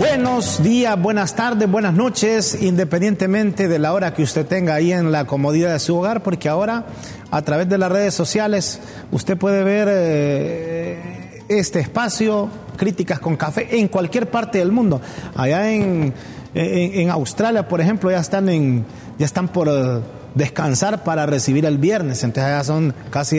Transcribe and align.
Buenos 0.00 0.62
días, 0.62 0.98
buenas 0.98 1.36
tardes, 1.36 1.70
buenas 1.70 1.92
noches, 1.92 2.62
independientemente 2.62 3.68
de 3.68 3.78
la 3.78 3.92
hora 3.92 4.14
que 4.14 4.22
usted 4.22 4.46
tenga 4.46 4.72
ahí 4.72 4.94
en 4.94 5.12
la 5.12 5.26
comodidad 5.26 5.74
de 5.74 5.78
su 5.78 5.94
hogar, 5.94 6.22
porque 6.22 6.48
ahora 6.48 6.86
a 7.30 7.42
través 7.42 7.68
de 7.68 7.76
las 7.76 7.92
redes 7.92 8.14
sociales 8.14 8.80
usted 9.12 9.36
puede 9.36 9.62
ver 9.62 9.88
eh, 9.90 11.42
este 11.50 11.80
espacio, 11.80 12.48
críticas 12.78 13.20
con 13.20 13.36
café, 13.36 13.78
en 13.78 13.88
cualquier 13.88 14.30
parte 14.30 14.56
del 14.56 14.72
mundo. 14.72 15.02
Allá 15.36 15.70
en, 15.70 16.14
en, 16.54 17.10
Australia, 17.10 17.68
por 17.68 17.82
ejemplo, 17.82 18.10
ya 18.10 18.20
están, 18.20 18.48
en, 18.48 18.86
ya 19.18 19.26
están 19.26 19.48
por 19.48 19.68
eh, 19.68 20.00
descansar 20.34 21.04
para 21.04 21.26
recibir 21.26 21.66
el 21.66 21.76
viernes, 21.76 22.24
entonces 22.24 22.50
ya 22.50 22.64
son 22.64 22.94
casi 23.10 23.38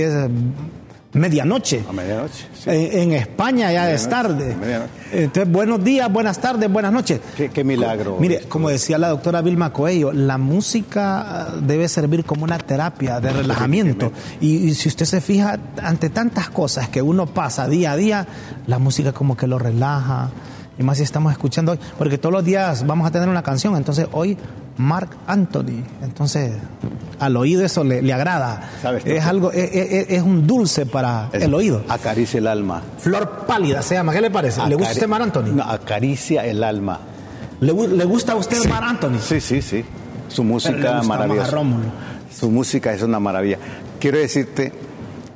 medianoche. 1.14 1.83
A 1.88 1.92
medianoche. 1.92 2.47
sí. 2.54 2.70
En, 2.70 3.01
en 3.01 3.11
España 3.14 3.71
ya 3.71 3.92
es 3.92 4.07
tarde. 4.07 4.56
medianoche. 4.56 4.92
Entonces, 5.11 5.52
buenos 5.52 5.83
días, 5.83 6.11
buenas 6.11 6.39
tardes, 6.39 6.71
buenas 6.71 6.93
noches. 6.93 7.19
Qué, 7.36 7.50
qué 7.50 7.64
milagro. 7.64 8.18
Mire, 8.19 8.36
esto. 8.36 8.50
como 8.50 8.69
decía 8.69 8.97
la 8.97 9.10
doctora 9.10 9.42
Vilma 9.42 9.74
Coello, 9.74 10.14
la 10.14 10.38
música 10.38 11.21
ah, 11.21 11.55
debe 11.61 11.89
servir 11.89 12.24
como 12.24 12.46
una 12.46 12.57
terapia 12.57 13.19
de 13.19 13.33
relajamiento. 13.33 14.11
Y, 14.39 14.69
y 14.69 14.74
si 14.74 14.88
usted 14.88 15.05
se 15.05 15.19
fija, 15.19 15.60
ante 15.82 16.10
tantas 16.10 16.50
cosas 16.50 16.88
que 16.89 17.02
uno 17.02 17.25
pasa 17.28 17.68
día 17.68 17.91
a 17.91 17.97
día, 17.97 18.28
la 18.68 18.80
música 18.80 19.11
como 19.11 19.36
que 19.36 19.47
lo 19.47 19.60
relaja. 19.60 20.30
Y 20.80 20.83
más 20.83 20.97
si 20.97 21.04
estamos 21.04 21.32
escuchando 21.33 21.74
hoy, 21.74 21.80
porque 21.97 22.18
todos 22.18 22.33
los 22.33 22.46
días 22.46 22.88
vamos 22.88 23.05
a 23.05 23.11
tener 23.11 23.28
una 23.28 23.43
canción. 23.43 23.75
Entonces, 23.75 24.07
hoy 24.14 24.38
Mark 24.81 25.09
Anthony. 25.27 25.83
Entonces, 26.03 26.53
al 27.19 27.37
oído 27.37 27.63
eso 27.63 27.83
le, 27.83 28.01
le 28.01 28.11
agrada. 28.13 28.69
¿Sabes 28.81 29.04
tú 29.04 29.09
es 29.11 29.25
algo, 29.25 29.51
es, 29.51 29.69
es- 29.73 30.09
es 30.09 30.21
un 30.21 30.45
dulce 30.47 30.85
para 30.85 31.29
Es- 31.31 31.43
el 31.43 31.54
oído. 31.54 31.83
Acaricia 31.87 32.39
el 32.39 32.47
alma. 32.47 32.81
Flor 32.97 33.45
pálida 33.47 33.81
se 33.81 33.95
llama. 33.95 34.11
¿Qué 34.13 34.21
le 34.21 34.31
parece? 34.31 34.65
¿Le 34.67 34.75
gusta 34.75 34.91
usted 34.93 35.07
Mark 35.07 35.23
Anthony? 35.23 35.53
No, 35.55 35.63
acaricia 35.63 36.45
el 36.45 36.63
alma. 36.63 36.99
¿Le, 37.59 37.73
gu- 37.73 37.88
le 37.89 38.05
gusta 38.05 38.33
a 38.33 38.35
usted 38.35 38.57
Mark 38.67 38.85
Anthony? 38.88 39.19
Sí, 39.21 39.39
sí, 39.39 39.61
sí. 39.61 39.85
Su 40.27 40.43
música 40.43 41.01
maravillosa. 41.03 41.55
Su 42.33 42.49
música 42.49 42.93
es 42.93 43.01
una 43.03 43.19
maravilla. 43.19 43.57
Quiero 43.99 44.17
decirte 44.17 44.71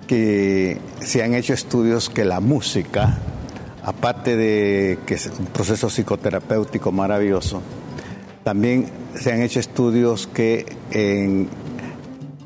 que 0.07 0.80
se 1.02 1.23
han 1.23 1.33
hecho 1.33 1.53
estudios 1.53 2.09
que 2.09 2.25
la 2.25 2.39
música, 2.39 3.17
aparte 3.83 4.35
de 4.35 4.99
que 5.05 5.15
es 5.15 5.30
un 5.37 5.45
proceso 5.47 5.89
psicoterapéutico 5.89 6.91
maravilloso, 6.91 7.61
también 8.43 8.85
se 9.19 9.31
han 9.31 9.41
hecho 9.41 9.59
estudios 9.59 10.27
que 10.27 10.66
en 10.91 11.49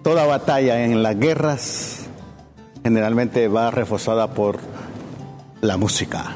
toda 0.03 0.25
batalla, 0.25 0.83
en 0.85 1.03
las 1.03 1.17
guerras, 1.19 1.97
generalmente 2.83 3.47
va 3.47 3.71
reforzada 3.71 4.33
por 4.33 4.59
la 5.61 5.77
música. 5.77 6.35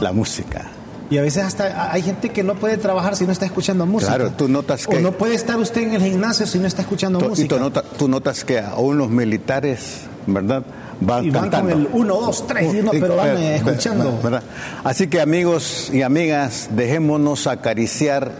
La 0.00 0.12
música. 0.12 0.66
Y 1.10 1.16
a 1.16 1.22
veces 1.22 1.42
hasta 1.44 1.90
hay 1.90 2.02
gente 2.02 2.28
que 2.30 2.42
no 2.42 2.54
puede 2.56 2.76
trabajar 2.76 3.16
si 3.16 3.24
no 3.24 3.32
está 3.32 3.46
escuchando 3.46 3.86
música. 3.86 4.14
Claro, 4.16 4.30
tú 4.32 4.46
notas 4.46 4.86
que- 4.86 4.96
O 4.96 5.00
no 5.00 5.12
puede 5.12 5.34
estar 5.34 5.58
usted 5.58 5.82
en 5.82 5.94
el 5.94 6.02
gimnasio 6.02 6.46
si 6.46 6.58
no 6.58 6.66
está 6.66 6.82
escuchando 6.82 7.18
Tú- 7.18 7.24
Y 7.26 7.28
música. 7.30 7.48
tú, 7.56 7.58
nota- 7.60 7.82
tú 7.82 8.08
notas 8.08 8.44
que 8.44 8.60
aún 8.60 8.98
los 8.98 9.08
militares, 9.08 10.02
¿verdad? 10.26 10.64
Van 11.00 11.24
Y 11.24 11.30
van 11.30 11.42
cantando. 11.42 11.70
con 11.72 11.80
el 11.82 11.88
1, 11.92 12.14
2, 12.20 12.46
3, 12.48 12.74
y 12.74 12.80
uno, 12.80 12.90
pero 12.92 13.16
van 13.16 13.26
Ver- 13.26 13.36
eh, 13.36 13.40
ver- 13.40 13.54
escuchando. 13.74 14.20
Así 14.84 15.06
que 15.06 15.20
amigos 15.20 15.90
y 15.92 16.02
amigas, 16.02 16.68
dejémonos 16.72 17.46
acariciar 17.46 18.32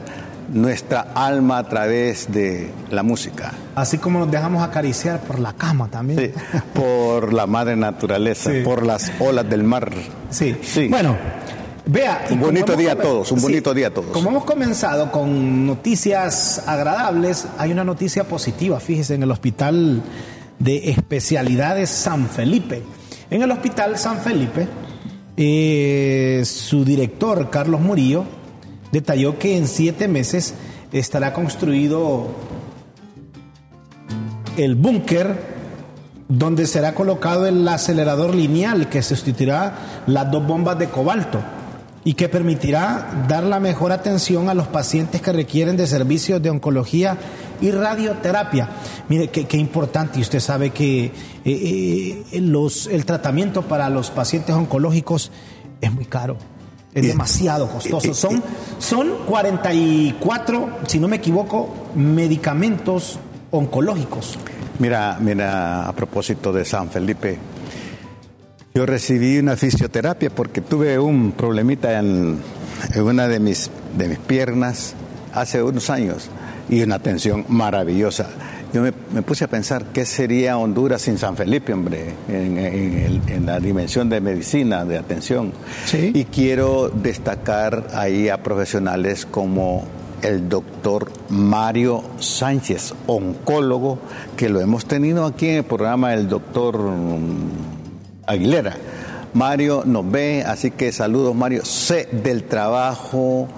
nuestra 0.53 1.09
alma 1.15 1.59
a 1.59 1.69
través 1.69 2.33
de 2.33 2.71
la 2.91 3.03
música. 3.03 3.53
Así 3.75 3.99
como 3.99 4.19
nos 4.21 4.31
dejamos 4.31 4.63
acariciar 4.63 5.21
por 5.21 5.39
la 5.39 5.53
cama 5.53 5.89
también. 5.89 6.19
Sí, 6.35 6.59
por 6.75 7.33
la 7.33 7.47
madre 7.47 7.77
naturaleza, 7.77 8.51
Sí. 8.51 8.63
por 8.65 8.85
las 8.85 9.13
olas 9.21 9.49
del 9.49 9.63
mar. 9.63 9.91
Sí. 10.31 10.57
Sí. 10.63 10.89
Bueno, 10.89 11.17
vea. 11.87 12.25
Un 12.31 12.41
bonito 12.41 12.75
día 12.77 12.93
a 12.93 12.97
todos, 12.97 13.31
un 13.31 13.41
bonito 13.43 13.73
día 13.75 13.89
a 13.89 13.91
todos. 13.91 14.09
Como 14.11 14.31
hemos 14.31 14.45
comenzado 14.45 15.13
con 15.13 15.67
noticias 15.67 16.63
agradables, 16.67 17.47
hay 17.59 17.71
una 17.71 17.85
noticia 17.85 18.25
positiva, 18.25 18.81
fíjese, 18.81 19.15
en 19.17 19.23
el 19.25 19.31
Hospital 19.31 20.03
de 20.59 20.91
Especialidades 20.91 21.91
San 21.91 22.29
Felipe. 22.29 22.83
En 23.31 23.43
el 23.43 23.51
Hospital 23.51 23.99
San 23.99 24.19
Felipe, 24.19 24.67
eh, 25.37 26.43
su 26.45 26.85
director, 26.85 27.51
Carlos 27.51 27.81
Murillo, 27.81 28.25
detalló 28.93 29.39
que 29.39 29.57
en 29.57 29.69
siete 29.69 30.09
meses 30.09 30.55
estará 30.93 31.33
construido 31.33 32.29
el 34.57 34.75
búnker 34.75 35.59
donde 36.29 36.67
será 36.67 36.95
colocado 36.95 37.47
el 37.47 37.67
acelerador 37.69 38.35
lineal 38.35 38.89
que 38.89 39.03
sustituirá 39.03 39.75
las 40.07 40.31
dos 40.31 40.47
bombas 40.47 40.79
de 40.79 40.89
cobalto 40.89 41.41
y 42.09 42.15
que 42.15 42.29
permitirá 42.31 43.25
dar 43.29 43.43
la 43.45 43.61
mejor 43.61 43.93
atención 43.93 44.49
a 44.49 44.55
los 44.55 44.67
pacientes 44.69 45.21
que 45.21 45.31
requieren 45.31 45.77
de 45.77 45.87
servicios 45.87 46.41
de 46.41 46.49
oncología 46.49 47.19
y 47.61 47.71
radioterapia. 47.71 48.71
Mire, 49.11 49.29
qué, 49.29 49.45
qué 49.47 49.59
importante, 49.59 50.19
y 50.19 50.23
usted 50.23 50.41
sabe 50.41 50.71
que 50.71 51.05
eh, 51.05 51.13
eh, 52.33 52.41
los, 52.41 52.87
el 52.87 53.05
tratamiento 53.05 53.61
para 53.63 53.91
los 53.91 54.11
pacientes 54.11 54.55
oncológicos 54.55 55.31
es 55.83 55.93
muy 55.93 56.07
caro. 56.07 56.39
Es 56.95 57.07
demasiado 57.07 57.69
costoso. 57.69 58.09
y- 58.09 58.15
Son, 58.15 58.43
son 58.79 59.09
44, 59.27 60.69
si 60.87 60.99
no 60.99 61.09
me 61.09 61.17
equivoco, 61.17 61.69
medicamentos 61.95 63.19
oncológicos. 63.51 64.39
Mira, 64.79 65.19
mira, 65.21 65.87
a 65.89 65.93
propósito 65.93 66.53
de 66.53 66.65
San 66.65 66.89
Felipe, 66.89 67.39
yo 68.75 68.87
recibí 68.87 69.39
una 69.39 69.57
fisioterapia 69.57 70.31
porque 70.31 70.61
tuve 70.61 70.99
un 70.99 71.33
problemita 71.33 71.99
en, 71.99 72.39
en 72.95 73.03
una 73.03 73.27
de 73.29 73.41
mis, 73.41 73.71
de 73.97 74.09
mis 74.09 74.19
piernas 74.19 74.95
hace 75.35 75.63
unos 75.63 75.91
años 75.91 76.29
y 76.69 76.83
una 76.83 76.97
atención 76.97 77.45
maravillosa. 77.49 78.29
Yo 78.73 78.83
me, 78.83 78.93
me 79.15 79.23
puse 79.23 79.45
a 79.45 79.49
pensar 79.49 79.87
qué 79.95 80.05
sería 80.05 80.59
Honduras 80.59 81.01
sin 81.03 81.17
San 81.17 81.37
Felipe, 81.37 81.73
hombre, 81.73 82.13
en, 82.29 82.59
en 82.59 82.99
el- 82.99 83.23
en 83.29 83.47
la 83.47 83.59
dimensión 83.61 84.11
de 84.11 84.21
medicina, 84.21 84.85
de 84.85 84.99
atención. 84.99 85.53
Sí. 85.87 86.13
Y 86.15 86.25
quiero 86.27 86.91
destacar 86.91 87.89
ahí 87.95 88.29
a 88.29 88.43
profesionales 88.43 89.25
como 89.25 89.85
el 90.21 90.49
doctor 90.51 91.11
Mario 91.31 92.03
Sánchez, 92.19 92.93
oncólogo, 93.07 93.99
que 94.37 94.51
lo 94.51 94.61
hemos 94.61 94.85
tenido 94.85 95.25
aquí 95.25 95.49
en 95.49 95.57
el 95.59 95.65
programa 95.65 96.11
del 96.11 96.29
doctor 96.29 96.79
Aguilera. 98.29 98.77
Mario 99.35 99.83
nos 99.85 100.11
ve, 100.11 100.45
así 100.47 100.71
que 100.71 100.93
saludos 100.93 101.35
Mario. 101.35 101.65
Sé 101.65 102.09
del 102.13 102.45
trabajo 102.45 103.49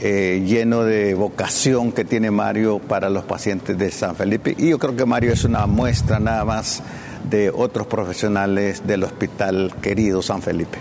eh, 0.00 0.42
lleno 0.46 0.82
de 0.84 1.14
vocación 1.14 1.92
que 1.92 2.04
tiene 2.04 2.30
Mario 2.30 2.78
para 2.78 3.08
los 3.10 3.24
pacientes 3.24 3.76
de 3.78 3.90
San 3.90 4.14
Felipe. 4.16 4.54
Y 4.58 4.68
yo 4.70 4.78
creo 4.78 4.94
que 4.96 5.04
Mario 5.06 5.32
es 5.32 5.44
una 5.44 5.66
muestra 5.66 6.18
nada 6.20 6.44
más 6.44 6.82
de 7.28 7.50
otros 7.50 7.86
profesionales 7.86 8.82
del 8.86 9.02
hospital 9.04 9.72
querido 9.80 10.22
San 10.22 10.42
Felipe. 10.42 10.78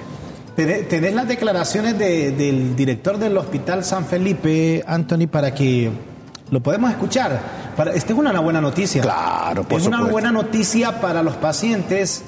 Tenés 0.55 1.13
las 1.13 1.27
declaraciones 1.27 1.97
de- 1.97 2.31
del 2.31 2.75
director 2.75 3.17
del 3.17 3.35
Hospital 3.37 3.83
San 3.83 4.05
Felipe, 4.05 4.83
Anthony, 4.87 5.27
para 5.29 5.53
que 5.53 5.89
lo 6.49 6.61
podemos 6.61 6.91
escuchar. 6.91 7.41
Para, 7.75 7.93
esta 7.93 8.13
es 8.13 8.19
una 8.19 8.39
buena 8.39 8.61
noticia. 8.61 9.01
Claro, 9.01 9.63
por 9.67 9.81
Es 9.81 9.87
una 9.87 10.03
buena 10.03 10.31
noticia 10.31 11.01
para 11.01 11.23
los 11.23 11.35
pacientes 11.35 12.23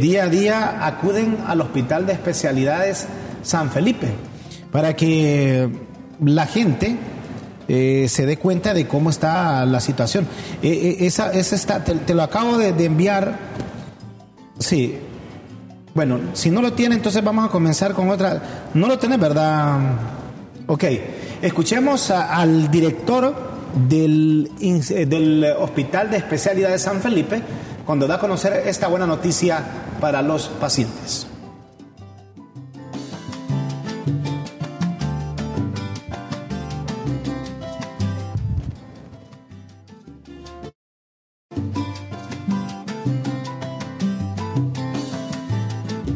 día 0.00 0.24
a 0.24 0.28
día 0.28 0.86
acuden 0.86 1.38
al 1.46 1.60
Hospital 1.60 2.06
de 2.06 2.12
Especialidades 2.12 3.06
San 3.42 3.70
Felipe, 3.70 4.08
para 4.72 4.94
que 4.96 5.68
la 6.24 6.46
gente 6.46 6.96
eh, 7.68 8.06
se 8.08 8.26
dé 8.26 8.36
cuenta 8.38 8.74
de 8.74 8.86
cómo 8.86 9.10
está 9.10 9.64
la 9.66 9.80
situación. 9.80 10.26
Eh, 10.62 10.68
eh, 11.00 11.06
esa, 11.06 11.32
esa 11.32 11.54
está, 11.54 11.84
te, 11.84 12.14
lo 12.14 12.22
acabo 12.22 12.56
de, 12.58 12.68
enviar. 12.84 13.38
Sí, 14.58 14.96
bueno, 15.94 16.18
si 16.32 16.50
no 16.50 16.60
lo 16.62 16.72
tiene, 16.72 16.94
entonces 16.96 17.22
vamos 17.22 17.46
a 17.46 17.50
comenzar 17.50 17.92
con 17.94 18.08
otra. 18.10 18.42
No 18.74 18.86
lo 18.88 18.98
tenés, 18.98 19.18
¿verdad? 19.20 19.78
Ok, 20.66 20.84
escuchemos 21.42 22.10
a- 22.10 22.34
al 22.36 22.70
director 22.70 23.34
del, 23.88 24.50
del 24.58 25.44
Hospital 25.58 26.10
de 26.10 26.16
Especialidad 26.18 26.70
de 26.70 26.78
San 26.78 27.00
Felipe 27.00 27.40
cuando 27.88 28.06
da 28.06 28.16
a 28.16 28.18
conocer 28.18 28.52
esta 28.66 28.86
buena 28.86 29.06
noticia 29.06 29.64
para 29.98 30.20
los 30.20 30.48
pacientes. 30.48 31.26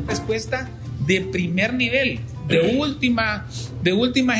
respuesta 0.07 0.69
de 1.07 1.23
primer 1.23 1.73
nivel, 1.73 2.21
de 2.49 2.77
última, 2.77 3.47
de 3.83 3.95
última. 3.95 4.35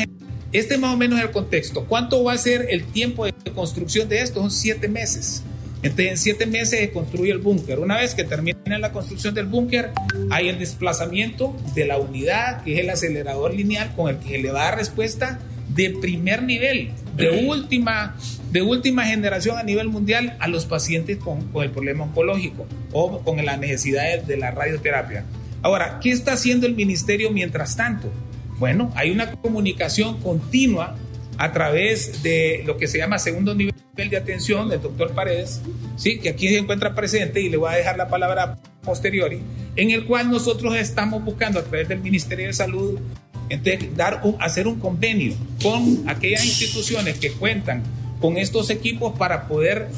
Este 0.51 0.77
más 0.77 0.93
o 0.93 0.97
menos 0.97 1.17
es 1.17 1.25
el 1.25 1.31
contexto. 1.31 1.85
¿Cuánto 1.85 2.23
va 2.23 2.33
a 2.33 2.37
ser 2.37 2.67
el 2.69 2.85
tiempo 2.85 3.25
de 3.25 3.33
construcción 3.55 4.07
de 4.07 4.21
esto? 4.21 4.39
Son 4.39 4.51
siete 4.51 4.87
meses. 4.87 5.43
Entonces, 5.83 6.11
en 6.11 6.17
siete 6.17 6.45
meses 6.45 6.79
se 6.79 6.91
construye 6.91 7.31
el 7.31 7.39
búnker. 7.39 7.79
Una 7.79 7.97
vez 7.97 8.15
que 8.15 8.23
termina 8.23 8.79
la 8.79 8.93
construcción 8.93 9.33
del 9.33 9.47
búnker, 9.47 9.91
hay 10.31 10.47
el 10.47 10.57
desplazamiento 10.57 11.55
de 11.75 11.85
la 11.85 11.97
unidad, 11.97 12.63
que 12.63 12.73
es 12.73 12.79
el 12.79 12.89
acelerador 12.89 13.53
lineal 13.53 13.93
con 13.93 14.09
el 14.09 14.17
que 14.17 14.29
se 14.29 14.37
le 14.37 14.51
va 14.51 14.61
a 14.61 14.65
dar 14.65 14.77
respuesta 14.77 15.39
de 15.75 15.89
primer 15.89 16.43
nivel, 16.43 16.91
de 17.17 17.45
última, 17.47 18.15
de 18.51 18.61
última 18.61 19.05
generación 19.05 19.57
a 19.57 19.63
nivel 19.63 19.89
mundial 19.89 20.37
a 20.39 20.47
los 20.47 20.65
pacientes 20.65 21.17
con, 21.17 21.49
con 21.49 21.63
el 21.63 21.71
problema 21.71 22.05
oncológico 22.05 22.65
o 22.93 23.19
con 23.19 23.43
la 23.43 23.57
necesidad 23.57 24.21
de 24.21 24.37
la 24.37 24.51
radioterapia. 24.51 25.25
Ahora, 25.63 25.99
¿qué 26.01 26.11
está 26.11 26.33
haciendo 26.33 26.65
el 26.65 26.75
ministerio 26.75 27.29
mientras 27.31 27.75
tanto? 27.75 28.09
Bueno, 28.57 28.91
hay 28.95 29.11
una 29.11 29.31
comunicación 29.31 30.21
continua 30.21 30.95
a 31.37 31.51
través 31.51 32.23
de 32.23 32.63
lo 32.65 32.77
que 32.77 32.87
se 32.87 32.99
llama 32.99 33.19
segundo 33.19 33.55
nivel 33.55 33.73
de 33.95 34.17
atención 34.17 34.69
del 34.69 34.81
doctor 34.81 35.11
Paredes, 35.13 35.61
¿sí? 35.97 36.19
que 36.19 36.29
aquí 36.29 36.47
se 36.47 36.57
encuentra 36.57 36.95
presente 36.95 37.41
y 37.41 37.49
le 37.49 37.57
voy 37.57 37.71
a 37.71 37.77
dejar 37.77 37.95
la 37.95 38.07
palabra 38.07 38.57
posteriori, 38.83 39.39
en 39.75 39.91
el 39.91 40.05
cual 40.05 40.31
nosotros 40.31 40.75
estamos 40.75 41.23
buscando 41.23 41.59
a 41.59 41.63
través 41.63 41.87
del 41.87 41.99
Ministerio 41.99 42.47
de 42.47 42.53
Salud 42.53 42.99
entonces, 43.49 43.95
dar 43.95 44.21
hacer 44.39 44.67
un 44.67 44.79
convenio 44.79 45.35
con 45.61 46.09
aquellas 46.09 46.43
instituciones 46.45 47.19
que 47.19 47.31
cuentan 47.33 47.83
con 48.19 48.37
estos 48.37 48.69
equipos 48.69 49.17
para 49.17 49.47
poder 49.47 49.89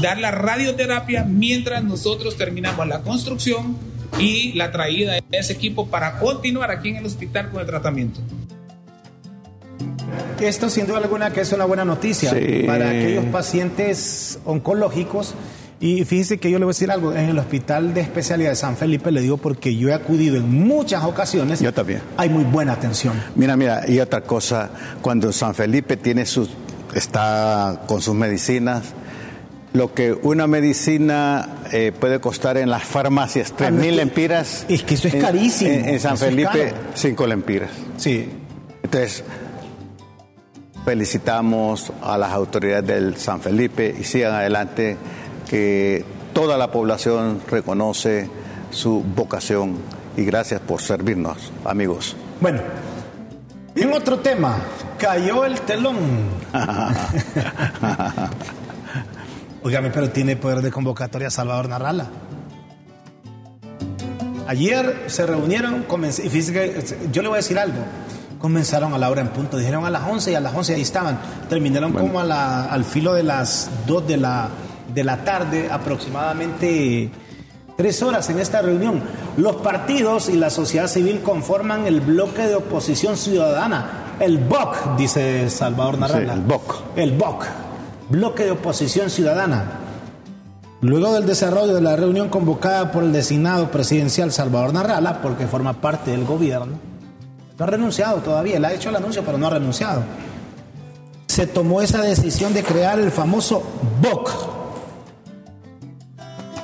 dar 0.00 0.18
la 0.18 0.30
radioterapia 0.30 1.24
mientras 1.24 1.82
nosotros 1.82 2.36
terminamos 2.36 2.86
la 2.86 3.00
construcción 3.00 3.76
y 4.18 4.52
la 4.52 4.70
traída 4.70 5.14
de 5.14 5.22
ese 5.32 5.54
equipo 5.54 5.88
para 5.88 6.18
continuar 6.18 6.70
aquí 6.70 6.90
en 6.90 6.96
el 6.96 7.06
hospital 7.06 7.50
con 7.50 7.60
el 7.60 7.66
tratamiento. 7.66 8.20
Esto 10.40 10.68
sin 10.68 10.86
duda 10.86 10.98
alguna 10.98 11.30
que 11.30 11.40
es 11.40 11.52
una 11.52 11.64
buena 11.64 11.84
noticia 11.84 12.30
para 12.66 12.90
aquellos 12.90 13.24
pacientes 13.26 14.38
oncológicos. 14.44 15.34
Y 15.80 16.04
fíjese 16.04 16.38
que 16.38 16.50
yo 16.50 16.58
le 16.58 16.64
voy 16.64 16.70
a 16.70 16.74
decir 16.74 16.90
algo, 16.90 17.12
en 17.12 17.28
el 17.28 17.38
Hospital 17.38 17.92
de 17.92 18.00
Especialidad 18.00 18.50
de 18.50 18.56
San 18.56 18.76
Felipe 18.76 19.10
le 19.10 19.20
digo 19.20 19.36
porque 19.36 19.76
yo 19.76 19.88
he 19.90 19.92
acudido 19.92 20.36
en 20.36 20.50
muchas 20.50 21.04
ocasiones. 21.04 21.60
Yo 21.60 21.74
también. 21.74 22.00
Hay 22.16 22.30
muy 22.30 22.44
buena 22.44 22.72
atención. 22.72 23.20
Mira, 23.34 23.56
mira, 23.56 23.82
y 23.86 24.00
otra 24.00 24.22
cosa, 24.22 24.70
cuando 25.02 25.32
San 25.32 25.54
Felipe 25.54 25.96
tiene 25.96 26.24
sus, 26.26 26.48
está 26.94 27.82
con 27.86 28.00
sus 28.00 28.14
medicinas, 28.14 28.94
lo 29.74 29.92
que 29.92 30.12
una 30.12 30.46
medicina 30.46 31.48
eh, 31.72 31.92
puede 31.98 32.20
costar 32.20 32.56
en 32.56 32.70
las 32.70 32.84
farmacias, 32.84 33.52
3 33.56 33.72
mil 33.72 33.96
lempiras. 33.96 34.64
Es 34.68 34.84
que 34.84 34.94
eso 34.94 35.08
es 35.08 35.16
carísimo. 35.16 35.70
En, 35.70 35.98
San 35.98 36.16
Felipe, 36.16 36.72
5 36.94 37.26
lempiras. 37.26 37.70
Sí. 37.96 38.28
Entonces, 38.84 39.24
felicitamos 40.84 41.92
a 42.02 42.18
las 42.18 42.32
autoridades 42.32 42.86
del 42.86 43.16
San 43.16 43.40
Felipe 43.40 43.94
y 43.98 44.04
sigan 44.04 44.34
adelante, 44.34 44.96
que 45.48 46.04
toda 46.32 46.58
la 46.58 46.70
población 46.70 47.40
reconoce 47.48 48.28
su 48.70 49.02
vocación 49.02 49.78
y 50.16 50.24
gracias 50.24 50.60
por 50.60 50.80
servirnos, 50.80 51.52
amigos. 51.64 52.16
Bueno, 52.40 52.60
en 53.74 53.92
otro 53.92 54.18
tema, 54.18 54.58
cayó 54.98 55.44
el 55.44 55.60
telón. 55.62 55.96
Óigame, 59.62 59.90
pero 59.90 60.10
tiene 60.10 60.36
poder 60.36 60.60
de 60.60 60.70
convocatoria 60.70 61.30
Salvador 61.30 61.68
Narrala. 61.68 62.08
Ayer 64.46 65.04
se 65.06 65.24
reunieron, 65.26 65.86
y 66.22 66.28
fíjese 66.28 66.52
que 66.52 66.84
yo 67.10 67.22
le 67.22 67.28
voy 67.28 67.36
a 67.36 67.38
decir 67.38 67.58
algo. 67.58 67.78
Comenzaron 68.44 68.92
a 68.92 68.98
la 68.98 69.08
hora 69.08 69.22
en 69.22 69.28
punto, 69.28 69.56
dijeron 69.56 69.86
a 69.86 69.90
las 69.90 70.02
11 70.06 70.32
y 70.32 70.34
a 70.34 70.40
las 70.40 70.54
11 70.54 70.74
ahí 70.74 70.82
estaban. 70.82 71.18
Terminaron 71.48 71.94
como 71.94 72.20
a 72.20 72.24
la, 72.24 72.66
al 72.66 72.84
filo 72.84 73.14
de 73.14 73.22
las 73.22 73.70
2 73.86 74.06
de 74.06 74.18
la, 74.18 74.50
de 74.94 75.02
la 75.02 75.24
tarde, 75.24 75.70
aproximadamente 75.72 77.10
tres 77.74 78.02
horas 78.02 78.28
en 78.28 78.40
esta 78.40 78.60
reunión. 78.60 79.02
Los 79.38 79.56
partidos 79.56 80.28
y 80.28 80.34
la 80.34 80.50
sociedad 80.50 80.88
civil 80.88 81.22
conforman 81.22 81.86
el 81.86 82.02
bloque 82.02 82.42
de 82.42 82.56
oposición 82.56 83.16
ciudadana, 83.16 84.16
el 84.20 84.36
BOC, 84.36 84.98
dice 84.98 85.48
Salvador 85.48 85.96
Narrala. 85.96 86.34
el 86.34 86.42
BOC. 86.42 86.82
El 86.96 87.12
BOC 87.12 87.46
bloque 88.10 88.44
de 88.44 88.50
oposición 88.50 89.08
ciudadana. 89.08 89.64
Luego 90.82 91.14
del 91.14 91.24
desarrollo 91.24 91.74
de 91.74 91.80
la 91.80 91.96
reunión 91.96 92.28
convocada 92.28 92.92
por 92.92 93.04
el 93.04 93.12
designado 93.14 93.70
presidencial 93.70 94.32
Salvador 94.32 94.74
Narrala, 94.74 95.22
porque 95.22 95.46
forma 95.46 95.80
parte 95.80 96.10
del 96.10 96.26
gobierno, 96.26 96.74
no 97.58 97.64
ha 97.64 97.68
renunciado 97.68 98.18
todavía, 98.18 98.56
él 98.56 98.64
ha 98.64 98.72
hecho 98.72 98.88
el 98.88 98.96
anuncio, 98.96 99.22
pero 99.24 99.38
no 99.38 99.46
ha 99.46 99.50
renunciado. 99.50 100.02
Se 101.26 101.46
tomó 101.46 101.82
esa 101.82 102.02
decisión 102.02 102.52
de 102.52 102.62
crear 102.62 102.98
el 102.98 103.10
famoso 103.10 103.62
BOC. 104.00 104.54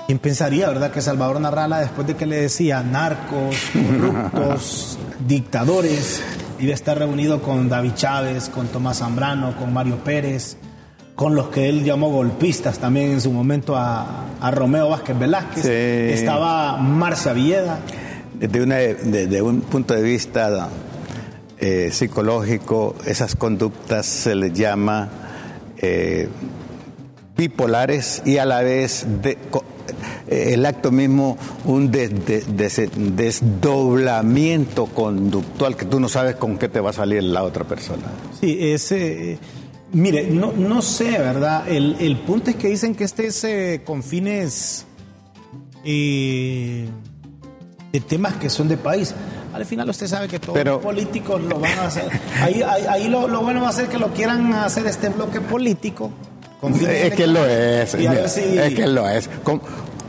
¿Quién 0.06 0.18
pensaría, 0.18 0.68
verdad, 0.68 0.90
que 0.90 1.00
Salvador 1.00 1.40
Narrala, 1.40 1.80
después 1.80 2.06
de 2.06 2.16
que 2.16 2.26
le 2.26 2.40
decía 2.40 2.82
narcos, 2.82 3.56
corruptos, 3.72 4.98
dictadores, 5.26 6.20
iba 6.58 6.72
a 6.72 6.74
estar 6.74 6.98
reunido 6.98 7.40
con 7.40 7.68
David 7.68 7.92
Chávez, 7.94 8.48
con 8.48 8.66
Tomás 8.66 8.98
Zambrano, 8.98 9.56
con 9.56 9.72
Mario 9.72 10.02
Pérez, 10.02 10.56
con 11.14 11.36
los 11.36 11.48
que 11.50 11.68
él 11.68 11.84
llamó 11.84 12.10
golpistas 12.10 12.78
también 12.78 13.12
en 13.12 13.20
su 13.20 13.30
momento 13.30 13.76
a, 13.76 14.24
Romeo 14.50 14.88
Vázquez 14.88 15.18
Velázquez. 15.18 15.66
Estaba 15.66 16.76
Marcia 16.78 17.32
Villeda. 17.32 17.78
Desde, 18.40 19.42
un 19.42 19.60
punto 19.60 19.94
de 19.94 20.02
vista 20.02 20.70
eh, 21.58 21.90
psicológico, 21.92 22.96
esas 23.06 23.36
conductas 23.36 24.06
se 24.06 24.34
les 24.34 24.54
llama 24.54 25.10
eh, 25.76 26.26
bipolares 27.36 28.22
y 28.24 28.38
a 28.38 28.46
la 28.46 28.62
vez 28.62 29.04
de, 29.22 29.36
eh, 30.28 30.54
el 30.54 30.64
acto 30.64 30.90
mismo 30.90 31.36
un 31.66 31.90
desdoblamiento 31.90 34.86
conductual 34.86 35.76
que 35.76 35.84
tú 35.84 36.00
no 36.00 36.08
sabes 36.08 36.36
con 36.36 36.56
qué 36.56 36.68
te 36.68 36.80
va 36.80 36.88
a 36.90 36.94
salir 36.94 37.22
la 37.22 37.42
otra 37.42 37.64
persona. 37.64 38.04
Sí, 38.40 38.56
ese 38.58 39.38
Mire, 39.92 40.28
no, 40.28 40.52
no 40.52 40.82
sé, 40.82 41.18
¿verdad? 41.18 41.68
El, 41.68 42.16
punto 42.18 42.50
es 42.50 42.56
que 42.56 42.68
dicen 42.68 42.94
que 42.94 43.02
este 43.04 43.26
es 43.26 43.42
eh, 43.42 43.82
con 43.84 44.04
fines 44.04 44.86
de 47.92 48.00
temas 48.00 48.34
que 48.34 48.50
son 48.50 48.68
de 48.68 48.76
país. 48.76 49.14
Al 49.52 49.64
final 49.66 49.88
usted 49.90 50.06
sabe 50.06 50.28
que 50.28 50.38
todos 50.38 50.64
los 50.64 50.80
políticos 50.80 51.42
lo 51.42 51.58
van 51.58 51.78
a 51.78 51.86
hacer. 51.86 52.08
Ahí, 52.40 52.62
ahí, 52.62 53.08
lo, 53.08 53.26
bueno 53.42 53.62
va 53.62 53.70
a 53.70 53.72
ser 53.72 53.88
que 53.88 53.98
lo 53.98 54.12
quieran 54.12 54.52
hacer 54.54 54.86
este 54.86 55.08
bloque 55.08 55.40
político. 55.40 56.10
Con 56.60 56.74
es 56.74 57.14
que 57.14 57.26
lo 57.26 57.44
es. 57.44 57.94
Es 57.94 58.74
que 58.74 58.86
lo 58.86 59.08
es. 59.08 59.28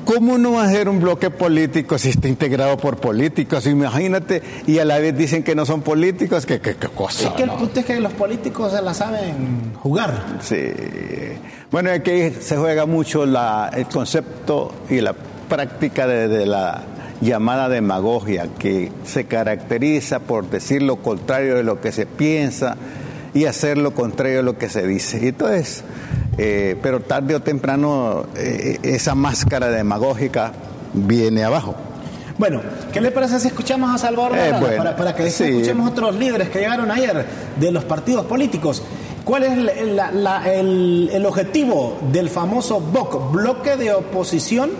¿Cómo 0.05 0.38
no 0.38 0.53
va 0.53 0.63
a 0.63 0.69
ser 0.69 0.89
un 0.89 1.00
bloque 1.00 1.29
político 1.29 1.97
si 1.97 2.09
está 2.09 2.27
integrado 2.27 2.75
por 2.77 2.97
políticos? 2.97 3.67
Imagínate, 3.67 4.41
y 4.65 4.79
a 4.79 4.85
la 4.85 5.00
vez 5.00 5.15
dicen 5.15 5.43
que 5.43 5.55
no 5.55 5.65
son 5.65 5.81
políticos, 5.81 6.45
¿qué, 6.45 6.59
qué, 6.59 6.75
cosa? 6.75 7.29
Es 7.29 7.33
que 7.35 7.43
el 7.43 7.51
punto 7.51 7.79
es 7.79 7.85
que 7.85 8.00
los 8.00 8.13
políticos 8.13 8.73
se 8.73 8.81
la 8.81 8.93
saben 8.93 9.73
jugar. 9.79 10.39
Sí. 10.41 10.71
Bueno, 11.71 11.91
aquí 11.91 12.31
se 12.41 12.57
juega 12.57 12.85
mucho 12.85 13.25
la, 13.25 13.71
el 13.73 13.85
concepto 13.85 14.73
y 14.89 15.01
la 15.01 15.13
práctica 15.47 16.07
de, 16.07 16.45
la 16.45 16.83
llamada 17.21 17.69
demagogia, 17.69 18.47
que 18.59 18.91
se 19.05 19.25
caracteriza 19.25 20.19
por 20.19 20.49
decir 20.49 20.81
lo 20.81 20.97
contrario 20.97 21.55
de 21.55 21.63
lo 21.63 21.79
que 21.79 21.91
se 21.91 22.05
piensa 22.05 22.75
y 23.33 23.45
hacer 23.45 23.77
lo 23.77 23.93
contrario 23.93 24.37
de 24.37 24.43
lo 24.43 24.57
que 24.57 24.69
se 24.69 24.85
dice. 24.85 25.19
Y 25.23 25.27
entonces 25.27 25.83
eh, 26.37 26.77
pero 26.81 27.01
tarde 27.01 27.35
o 27.35 27.41
temprano 27.41 28.25
eh, 28.35 28.79
esa 28.83 29.15
máscara 29.15 29.69
demagógica 29.69 30.53
viene 30.93 31.43
abajo. 31.43 31.75
Bueno, 32.37 32.61
¿qué 32.91 33.01
le 33.01 33.11
parece 33.11 33.39
si 33.39 33.49
escuchamos 33.49 33.93
a 33.93 33.97
Salvador 33.97 34.31
eh, 34.35 34.51
para, 34.97 35.13
que 35.13 35.27
escuchemos 35.27 35.91
otros 35.91 36.15
líderes 36.15 36.49
que 36.49 36.59
llegaron 36.59 36.89
ayer 36.89 37.25
de 37.59 37.71
los 37.71 37.83
partidos 37.83 38.25
políticos? 38.25 38.81
¿Cuál 39.25 39.43
es 39.43 39.51
el, 41.13 41.25
objetivo 41.25 41.99
del 42.11 42.29
famoso 42.29 42.79
BOC, 42.79 43.31
Bloque 43.31 43.75
de 43.75 43.93
Oposición 43.93 44.71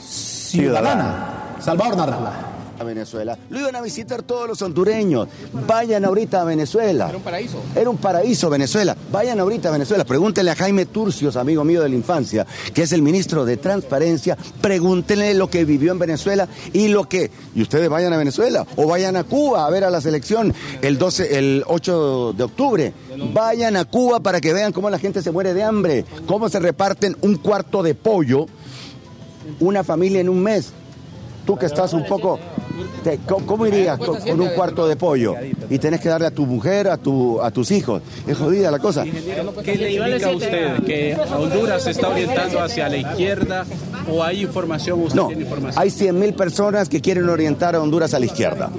Ciudadana? 0.00 1.29
Salvador 1.60 1.96
Narrala. 1.96 2.60
Venezuela. 2.84 3.38
Lo 3.50 3.60
iban 3.60 3.76
a 3.76 3.80
visitar 3.80 4.22
todos 4.22 4.48
los 4.48 4.62
hondureños. 4.62 5.28
Vayan 5.66 6.04
ahorita 6.04 6.42
a 6.42 6.44
Venezuela. 6.44 7.08
Era 7.08 7.16
un 7.16 7.22
paraíso. 7.22 7.62
Era 7.74 7.90
un 7.90 7.96
paraíso 7.98 8.50
Venezuela. 8.50 8.96
Vayan 9.12 9.40
ahorita 9.40 9.68
a 9.68 9.72
Venezuela. 9.72 10.04
Pregúntenle 10.04 10.50
a 10.50 10.56
Jaime 10.56 10.86
Turcios, 10.86 11.36
amigo 11.36 11.64
mío 11.64 11.82
de 11.82 11.88
la 11.88 11.94
infancia, 11.94 12.46
que 12.72 12.82
es 12.82 12.92
el 12.92 13.02
ministro 13.02 13.44
de 13.44 13.56
Transparencia. 13.56 14.36
Pregúntenle 14.60 15.34
lo 15.34 15.48
que 15.48 15.64
vivió 15.64 15.92
en 15.92 15.98
Venezuela 15.98 16.48
y 16.72 16.88
lo 16.88 17.08
que. 17.08 17.30
Y 17.54 17.62
ustedes 17.62 17.88
vayan 17.88 18.12
a 18.12 18.16
Venezuela 18.16 18.66
o 18.76 18.86
vayan 18.86 19.16
a 19.16 19.24
Cuba 19.24 19.66
a 19.66 19.70
ver 19.70 19.84
a 19.84 19.90
la 19.90 20.00
selección 20.00 20.54
el 20.82 20.98
12, 20.98 21.38
el 21.38 21.64
8 21.66 22.34
de 22.36 22.44
octubre. 22.44 22.92
Vayan 23.32 23.76
a 23.76 23.84
Cuba 23.84 24.20
para 24.20 24.40
que 24.40 24.52
vean 24.52 24.72
cómo 24.72 24.90
la 24.90 24.98
gente 24.98 25.22
se 25.22 25.30
muere 25.30 25.54
de 25.54 25.62
hambre, 25.62 26.04
cómo 26.26 26.48
se 26.48 26.58
reparten 26.58 27.16
un 27.20 27.36
cuarto 27.36 27.82
de 27.82 27.94
pollo 27.94 28.46
una 29.58 29.82
familia 29.82 30.20
en 30.20 30.28
un 30.28 30.42
mes. 30.42 30.72
Tú 31.50 31.56
que 31.58 31.66
estás 31.66 31.92
un 31.94 32.04
poco 32.06 32.38
Te- 33.02 33.18
¿Cómo, 33.26 33.44
cómo 33.44 33.66
irías 33.66 33.98
con, 33.98 34.20
con 34.20 34.40
un 34.40 34.48
cuarto 34.50 34.86
de 34.86 34.94
pollo 34.94 35.34
y 35.68 35.78
tenés 35.78 36.00
que 36.00 36.08
darle 36.08 36.28
a 36.28 36.30
tu 36.30 36.46
mujer, 36.46 36.86
a, 36.88 36.96
tu, 36.96 37.40
a 37.42 37.50
tus 37.50 37.72
hijos? 37.72 38.02
Es 38.26 38.38
jodida 38.38 38.70
la 38.70 38.78
cosa. 38.78 39.02
¿Qué 39.64 39.74
le 39.76 39.92
indica 39.92 40.28
a 40.28 40.30
usted? 40.36 40.82
¿Que 40.84 41.16
Honduras 41.36 41.82
se 41.82 41.90
está 41.90 42.08
orientando 42.08 42.60
hacia 42.60 42.88
la 42.88 42.96
izquierda 42.98 43.64
o 44.08 44.22
hay 44.22 44.42
información? 44.42 45.00
¿Usted 45.02 45.16
No, 45.16 45.26
tiene 45.26 45.42
información? 45.42 45.82
hay 45.82 45.90
100.000 45.90 46.34
personas 46.36 46.88
que 46.88 47.00
quieren 47.00 47.28
orientar 47.28 47.74
a 47.74 47.80
Honduras 47.82 48.14
a 48.14 48.20
la 48.20 48.26
izquierda. 48.26 48.70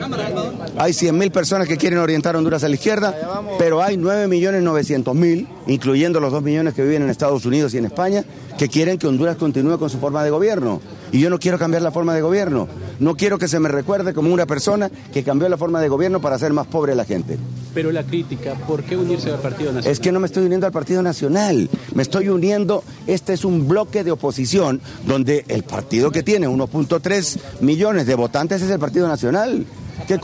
Hay 0.77 0.93
100.000 0.93 1.31
personas 1.31 1.67
que 1.67 1.75
quieren 1.77 1.99
orientar 1.99 2.35
a 2.35 2.37
Honduras 2.37 2.63
a 2.63 2.69
la 2.69 2.75
izquierda, 2.75 3.13
pero 3.59 3.81
hay 3.83 3.97
9.900.000, 3.97 5.47
incluyendo 5.67 6.19
los 6.21 6.31
2 6.31 6.41
millones 6.41 6.73
que 6.73 6.83
viven 6.83 7.01
en 7.03 7.09
Estados 7.09 7.45
Unidos 7.45 7.73
y 7.73 7.79
en 7.79 7.85
España, 7.85 8.23
que 8.57 8.67
quieren 8.69 8.97
que 8.97 9.07
Honduras 9.07 9.35
continúe 9.35 9.77
con 9.77 9.89
su 9.89 9.97
forma 9.99 10.23
de 10.23 10.29
gobierno. 10.29 10.79
Y 11.11 11.19
yo 11.19 11.29
no 11.29 11.39
quiero 11.39 11.59
cambiar 11.59 11.81
la 11.81 11.91
forma 11.91 12.13
de 12.13 12.21
gobierno. 12.21 12.67
No 12.99 13.15
quiero 13.15 13.37
que 13.37 13.47
se 13.47 13.59
me 13.59 13.69
recuerde 13.69 14.13
como 14.13 14.33
una 14.33 14.45
persona 14.45 14.89
que 15.13 15.23
cambió 15.23 15.49
la 15.49 15.57
forma 15.57 15.81
de 15.81 15.89
gobierno 15.89 16.21
para 16.21 16.35
hacer 16.35 16.53
más 16.53 16.67
pobre 16.67 16.93
a 16.93 16.95
la 16.95 17.05
gente. 17.05 17.37
Pero 17.73 17.91
la 17.91 18.03
crítica, 18.03 18.53
¿por 18.67 18.83
qué 18.83 18.97
unirse 18.97 19.31
al 19.31 19.39
Partido 19.39 19.71
Nacional? 19.71 19.91
Es 19.91 19.99
que 19.99 20.11
no 20.11 20.19
me 20.19 20.27
estoy 20.27 20.45
uniendo 20.45 20.65
al 20.65 20.73
Partido 20.73 21.01
Nacional, 21.01 21.69
me 21.93 22.03
estoy 22.03 22.29
uniendo, 22.29 22.83
este 23.07 23.33
es 23.33 23.45
un 23.45 23.67
bloque 23.67 24.03
de 24.03 24.11
oposición 24.11 24.81
donde 25.05 25.45
el 25.47 25.63
partido 25.63 26.11
que 26.11 26.21
tiene 26.21 26.49
1.3 26.49 27.39
millones 27.61 28.05
de 28.07 28.15
votantes 28.15 28.61
es 28.61 28.69
el 28.69 28.79
Partido 28.79 29.07
Nacional. 29.07 29.65
Que, 30.07 30.15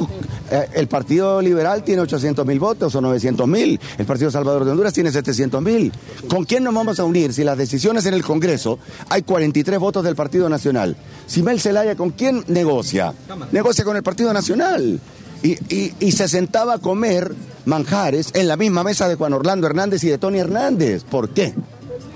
eh, 0.52 0.68
el 0.74 0.88
Partido 0.88 1.42
Liberal 1.42 1.84
tiene 1.84 2.02
800 2.02 2.46
mil 2.46 2.60
votos 2.60 2.94
o 2.96 3.02
900 3.02 3.48
mil, 3.48 3.80
el 3.98 4.06
Partido 4.06 4.32
Salvador 4.32 4.66
de 4.66 4.72
Honduras 4.72 4.94
tiene 4.94 5.12
700 5.12 5.62
mil. 5.62 5.92
¿Con 6.28 6.46
quién 6.46 6.64
nos 6.64 6.74
vamos 6.74 7.00
a 7.00 7.04
unir 7.04 7.34
si 7.34 7.44
las 7.44 7.58
decisiones 7.58 8.06
en 8.06 8.14
el 8.14 8.24
Congreso 8.24 8.80
hay 9.10 9.22
43 9.24 9.80
votos 9.80 10.04
del 10.04 10.16
Partido 10.16 10.50
Nacional? 10.50 10.96
Si 11.26 11.44
Mel 11.44 11.60
Zelaya, 11.60 11.96
¿con 11.96 12.12
quién 12.12 12.44
negocia? 12.48 13.14
Negocia 13.52 13.84
con 13.84 13.96
el 13.98 14.04
Partido 14.04 14.34
Nacional. 14.34 15.00
Y- 15.44 15.94
y 16.00 16.12
se 16.14 16.28
sentaba 16.28 16.76
a 16.76 16.78
comer 16.80 17.34
manjares 17.66 18.30
en 18.34 18.48
la 18.48 18.58
misma 18.58 18.84
mesa 18.84 19.08
de 19.08 19.16
Juan 19.16 19.34
Orlando 19.34 19.68
Hernández 19.68 20.04
y 20.04 20.08
de 20.08 20.18
Tony 20.18 20.40
Hernández. 20.40 21.04
¿Por 21.04 21.30
qué? 21.30 21.54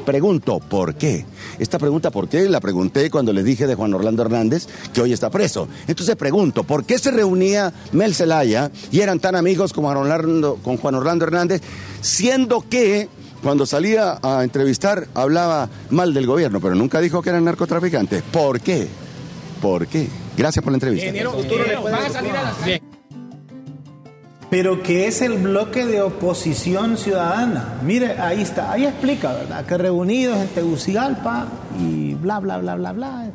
Pregunto, 0.05 0.59
¿por 0.59 0.95
qué? 0.95 1.25
Esta 1.59 1.77
pregunta, 1.77 2.11
¿por 2.11 2.27
qué? 2.27 2.49
La 2.49 2.59
pregunté 2.59 3.09
cuando 3.09 3.33
le 3.33 3.43
dije 3.43 3.67
de 3.67 3.75
Juan 3.75 3.93
Orlando 3.93 4.23
Hernández 4.23 4.67
que 4.93 5.01
hoy 5.01 5.13
está 5.13 5.29
preso. 5.29 5.67
Entonces 5.87 6.15
pregunto, 6.15 6.63
¿por 6.63 6.85
qué 6.85 6.97
se 6.97 7.11
reunía 7.11 7.73
Mel 7.91 8.15
Zelaya 8.15 8.71
y 8.91 9.01
eran 9.01 9.19
tan 9.19 9.35
amigos 9.35 9.73
con 9.73 9.83
Juan 9.83 9.97
Orlando, 9.97 10.59
con 10.63 10.77
Juan 10.77 10.95
Orlando 10.95 11.25
Hernández, 11.25 11.61
siendo 12.01 12.67
que 12.67 13.09
cuando 13.43 13.65
salía 13.65 14.19
a 14.21 14.43
entrevistar 14.43 15.07
hablaba 15.13 15.69
mal 15.89 16.13
del 16.13 16.27
gobierno, 16.27 16.59
pero 16.59 16.75
nunca 16.75 16.99
dijo 16.99 17.21
que 17.21 17.29
eran 17.29 17.45
narcotraficantes? 17.45 18.23
¿Por 18.23 18.61
qué? 18.61 18.87
¿Por 19.61 19.87
qué? 19.87 20.07
Gracias 20.37 20.63
por 20.63 20.71
la 20.71 20.77
entrevista. 20.77 21.11
Pero 24.51 24.83
que 24.83 25.07
es 25.07 25.21
el 25.21 25.37
bloque 25.37 25.85
de 25.85 26.01
oposición 26.01 26.97
ciudadana. 26.97 27.79
Mire, 27.85 28.19
ahí 28.19 28.41
está, 28.41 28.69
ahí 28.69 28.83
explica, 28.85 29.31
¿verdad? 29.31 29.65
Que 29.65 29.77
reunidos 29.77 30.37
en 30.37 30.49
Tegucigalpa 30.49 31.47
y 31.79 32.15
bla, 32.15 32.41
bla, 32.41 32.57
bla, 32.57 32.75
bla, 32.75 32.91
bla. 32.91 33.31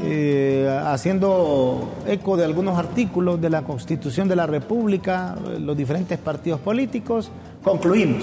eh, 0.00 0.80
haciendo 0.86 1.92
eco 2.06 2.36
de 2.36 2.44
algunos 2.44 2.78
artículos 2.78 3.40
de 3.40 3.50
la 3.50 3.62
Constitución 3.62 4.28
de 4.28 4.36
la 4.36 4.46
República, 4.46 5.34
eh, 5.44 5.58
los 5.58 5.76
diferentes 5.76 6.18
partidos 6.18 6.60
políticos, 6.60 7.32
concluimos. 7.64 8.22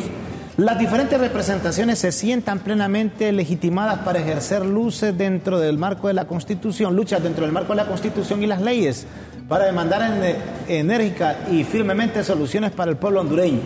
Las 0.58 0.80
diferentes 0.80 1.20
representaciones 1.20 2.00
se 2.00 2.12
sientan 2.12 2.60
plenamente 2.60 3.32
legitimadas 3.32 4.00
para 4.00 4.20
ejercer 4.20 4.66
luces 4.66 5.16
dentro 5.16 5.60
del 5.60 5.78
marco 5.78 6.08
de 6.08 6.16
la 6.16 6.26
Constitución, 6.26 6.96
luchas 6.96 7.22
dentro 7.22 7.44
del 7.44 7.52
marco 7.52 7.74
de 7.74 7.76
la 7.76 7.86
Constitución 7.86 8.42
y 8.42 8.48
las 8.48 8.60
leyes, 8.60 9.06
para 9.48 9.66
demandar 9.66 10.02
en- 10.02 10.36
enérgica 10.68 11.38
y 11.52 11.64
firmemente 11.64 12.24
soluciones 12.24 12.72
para 12.72 12.92
el 12.92 12.98
pueblo 12.98 13.22
hondureño. 13.22 13.62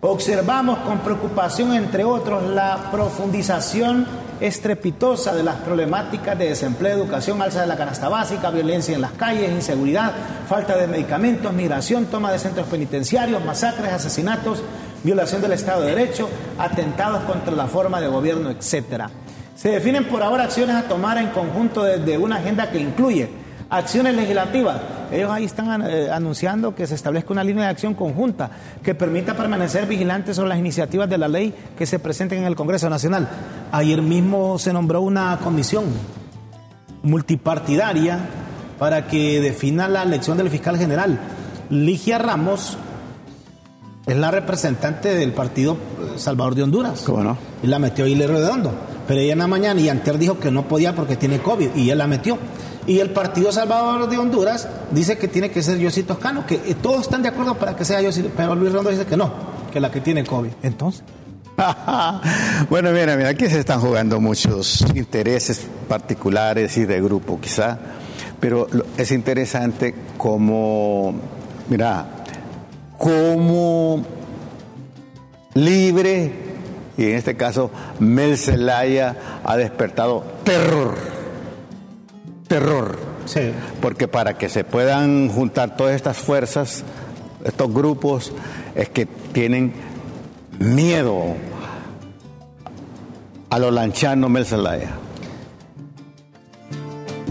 Observamos 0.00 0.78
con 0.80 0.98
preocupación, 0.98 1.74
entre 1.74 2.04
otros, 2.04 2.42
la 2.50 2.88
profundización 2.90 4.06
estrepitosa 4.40 5.32
de 5.34 5.44
las 5.44 5.56
problemáticas 5.56 6.36
de 6.36 6.48
desempleo, 6.48 6.96
educación, 6.96 7.40
alza 7.40 7.60
de 7.60 7.68
la 7.68 7.76
canasta 7.76 8.08
básica, 8.08 8.50
violencia 8.50 8.94
en 8.96 9.00
las 9.00 9.12
calles, 9.12 9.50
inseguridad, 9.52 10.10
falta 10.48 10.76
de 10.76 10.88
medicamentos, 10.88 11.52
migración, 11.52 12.06
toma 12.06 12.32
de 12.32 12.40
centros 12.40 12.66
penitenciarios, 12.66 13.44
masacres, 13.44 13.92
asesinatos, 13.92 14.62
violación 15.04 15.40
del 15.42 15.52
Estado 15.52 15.82
de 15.82 15.94
Derecho, 15.94 16.28
atentados 16.58 17.22
contra 17.22 17.52
la 17.54 17.68
forma 17.68 18.00
de 18.00 18.08
gobierno, 18.08 18.50
etc. 18.50 19.04
Se 19.54 19.68
definen 19.68 20.06
por 20.08 20.24
ahora 20.24 20.44
acciones 20.44 20.74
a 20.74 20.82
tomar 20.82 21.18
en 21.18 21.28
conjunto 21.28 21.84
desde 21.84 22.18
una 22.18 22.36
agenda 22.36 22.68
que 22.70 22.78
incluye 22.80 23.28
acciones 23.72 24.14
legislativas. 24.14 24.76
Ellos 25.10 25.30
ahí 25.30 25.44
están 25.44 25.82
eh, 25.82 26.10
anunciando 26.10 26.74
que 26.74 26.86
se 26.86 26.94
establezca 26.94 27.32
una 27.32 27.42
línea 27.42 27.64
de 27.64 27.70
acción 27.70 27.94
conjunta 27.94 28.50
que 28.82 28.94
permita 28.94 29.34
permanecer 29.34 29.86
vigilantes 29.86 30.36
sobre 30.36 30.50
las 30.50 30.58
iniciativas 30.58 31.08
de 31.08 31.18
la 31.18 31.28
ley 31.28 31.54
que 31.76 31.86
se 31.86 31.98
presenten 31.98 32.40
en 32.40 32.44
el 32.44 32.54
Congreso 32.54 32.88
Nacional. 32.90 33.28
Ayer 33.72 34.02
mismo 34.02 34.58
se 34.58 34.72
nombró 34.72 35.00
una 35.00 35.38
comisión 35.42 35.86
multipartidaria 37.02 38.18
para 38.78 39.06
que 39.06 39.40
defina 39.40 39.88
la 39.88 40.02
elección 40.02 40.36
del 40.36 40.50
fiscal 40.50 40.76
general. 40.76 41.18
Ligia 41.70 42.18
Ramos 42.18 42.76
es 44.06 44.16
la 44.16 44.30
representante 44.30 45.14
del 45.14 45.32
partido 45.32 45.74
eh, 45.74 46.18
Salvador 46.18 46.54
de 46.54 46.62
Honduras. 46.64 47.04
¿Cómo 47.06 47.22
no? 47.22 47.38
Y 47.62 47.68
la 47.68 47.78
metió 47.78 48.06
Hilario 48.06 48.36
Redondo. 48.36 48.72
Pero 49.08 49.20
ella 49.20 49.32
en 49.32 49.38
la 49.38 49.46
mañana 49.46 49.80
y 49.80 49.88
antes 49.88 50.18
dijo 50.18 50.38
que 50.38 50.50
no 50.50 50.68
podía 50.68 50.94
porque 50.94 51.16
tiene 51.16 51.38
COVID 51.38 51.74
y 51.74 51.90
él 51.90 51.98
la 51.98 52.06
metió. 52.06 52.38
Y 52.86 52.98
el 52.98 53.10
Partido 53.10 53.52
Salvador 53.52 54.08
de 54.08 54.18
Honduras 54.18 54.68
dice 54.90 55.16
que 55.16 55.28
tiene 55.28 55.50
que 55.50 55.62
ser 55.62 55.78
Yossi 55.78 56.02
Toscano, 56.02 56.46
que 56.46 56.56
eh, 56.56 56.76
todos 56.80 57.02
están 57.02 57.22
de 57.22 57.28
acuerdo 57.28 57.54
para 57.54 57.76
que 57.76 57.84
sea 57.84 58.00
Yossi, 58.00 58.24
pero 58.36 58.54
Luis 58.54 58.72
Redondo 58.72 58.90
dice 58.90 59.06
que 59.06 59.16
no, 59.16 59.32
que 59.72 59.80
la 59.80 59.90
que 59.90 60.00
tiene 60.00 60.24
COVID. 60.24 60.50
Entonces, 60.62 61.04
bueno, 62.70 62.90
mira, 62.92 63.16
mira, 63.16 63.28
aquí 63.28 63.46
se 63.48 63.60
están 63.60 63.80
jugando 63.80 64.20
muchos 64.20 64.84
intereses 64.94 65.66
particulares 65.88 66.76
y 66.76 66.84
de 66.84 67.00
grupo 67.00 67.40
quizá, 67.40 67.78
pero 68.40 68.66
es 68.96 69.12
interesante 69.12 69.94
cómo, 70.16 71.14
mira, 71.68 72.06
cómo 72.98 74.04
libre, 75.54 76.32
y 76.96 77.04
en 77.04 77.14
este 77.16 77.36
caso 77.36 77.70
Mel 77.98 78.38
Zelaya 78.38 79.40
ha 79.44 79.56
despertado 79.56 80.24
terror, 80.44 80.94
terror. 82.52 82.98
sí. 83.24 83.52
Porque 83.80 84.08
para 84.08 84.36
que 84.36 84.48
se 84.48 84.62
puedan 84.62 85.28
juntar 85.28 85.76
todas 85.76 85.94
estas 85.94 86.18
fuerzas, 86.18 86.84
estos 87.44 87.72
grupos, 87.72 88.32
es 88.74 88.88
que 88.90 89.06
tienen 89.06 89.72
miedo 90.58 91.34
a 93.48 93.58
lo 93.58 93.70
lanchano 93.70 94.28
Mel 94.28 94.44
Zelaya. 94.44 94.90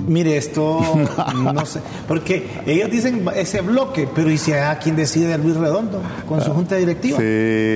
Mire, 0.08 0.38
esto 0.38 0.82
no 1.36 1.66
sé, 1.66 1.80
porque 2.08 2.46
ellos 2.66 2.90
dicen 2.90 3.26
ese 3.36 3.62
bloque, 3.62 4.08
pero 4.14 4.30
¿y 4.30 4.38
si 4.38 4.54
a 4.54 4.78
quien 4.80 4.96
decide 4.96 5.38
Luis 5.38 5.56
Redondo 5.56 6.02
con 6.28 6.42
su 6.42 6.52
junta 6.52 6.76
directiva? 6.76 7.18
Sí, 7.18 7.26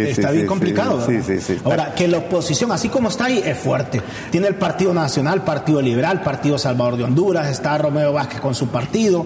está 0.10 0.30
sí, 0.30 0.34
bien 0.34 0.46
sí, 0.46 0.48
complicado. 0.48 1.06
sí, 1.06 1.14
¿verdad? 1.14 1.26
sí, 1.28 1.40
sí, 1.40 1.56
sí. 1.56 1.62
Ahora, 1.64 1.94
que 1.94 2.08
la 2.08 2.20
oposición, 2.20 2.72
así 2.72 2.90
como 2.90 3.10
está 3.10 3.26
ahí, 3.26 3.42
es 3.46 3.58
fuerte. 3.58 4.02
Tiene 4.32 4.48
el 4.48 4.56
Partido 4.56 4.94
Nacional, 4.94 5.44
Partido 5.44 5.82
Liberal, 5.82 6.22
Partido 6.22 6.58
Salvador 6.58 6.98
de 6.98 7.04
Honduras, 7.04 7.50
está 7.50 7.78
Romeo 7.78 8.14
Vázquez 8.14 8.40
con 8.42 8.56
su 8.56 8.68
partido. 8.68 9.26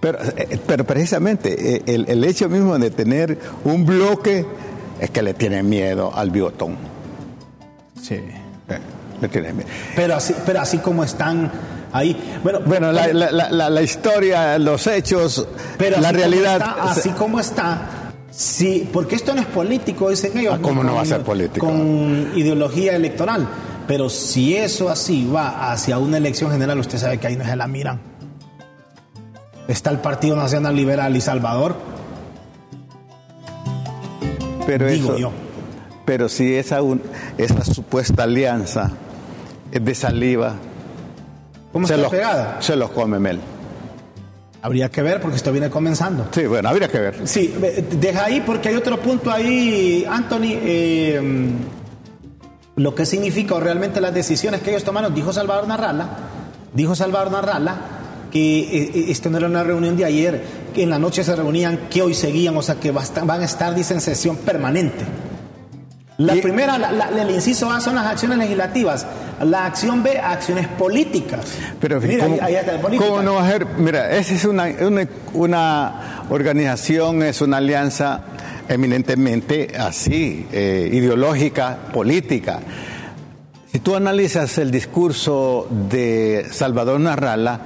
Pero, 0.00 0.18
eh, 0.36 0.58
pero 0.66 0.84
precisamente 0.84 1.76
eh, 1.76 1.82
el, 1.86 2.08
el 2.08 2.24
hecho 2.24 2.48
mismo 2.48 2.78
de 2.78 2.90
tener 2.90 3.38
un 3.64 3.84
bloque 3.84 4.46
es 5.00 5.10
que 5.10 5.22
le 5.22 5.34
tienen 5.34 5.68
miedo 5.68 6.12
al 6.14 6.30
bigotón. 6.30 6.76
Sí. 8.00 8.20
Eh, 9.16 9.22
le 9.22 9.28
tienen 9.28 9.56
miedo. 9.56 9.68
Pero 9.94 10.16
así, 10.16 10.34
pero 10.44 10.60
así 10.60 10.78
como 10.78 11.04
están 11.04 11.50
ahí. 11.92 12.38
Bueno, 12.42 12.60
Bueno, 12.64 12.92
la, 12.92 13.08
la- 13.12 13.70
la- 13.70 13.82
historia, 13.82 14.58
los 14.58 14.86
hechos, 14.86 15.46
Pero 15.78 16.00
la 16.00 16.12
realidad. 16.12 16.60
Como 16.60 16.70
está, 16.76 16.90
así 16.90 17.10
como 17.10 17.40
está, 17.40 17.80
sí, 18.30 18.88
porque 18.92 19.14
esto 19.16 19.34
no 19.34 19.40
es 19.40 19.46
político, 19.46 20.10
dicen 20.10 20.36
ellos. 20.36 20.54
Ah, 20.56 20.58
¿cómo 20.60 20.82
no 20.84 20.90
va 20.94 21.00
a 21.00 21.02
con- 21.02 21.08
ser 21.08 21.22
político? 21.22 21.66
Con 21.66 22.32
ideología 22.34 22.94
electoral. 22.96 23.46
Pero 23.88 24.08
si 24.10 24.56
eso 24.56 24.88
así 24.90 25.26
va 25.32 25.70
hacia 25.70 25.98
una 25.98 26.16
elección 26.16 26.50
general, 26.50 26.80
usted 26.80 26.98
sabe 26.98 27.18
que 27.18 27.28
ahí 27.28 27.36
no 27.36 27.44
se 27.44 27.54
la 27.54 27.68
miran. 27.68 28.00
Está 29.68 29.90
el 29.90 29.98
Partido 29.98 30.34
Nacional 30.36 30.74
Liberal 30.76 31.14
y 31.16 31.20
Salvador. 31.20 31.76
pero 34.66 34.88
digo 34.88 35.10
eso- 35.10 35.18
yo. 35.18 35.30
Pero 36.04 36.28
si 36.28 36.54
esa, 36.54 36.82
un- 36.82 37.02
esa 37.38 37.64
supuesta 37.64 38.24
alianza 38.24 38.90
de 39.70 39.94
saliva, 39.94 40.54
¿Cómo 41.72 41.86
se 41.86 41.94
está 41.94 42.02
los, 42.04 42.10
pegada? 42.10 42.56
se 42.60 42.76
los 42.76 42.90
come 42.90 43.18
Mel. 43.18 43.40
Habría 44.62 44.88
que 44.90 45.02
ver 45.02 45.20
porque 45.20 45.36
esto 45.36 45.52
viene 45.52 45.70
comenzando. 45.70 46.26
Sí, 46.32 46.46
bueno, 46.46 46.68
habría 46.68 46.88
que 46.88 46.98
ver. 46.98 47.28
Sí, 47.28 47.54
deja 48.00 48.24
ahí 48.24 48.42
porque 48.44 48.70
hay 48.70 48.74
otro 48.76 48.98
punto 49.00 49.30
ahí, 49.30 50.04
Anthony. 50.08 50.52
eh, 50.54 51.50
lo 52.76 52.94
que 52.94 53.06
significa 53.06 53.54
o 53.54 53.60
realmente 53.60 54.00
las 54.02 54.12
decisiones 54.12 54.60
que 54.60 54.70
ellos 54.70 54.84
tomaron, 54.84 55.14
dijo 55.14 55.32
Salvador 55.32 55.66
Narrala, 55.66 56.08
dijo 56.74 56.94
Salvador 56.94 57.32
Narrala, 57.32 57.76
que 58.30 58.58
eh, 58.60 58.90
eh, 58.94 59.04
esto 59.08 59.30
no 59.30 59.38
era 59.38 59.46
una 59.46 59.62
reunión 59.62 59.96
de 59.96 60.04
ayer, 60.04 60.42
que 60.74 60.82
en 60.82 60.90
la 60.90 60.98
noche 60.98 61.24
se 61.24 61.34
reunían, 61.34 61.88
que 61.88 62.02
hoy 62.02 62.12
seguían, 62.12 62.54
o 62.54 62.60
sea 62.60 62.74
que 62.74 62.90
van 62.90 63.40
a 63.40 63.44
estar, 63.44 63.74
dicen, 63.74 64.00
sesión 64.02 64.36
permanente. 64.36 65.04
La 66.18 66.34
primera, 66.34 66.76
el 67.14 67.30
inciso 67.30 67.70
A 67.70 67.78
son 67.80 67.94
las 67.94 68.06
acciones 68.06 68.38
legislativas. 68.38 69.06
La 69.42 69.66
acción 69.66 70.02
B, 70.02 70.18
acciones 70.18 70.66
políticas. 70.66 71.40
Pero 71.78 72.00
mira, 72.00 72.24
¿cómo, 72.24 72.38
ahí, 72.40 72.54
está 72.54 72.80
¿cómo 72.80 73.22
no 73.22 73.34
va 73.34 73.46
a 73.46 73.50
ser? 73.50 73.66
Mira, 73.66 74.10
esa 74.16 74.34
es 74.34 74.44
una, 74.46 74.66
una, 75.34 76.24
organización, 76.30 77.22
es 77.22 77.42
una 77.42 77.58
alianza 77.58 78.22
eminentemente 78.66 79.76
así, 79.78 80.46
eh, 80.52 80.88
ideológica, 80.90 81.76
política. 81.92 82.60
Si 83.70 83.80
tú 83.80 83.94
analizas 83.94 84.56
el 84.56 84.70
discurso 84.70 85.68
de 85.70 86.46
Salvador 86.50 86.98
Narrala, 86.98 87.60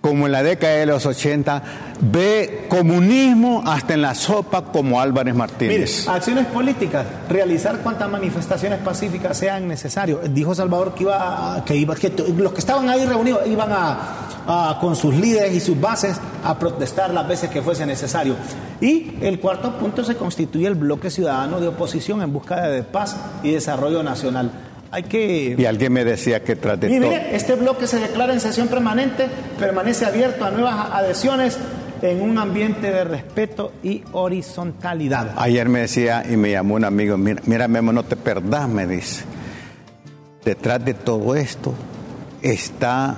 como 0.00 0.26
en 0.26 0.32
la 0.32 0.44
década 0.44 0.74
de 0.74 0.86
los 0.86 1.04
80, 1.04 1.62
ve 2.00 2.66
comunismo 2.68 3.62
hasta 3.66 3.94
en 3.94 4.02
la 4.02 4.14
sopa 4.14 4.62
como 4.62 5.00
Álvarez 5.00 5.34
Martínez. 5.34 6.02
Mire, 6.04 6.16
acciones 6.16 6.46
políticas, 6.46 7.06
realizar 7.28 7.78
cuantas 7.78 8.10
manifestaciones 8.10 8.78
pacíficas 8.80 9.36
sean 9.36 9.68
necesarias. 9.68 10.18
Dijo 10.30 10.54
Salvador 10.54 10.94
que 10.94 11.04
iba, 11.04 11.62
que 11.64 11.76
iba, 11.76 11.94
que 11.94 12.12
los 12.36 12.52
que 12.52 12.58
estaban 12.58 12.88
ahí 12.88 13.04
reunidos 13.04 13.46
iban 13.46 13.70
a, 13.72 14.78
con 14.80 14.94
sus 14.94 15.14
líderes 15.14 15.54
y 15.54 15.60
sus 15.60 15.80
bases 15.80 16.20
a 16.44 16.58
protestar 16.58 17.12
las 17.12 17.26
veces 17.26 17.50
que 17.50 17.62
fuese 17.62 17.86
necesario. 17.86 18.36
Y 18.80 19.14
el 19.20 19.40
cuarto 19.40 19.78
punto 19.78 20.04
se 20.04 20.16
constituye 20.16 20.66
el 20.66 20.74
bloque 20.74 21.10
ciudadano 21.10 21.60
de 21.60 21.68
oposición 21.68 22.22
en 22.22 22.32
busca 22.32 22.68
de 22.68 22.82
paz 22.82 23.16
y 23.42 23.52
desarrollo 23.52 24.02
nacional. 24.02 24.50
Hay 24.92 25.02
que... 25.02 25.56
Y 25.58 25.64
alguien 25.64 25.92
me 25.92 26.04
decía 26.04 26.44
que 26.44 26.54
tras 26.54 26.78
de 26.78 26.88
mire, 26.88 27.34
este 27.34 27.54
bloque 27.54 27.86
se 27.86 27.98
declara 27.98 28.32
en 28.32 28.40
sesión 28.40 28.68
permanente, 28.68 29.26
permanece 29.58 30.04
abierto 30.06 30.44
a 30.44 30.50
nuevas 30.50 30.92
adhesiones 30.92 31.58
en 32.02 32.22
un 32.22 32.38
ambiente 32.38 32.90
de 32.90 33.04
respeto 33.04 33.72
y 33.82 34.02
horizontalidad. 34.12 35.34
Ayer 35.36 35.68
me 35.68 35.80
decía 35.80 36.24
y 36.28 36.36
me 36.36 36.50
llamó 36.50 36.74
un 36.74 36.84
amigo, 36.84 37.16
mira, 37.16 37.42
mira 37.46 37.68
Memo, 37.68 37.92
no 37.92 38.04
te 38.04 38.16
perdás, 38.16 38.68
me 38.68 38.86
dice. 38.86 39.24
Detrás 40.44 40.84
de 40.84 40.94
todo 40.94 41.34
esto 41.34 41.74
está 42.42 43.16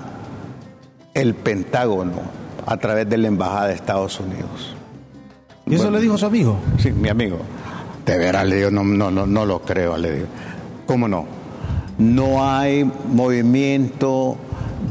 el 1.15 1.35
Pentágono 1.35 2.23
a 2.67 2.77
través 2.77 3.09
de 3.09 3.19
la 3.19 3.29
Embajada 3.29 3.69
de 3.69 3.75
Estados 3.75 4.21
Unidos. 4.21 4.75
¿Y 5.67 5.75
eso 5.75 5.91
le 5.91 6.01
dijo 6.01 6.17
su 6.17 6.27
amigo? 6.27 6.59
Sí, 6.79 6.93
mi 6.93 7.09
amigo. 7.09 7.39
De 8.07 8.17
veras, 8.17 8.47
le 8.47 8.57
digo, 8.57 8.71
no, 8.71 8.85
no, 8.85 9.11
no, 9.11 9.27
no 9.27 9.45
lo 9.45 9.61
creo, 9.61 9.99
le 9.99 10.13
digo. 10.13 10.27
¿Cómo 10.87 11.09
no? 11.09 11.27
No 11.99 12.49
hay 12.49 12.85
movimiento 12.85 14.39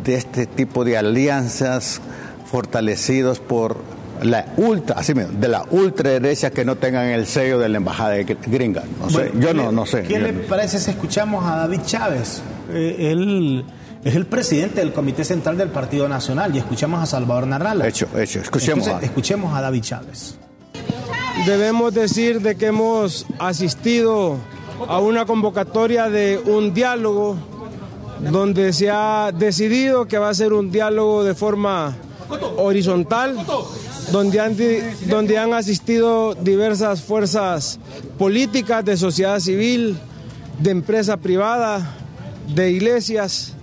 de 0.03 0.15
este 0.15 0.45
tipo 0.45 0.85
de 0.85 0.97
alianzas 0.97 2.01
fortalecidos 2.49 3.39
por 3.39 3.77
la 4.23 4.53
ultra, 4.57 4.95
así 4.97 5.13
mismo, 5.13 5.33
de 5.39 5.47
la 5.47 5.65
ultraderecha 5.69 6.49
que 6.49 6.65
no 6.65 6.75
tengan 6.75 7.05
el 7.07 7.27
sello 7.27 7.59
de 7.59 7.69
la 7.69 7.77
embajada 7.77 8.11
de 8.11 8.23
gringa. 8.23 8.83
No 8.99 9.09
sé, 9.09 9.31
yo 9.39 9.53
no, 9.53 9.71
no 9.71 9.85
sé. 9.85 10.03
¿Qué 10.03 10.19
le 10.19 10.33
parece 10.33 10.79
si 10.79 10.91
escuchamos 10.91 11.45
a 11.45 11.57
David 11.57 11.81
Chávez? 11.85 12.41
Eh, 12.71 13.11
él 13.11 13.63
es 14.03 14.15
el 14.15 14.25
presidente 14.25 14.79
del 14.79 14.93
Comité 14.93 15.23
Central 15.23 15.57
del 15.57 15.69
Partido 15.69 16.07
Nacional 16.09 16.55
y 16.55 16.59
escuchamos 16.59 17.01
a 17.01 17.05
Salvador 17.05 17.47
Narrala. 17.47 17.87
Hecho, 17.87 18.07
hecho. 18.17 18.39
Escuchemos, 18.39 18.87
a... 18.87 18.99
escuchemos 19.01 19.53
a 19.55 19.61
David 19.61 19.81
Chávez. 19.81 20.37
Debemos 21.45 21.93
decir 21.93 22.41
de 22.41 22.55
que 22.55 22.67
hemos 22.67 23.25
asistido 23.39 24.37
a 24.87 24.99
una 24.99 25.25
convocatoria 25.25 26.09
de 26.09 26.39
un 26.45 26.73
diálogo 26.73 27.37
donde 28.31 28.73
se 28.73 28.89
ha 28.89 29.31
decidido 29.31 30.07
que 30.07 30.17
va 30.17 30.29
a 30.29 30.33
ser 30.33 30.53
un 30.53 30.71
diálogo 30.71 31.23
de 31.23 31.35
forma 31.35 31.95
horizontal, 32.57 33.37
donde 34.11 34.39
han, 34.39 34.55
donde 35.07 35.37
han 35.37 35.53
asistido 35.53 36.33
diversas 36.35 37.01
fuerzas 37.01 37.79
políticas 38.17 38.83
de 38.83 38.97
sociedad 38.97 39.39
civil, 39.39 39.97
de 40.59 40.71
empresa 40.71 41.17
privada, 41.17 41.95
de 42.53 42.71
iglesias, 42.71 43.53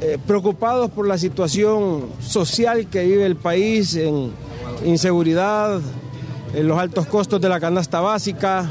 eh, 0.00 0.18
preocupados 0.26 0.90
por 0.90 1.08
la 1.08 1.18
situación 1.18 2.06
social 2.20 2.86
que 2.86 3.04
vive 3.04 3.26
el 3.26 3.36
país 3.36 3.96
en 3.96 4.30
inseguridad, 4.84 5.80
en 6.54 6.68
los 6.68 6.78
altos 6.78 7.06
costos 7.06 7.40
de 7.40 7.48
la 7.48 7.58
canasta 7.58 8.00
básica, 8.00 8.70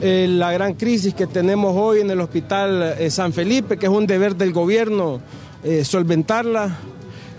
en 0.00 0.38
la 0.38 0.52
gran 0.52 0.74
crisis 0.74 1.14
que 1.14 1.26
tenemos 1.26 1.74
hoy 1.74 2.00
en 2.00 2.10
el 2.10 2.20
Hospital 2.20 2.96
eh, 2.98 3.10
San 3.10 3.32
Felipe, 3.32 3.78
que 3.78 3.86
es 3.86 3.92
un 3.92 4.06
deber 4.06 4.36
del 4.36 4.52
gobierno 4.52 5.20
eh, 5.64 5.84
solventarla 5.84 6.76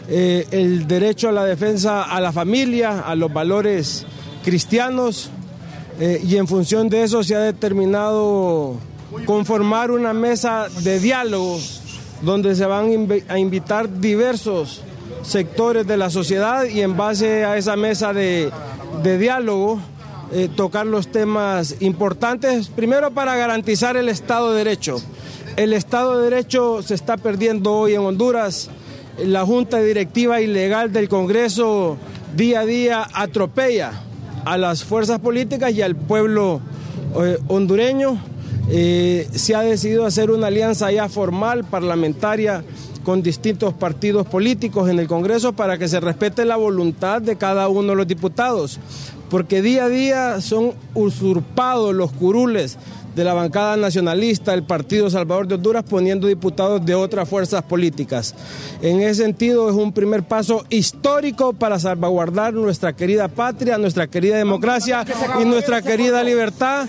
eh, 0.09 0.47
el 0.51 0.87
derecho 0.87 1.29
a 1.29 1.31
la 1.31 1.45
defensa 1.45 2.03
a 2.03 2.21
la 2.21 2.31
familia, 2.31 3.01
a 3.01 3.15
los 3.15 3.31
valores 3.31 4.05
cristianos, 4.43 5.29
eh, 5.99 6.21
y 6.23 6.37
en 6.37 6.47
función 6.47 6.89
de 6.89 7.03
eso 7.03 7.23
se 7.23 7.35
ha 7.35 7.39
determinado 7.39 8.75
conformar 9.25 9.91
una 9.91 10.13
mesa 10.13 10.67
de 10.81 10.99
diálogo 10.99 11.59
donde 12.21 12.55
se 12.55 12.65
van 12.65 13.09
a 13.27 13.39
invitar 13.39 13.99
diversos 13.99 14.81
sectores 15.23 15.87
de 15.87 15.97
la 15.97 16.09
sociedad 16.09 16.65
y 16.65 16.81
en 16.81 16.95
base 16.95 17.45
a 17.45 17.57
esa 17.57 17.75
mesa 17.75 18.13
de, 18.13 18.51
diálogo 19.03 19.79
eh, 20.31 20.49
tocar 20.55 20.85
los 20.85 21.07
temas 21.11 21.75
importantes, 21.79 22.67
primero 22.69 23.11
para 23.11 23.35
garantizar 23.35 23.97
el 23.97 24.09
Estado 24.09 24.51
de 24.51 24.57
Derecho. 24.63 25.01
El 25.55 25.73
Estado 25.73 26.17
de 26.17 26.29
Derecho 26.29 26.81
se 26.83 26.93
está 26.93 27.17
perdiendo 27.17 27.73
hoy 27.73 27.95
en 27.95 28.01
Honduras 28.01 28.69
la 29.23 29.45
junta 29.45 29.79
directiva 29.79 30.41
ilegal 30.41 30.91
del 30.91 31.09
Congreso 31.09 31.97
día 32.35 32.61
a 32.61 32.65
día 32.65 33.07
atropella 33.13 33.91
a 34.45 34.57
las 34.57 34.83
fuerzas 34.83 35.19
políticas 35.19 35.73
y 35.73 35.81
al 35.81 35.95
pueblo 35.95 36.61
eh, 37.21 37.37
hondureño. 37.47 38.19
Eh, 38.69 39.27
se 39.33 39.55
ha 39.55 39.61
decidido 39.61 40.05
hacer 40.05 40.29
una 40.29 40.47
alianza 40.47 40.91
ya 40.91 41.07
formal, 41.07 41.63
parlamentaria, 41.63 42.63
con 43.03 43.23
distintos 43.23 43.73
partidos 43.73 44.27
políticos 44.27 44.89
en 44.89 44.99
el 44.99 45.07
Congreso 45.07 45.53
para 45.53 45.77
que 45.77 45.87
se 45.87 46.01
respete 46.01 46.43
la 46.43 46.57
voluntad 46.57 47.21
de 47.21 47.37
cada 47.37 47.69
uno 47.69 47.91
de 47.91 47.95
los 47.95 48.07
diputados, 48.07 48.79
porque 49.29 49.61
día 49.61 49.85
a 49.85 49.89
día 49.89 50.41
son 50.41 50.73
usurpados 50.93 51.95
los 51.95 52.11
curules 52.11 52.77
de 53.17 53.23
la 53.23 53.33
bancada 53.33 53.75
nacionalista, 53.77 54.53
el 54.53 54.61
Partido 54.61 55.09
Salvador 55.09 55.47
de 55.47 55.55
Honduras, 55.55 55.83
poniendo 55.83 56.27
diputados 56.27 56.85
de 56.85 56.93
otras 56.93 57.27
fuerzas 57.27 57.63
políticas. 57.63 58.35
En 58.83 59.01
ese 59.01 59.23
sentido, 59.23 59.67
es 59.69 59.75
un 59.75 59.91
primer 59.91 60.21
paso 60.21 60.65
histórico 60.69 61.53
para 61.53 61.79
salvaguardar 61.79 62.53
nuestra 62.53 62.95
querida 62.95 63.27
patria, 63.27 63.79
nuestra 63.79 64.05
querida 64.05 64.37
democracia 64.37 65.03
y 65.41 65.45
nuestra 65.45 65.81
querida 65.81 66.23
libertad. 66.23 66.87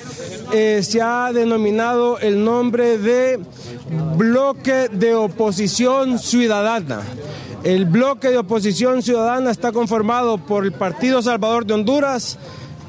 Eh, 0.53 0.83
se 0.83 1.01
ha 1.01 1.33
denominado 1.33 2.19
el 2.19 2.45
nombre 2.45 2.99
de 2.99 3.41
Bloque 4.17 4.91
de 4.93 5.14
Oposición 5.14 6.19
Ciudadana. 6.19 7.01
El 7.64 7.87
bloque 7.87 8.29
de 8.29 8.38
oposición 8.38 9.03
ciudadana 9.03 9.51
está 9.51 9.73
conformado 9.73 10.38
por 10.38 10.64
el 10.64 10.73
Partido 10.73 11.23
Salvador 11.23 11.67
de 11.67 11.75
Honduras, 11.75 12.38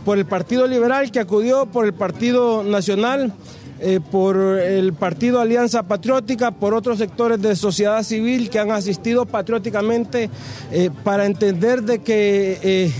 por 0.05 0.17
el 0.17 0.25
Partido 0.25 0.67
Liberal 0.67 1.12
que 1.12 1.19
acudió, 1.19 1.65
por 1.65 1.85
el 1.85 1.93
Partido 1.93 2.63
Nacional, 2.63 3.33
eh, 3.81 4.01
por 4.12 4.38
el 4.38 4.91
Partido 4.91 5.39
Alianza 5.39 5.83
Patriótica, 5.83 6.51
por 6.51 6.73
otros 6.73 6.97
sectores 6.97 7.41
de 7.41 7.55
sociedad 7.55 8.03
civil 8.03 8.49
que 8.49 8.59
han 8.59 8.71
asistido 8.71 9.25
patrióticamente 9.25 10.29
eh, 10.71 10.89
para 11.05 11.25
entender 11.25 11.83
de 11.83 11.99
que 11.99 12.59
eh, 12.62 12.91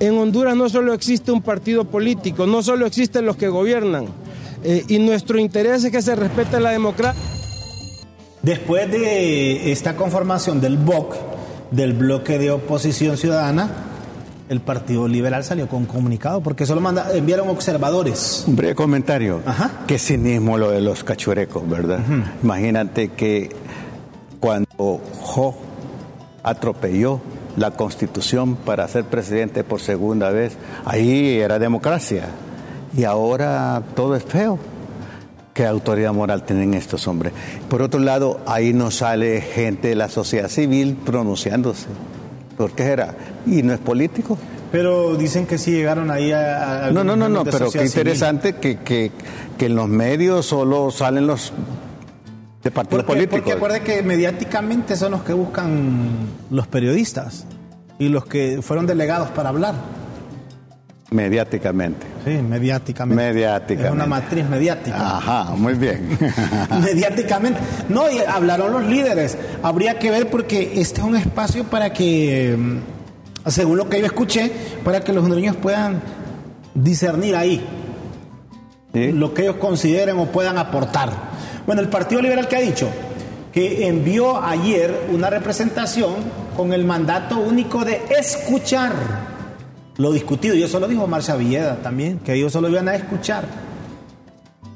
en 0.00 0.18
Honduras 0.18 0.56
no 0.56 0.68
solo 0.68 0.94
existe 0.94 1.30
un 1.30 1.42
partido 1.42 1.84
político, 1.84 2.44
no 2.44 2.60
solo 2.62 2.86
existen 2.86 3.24
los 3.24 3.36
que 3.36 3.48
gobiernan, 3.48 4.06
y 4.88 4.98
nuestro 4.98 5.38
interés 5.38 5.84
es 5.84 5.92
que 5.92 6.00
se 6.00 6.16
respete 6.16 6.58
la 6.58 6.70
democracia. 6.70 7.20
Después 8.40 8.90
de 8.90 9.70
esta 9.72 9.94
conformación 9.94 10.58
del 10.58 10.78
BOC, 10.78 11.14
del 11.70 11.92
bloque 11.92 12.38
de 12.38 12.50
oposición 12.50 13.18
ciudadana, 13.18 13.93
el 14.48 14.60
Partido 14.60 15.08
Liberal 15.08 15.42
salió 15.44 15.68
con 15.68 15.80
un 15.80 15.86
comunicado 15.86 16.40
porque 16.40 16.66
solo 16.66 16.80
manda, 16.80 17.08
enviaron 17.14 17.48
observadores. 17.48 18.44
Un 18.46 18.56
breve 18.56 18.74
comentario. 18.74 19.40
Ajá. 19.46 19.70
Qué 19.86 19.98
cinismo 19.98 20.58
lo 20.58 20.70
de 20.70 20.80
los 20.80 21.04
cachurecos, 21.04 21.68
¿verdad? 21.68 22.00
Imagínate 22.42 23.08
que 23.08 23.50
cuando 24.40 25.00
Jo 25.20 25.56
atropelló 26.42 27.20
la 27.56 27.70
constitución 27.70 28.56
para 28.56 28.86
ser 28.88 29.04
presidente 29.04 29.64
por 29.64 29.80
segunda 29.80 30.30
vez, 30.30 30.56
ahí 30.84 31.38
era 31.38 31.58
democracia. 31.58 32.26
Y 32.96 33.04
ahora 33.04 33.82
todo 33.94 34.14
es 34.14 34.24
feo. 34.24 34.58
¿Qué 35.54 35.64
autoridad 35.66 36.12
moral 36.12 36.42
tienen 36.42 36.74
estos 36.74 37.06
hombres? 37.06 37.32
Por 37.68 37.80
otro 37.80 38.00
lado, 38.00 38.40
ahí 38.44 38.72
no 38.72 38.90
sale 38.90 39.40
gente 39.40 39.88
de 39.88 39.94
la 39.94 40.08
sociedad 40.08 40.48
civil 40.48 40.96
pronunciándose. 40.96 41.86
¿Por 42.56 42.72
qué 42.72 42.84
era? 42.84 43.14
¿Y 43.46 43.62
no 43.62 43.72
es 43.72 43.80
político? 43.80 44.38
Pero 44.70 45.16
dicen 45.16 45.46
que 45.46 45.58
sí 45.58 45.70
llegaron 45.70 46.10
ahí 46.10 46.32
a... 46.32 46.90
no, 46.92 47.04
no, 47.04 47.14
no, 47.16 47.28
no, 47.28 47.44
pero 47.44 47.70
qué 47.70 47.84
interesante 47.84 48.54
que, 48.54 48.78
que, 48.78 49.12
que, 49.56 49.66
en 49.66 49.76
los 49.76 49.88
medios 49.88 50.46
solo 50.46 50.90
salen 50.90 51.26
los 51.28 51.52
De 52.62 52.70
partidos 52.70 53.04
Porque, 53.04 53.26
políticos. 53.28 53.38
porque 53.40 53.52
acuerde 53.52 53.80
que 53.82 54.02
mediáticamente 54.02 54.96
son 54.96 55.12
los 55.12 55.22
que 55.22 55.32
buscan 55.32 56.08
los 56.50 56.66
periodistas 56.66 57.46
y 57.98 58.08
los 58.08 58.24
que 58.26 58.60
fueron 58.62 58.86
delegados 58.86 59.30
para 59.30 59.50
hablar. 59.50 59.74
Mediáticamente. 61.10 62.06
Sí, 62.24 62.30
mediáticamente. 62.30 63.22
Mediáticamente. 63.22 63.86
Es 63.86 63.92
una 63.92 64.06
matriz 64.06 64.48
mediática. 64.48 65.16
Ajá, 65.16 65.44
muy 65.56 65.74
bien. 65.74 66.18
mediáticamente. 66.82 67.60
No, 67.88 68.10
y 68.10 68.18
hablaron 68.18 68.72
los 68.72 68.84
líderes. 68.84 69.36
Habría 69.62 69.98
que 69.98 70.10
ver 70.10 70.30
porque 70.30 70.80
este 70.80 71.00
es 71.00 71.06
un 71.06 71.16
espacio 71.16 71.64
para 71.64 71.92
que, 71.92 72.56
mm, 72.58 73.50
según 73.50 73.76
lo 73.76 73.88
que 73.88 74.00
yo 74.00 74.06
escuché, 74.06 74.50
para 74.82 75.00
que 75.00 75.12
los 75.12 75.22
hondureños 75.24 75.56
puedan 75.56 76.00
discernir 76.74 77.36
ahí 77.36 77.64
¿Sí? 78.92 79.12
lo 79.12 79.34
que 79.34 79.42
ellos 79.42 79.56
consideren 79.56 80.18
o 80.18 80.26
puedan 80.26 80.58
aportar. 80.58 81.10
Bueno, 81.66 81.82
el 81.82 81.88
Partido 81.88 82.20
Liberal 82.22 82.48
que 82.48 82.56
ha 82.56 82.60
dicho 82.60 82.88
que 83.52 83.86
envió 83.86 84.42
ayer 84.42 85.06
una 85.12 85.30
representación 85.30 86.14
con 86.56 86.72
el 86.72 86.84
mandato 86.84 87.38
único 87.38 87.84
de 87.84 88.02
escuchar 88.18 89.33
lo 89.96 90.12
discutido. 90.12 90.54
Y 90.54 90.62
eso 90.62 90.80
lo 90.80 90.88
dijo 90.88 91.06
Marcia 91.06 91.36
Villeda 91.36 91.76
también, 91.82 92.18
que 92.18 92.34
ellos 92.34 92.52
solo 92.52 92.68
iban 92.68 92.88
a 92.88 92.94
escuchar. 92.94 93.44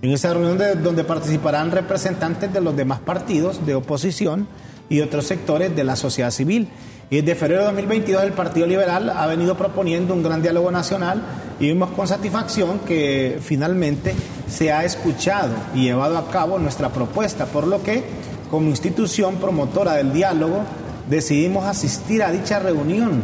En 0.00 0.10
esa 0.12 0.32
reunión 0.32 0.58
de- 0.58 0.76
donde 0.76 1.02
participarán 1.04 1.72
representantes 1.72 2.52
de 2.52 2.60
los 2.60 2.76
demás 2.76 3.00
partidos 3.00 3.66
de 3.66 3.74
oposición 3.74 4.46
y 4.88 5.00
otros 5.00 5.26
sectores 5.26 5.74
de 5.74 5.84
la 5.84 5.96
sociedad 5.96 6.30
civil. 6.30 6.68
Y 7.10 7.16
desde 7.22 7.34
febrero 7.34 7.62
de 7.62 7.66
2022 7.68 8.22
el 8.22 8.32
Partido 8.32 8.66
Liberal 8.66 9.10
ha 9.10 9.26
venido 9.26 9.56
proponiendo 9.56 10.14
un 10.14 10.22
gran 10.22 10.42
diálogo 10.42 10.70
nacional 10.70 11.22
y 11.58 11.66
vimos 11.68 11.90
con 11.92 12.06
satisfacción 12.06 12.80
que 12.80 13.38
finalmente 13.42 14.14
se 14.48 14.72
ha 14.72 14.84
escuchado 14.84 15.52
y 15.74 15.84
llevado 15.84 16.16
a 16.18 16.30
cabo 16.30 16.58
nuestra 16.58 16.90
propuesta, 16.90 17.46
por 17.46 17.66
lo 17.66 17.82
que 17.82 18.04
como 18.50 18.68
institución 18.68 19.36
promotora 19.36 19.94
del 19.94 20.12
diálogo 20.12 20.60
decidimos 21.08 21.64
asistir 21.64 22.22
a 22.22 22.30
dicha 22.30 22.58
reunión 22.58 23.22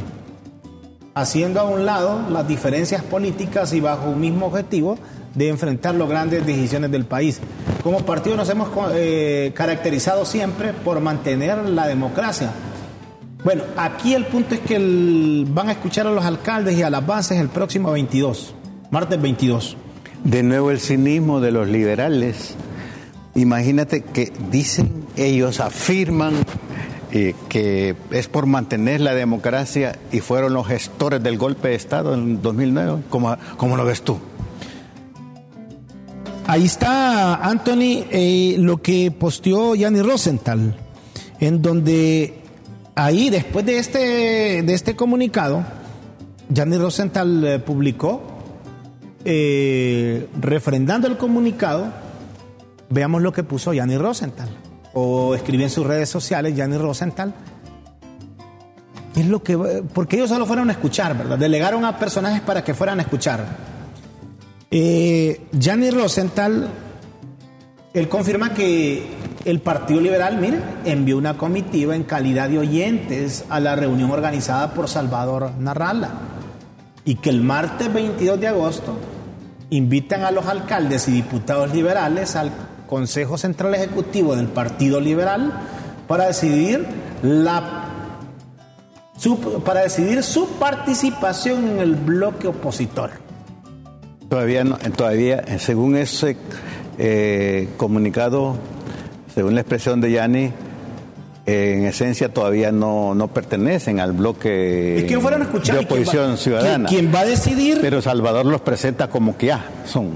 haciendo 1.15 1.61
a 1.61 1.65
un 1.65 1.87
lado 1.87 2.21
las 2.31 2.47
diferencias 2.47 3.03
políticas 3.03 3.73
y 3.73 3.81
bajo 3.81 4.11
un 4.11 4.21
mismo 4.21 4.47
objetivo 4.47 4.99
de 5.35 5.49
enfrentar 5.49 5.95
las 5.95 6.09
grandes 6.09 6.45
decisiones 6.45 6.91
del 6.91 7.05
país. 7.05 7.41
Como 7.83 8.01
partido 8.01 8.37
nos 8.37 8.49
hemos 8.51 8.69
eh, 8.95 9.53
caracterizado 9.55 10.25
siempre 10.25 10.73
por 10.73 11.01
mantener 11.01 11.59
la 11.69 11.87
democracia. 11.87 12.53
Bueno, 13.45 13.65
aquí 13.77 14.15
el 14.15 14.27
punto 14.27 14.55
es 14.55 14.61
que 14.61 15.45
van 15.49 15.69
a 15.69 15.73
escuchar 15.73 16.07
a 16.07 16.11
los 16.11 16.25
alcaldes 16.25 16.79
y 16.79 16.83
a 16.83 16.91
las 16.91 17.07
bases 17.07 17.39
el 17.39 17.49
próximo 17.49 17.93
22, 17.93 18.55
martes 18.91 19.21
22. 19.21 19.77
De 20.25 20.43
nuevo 20.43 20.71
el 20.71 20.81
cinismo 20.81 21.41
de 21.41 21.53
los 21.53 21.69
liberales. 21.69 22.55
Imagínate 23.35 24.03
que 24.03 24.33
dicen, 24.51 25.05
ellos 25.17 25.61
afirman 25.61 26.35
que 27.49 27.95
es 28.11 28.29
por 28.29 28.47
mantener 28.47 29.01
la 29.01 29.15
democracia 29.15 29.99
y 30.11 30.21
fueron 30.21 30.53
los 30.53 30.67
gestores 30.67 31.23
del 31.23 31.39
golpe 31.39 31.69
de 31.69 31.75
Estado 31.77 32.13
en 32.13 32.43
2009. 32.43 33.05
¿Cómo, 33.09 33.37
cómo 33.57 33.77
lo 33.77 33.85
ves 33.85 34.03
tú? 34.03 34.19
Ahí 36.47 36.65
está, 36.65 37.37
Anthony, 37.37 38.05
eh, 38.11 38.57
lo 38.59 38.83
que 38.83 39.11
posteó 39.11 39.75
Yanni 39.75 40.03
Rosenthal, 40.03 40.77
en 41.41 41.63
donde 41.63 42.35
ahí, 42.95 43.31
después 43.31 43.65
de 43.65 43.79
este, 43.79 44.63
de 44.63 44.75
este 44.75 44.95
comunicado, 44.95 45.65
Yanni 46.51 46.77
Rosenthal 46.77 47.45
eh, 47.45 47.59
publicó, 47.61 48.23
eh, 49.25 50.29
refrendando 50.39 51.09
el 51.09 51.17
comunicado, 51.17 51.91
veamos 52.91 53.23
lo 53.23 53.33
que 53.33 53.43
puso 53.43 53.73
Yanni 53.73 53.97
Rosenthal, 53.97 54.51
o 54.95 55.35
escribió 55.35 55.67
en 55.67 55.71
sus 55.71 55.87
redes 55.87 56.09
sociales 56.09 56.57
Yanni 56.57 56.79
Rosenthal. 56.79 57.35
¿Qué 59.13 59.21
Es 59.21 59.27
lo 59.27 59.43
que, 59.43 59.57
porque 59.93 60.17
ellos 60.17 60.29
solo 60.29 60.47
fueron 60.47 60.71
a 60.71 60.73
escuchar, 60.73 61.17
¿verdad? 61.17 61.39
Delegaron 61.39 61.85
a 61.85 61.99
personajes 61.99 62.41
para 62.41 62.65
que 62.65 62.75
fueran 62.75 62.99
a 63.01 63.03
escuchar. 63.03 63.45
Eh, 64.71 65.47
Gianni 65.53 65.91
Rosenthal, 65.91 66.69
él 67.93 68.09
confirma 68.09 68.55
que 68.55 69.07
el 69.45 69.61
Partido 69.61 70.01
Liberal, 70.01 70.39
mire, 70.39 70.59
envió 70.85 71.17
una 71.17 71.37
comitiva 71.37 71.95
en 71.95 72.03
calidad 72.03 72.49
de 72.49 72.59
oyentes 72.59 73.45
a 73.51 73.61
la 73.61 73.77
reunión 73.77 74.11
organizada 74.11 74.75
por 74.75 74.89
Salvador 74.89 75.53
Narrala 75.59 76.11
y 77.05 77.17
que 77.17 77.31
el 77.31 77.43
martes 77.43 77.93
22 77.93 78.41
de 78.41 78.49
agosto 78.49 78.97
invitan 79.71 80.25
a 80.25 80.31
los 80.31 80.47
alcaldes 80.47 81.07
y 81.09 81.13
diputados 81.13 81.73
liberales 81.73 82.37
al 82.37 82.51
Consejo 82.99 83.37
Central 83.39 83.75
Ejecutivo 83.75 84.37
del 84.37 84.47
Partido 84.47 85.01
Liberal 85.01 85.53
para 86.07 86.27
decidir 86.29 86.87
la 87.23 87.87
su- 89.19 89.37
para 89.65 89.81
decidir 89.83 90.23
su 90.23 90.47
participación 90.61 91.71
en 91.71 91.79
el 91.81 91.97
bloque 91.97 92.47
opositor. 92.47 93.11
Todavía, 94.29 94.63
no, 94.63 94.77
todavía 94.97 95.41
eh, 95.41 95.59
según 95.59 95.97
ese 95.97 96.37
eh, 96.99 97.69
comunicado, 97.79 98.55
según 99.35 99.57
la 99.57 99.63
expresión 99.63 100.01
de 100.01 100.13
Yanni, 100.13 100.53
eh, 101.47 101.75
en 101.79 101.87
esencia 101.87 102.29
todavía 102.33 102.71
no, 102.71 103.13
no 103.17 103.27
pertenecen 103.27 103.99
al 103.99 104.13
bloque 104.13 104.99
Es 104.99 105.05
que 105.05 105.19
fueron 105.19 105.43
a 105.43 105.45
escuchar. 105.47 105.79
de 105.79 105.85
va- 105.85 105.87
oposición 105.87 106.37
ciudadana. 106.39 106.89
¿Quién, 106.89 107.01
quién 107.07 107.15
va 107.15 107.21
a 107.21 107.25
decidir? 107.27 107.79
Pero 107.81 108.01
Salvador 108.01 108.47
los 108.47 108.61
presenta 108.61 109.09
como 109.11 109.37
que 109.37 109.47
ya 109.47 109.65
son. 109.85 110.11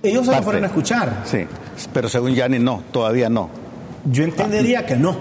Ellos 0.00 0.20
solo 0.26 0.36
parte. 0.36 0.44
fueron 0.44 0.62
a 0.62 0.66
escuchar. 0.68 1.22
Sí, 1.24 1.38
pero 1.92 2.08
según 2.08 2.34
Yanni 2.34 2.58
no, 2.58 2.82
todavía 2.92 3.28
no. 3.28 3.50
Yo 4.10 4.24
entendería 4.24 4.84
que 4.86 4.96
no. 4.96 5.16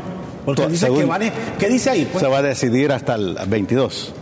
Porque 0.45 0.61
To- 0.63 0.69
dice 0.69 0.89
que 0.91 1.03
van 1.05 1.23
a- 1.23 1.31
¿Qué 1.59 1.67
dice 1.67 1.89
ahí? 1.89 2.07
Pues, 2.11 2.23
Se 2.23 2.29
va 2.29 2.37
a 2.37 2.41
decidir 2.41 2.91
hasta 2.91 3.15
el 3.15 3.37
22, 3.47 4.13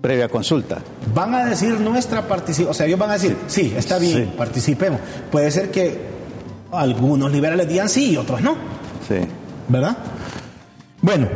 previa 0.00 0.28
consulta. 0.28 0.78
van 1.14 1.34
a 1.34 1.44
decir 1.46 1.78
nuestra 1.80 2.26
participación. 2.28 2.70
O 2.70 2.74
sea, 2.74 2.86
ellos 2.86 2.98
van 2.98 3.10
a 3.10 3.14
decir, 3.14 3.36
sí, 3.48 3.74
está 3.76 3.98
bien, 3.98 4.24
Sí. 4.26 4.32
participemos. 4.36 5.00
Puede 5.32 5.50
ser 5.50 5.70
que 5.70 5.98
algunos 6.72 7.32
liberales 7.32 7.68
digan 7.68 7.88
sí 7.88 8.12
y 8.12 8.16
otros 8.16 8.40
no. 8.40 8.54
Sí. 9.08 9.16
¿Verdad? 9.68 9.96
Bueno, 11.02 11.26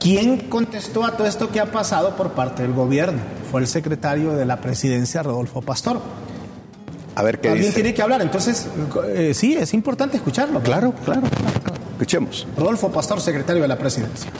¿quién 0.00 0.48
contestó 0.48 1.04
a 1.04 1.12
todo 1.16 1.28
esto 1.28 1.50
que 1.50 1.60
ha 1.60 1.70
pasado 1.70 2.16
por 2.16 2.32
parte 2.32 2.62
del 2.62 2.72
gobierno? 2.72 3.20
Fue 3.52 3.60
el 3.60 3.66
secretario 3.68 4.32
de 4.34 4.44
la 4.44 4.56
presidencia, 4.60 5.22
Rodolfo 5.22 5.62
Pastor. 5.62 6.00
A 7.18 7.22
ver 7.24 7.40
qué 7.40 7.48
Alguien 7.48 7.66
dice. 7.66 7.74
tiene 7.74 7.92
que 7.92 8.00
hablar, 8.00 8.22
entonces, 8.22 8.68
eh, 9.12 9.34
sí, 9.34 9.54
es 9.54 9.74
importante 9.74 10.16
escucharlo. 10.18 10.62
Claro, 10.62 10.94
claro, 11.04 11.22
claro, 11.22 11.60
claro. 11.64 11.80
Escuchemos. 11.90 12.46
Rodolfo 12.56 12.92
Pastor, 12.92 13.20
secretario 13.20 13.60
de 13.60 13.66
la 13.68 13.76
presidencia. 13.76 14.30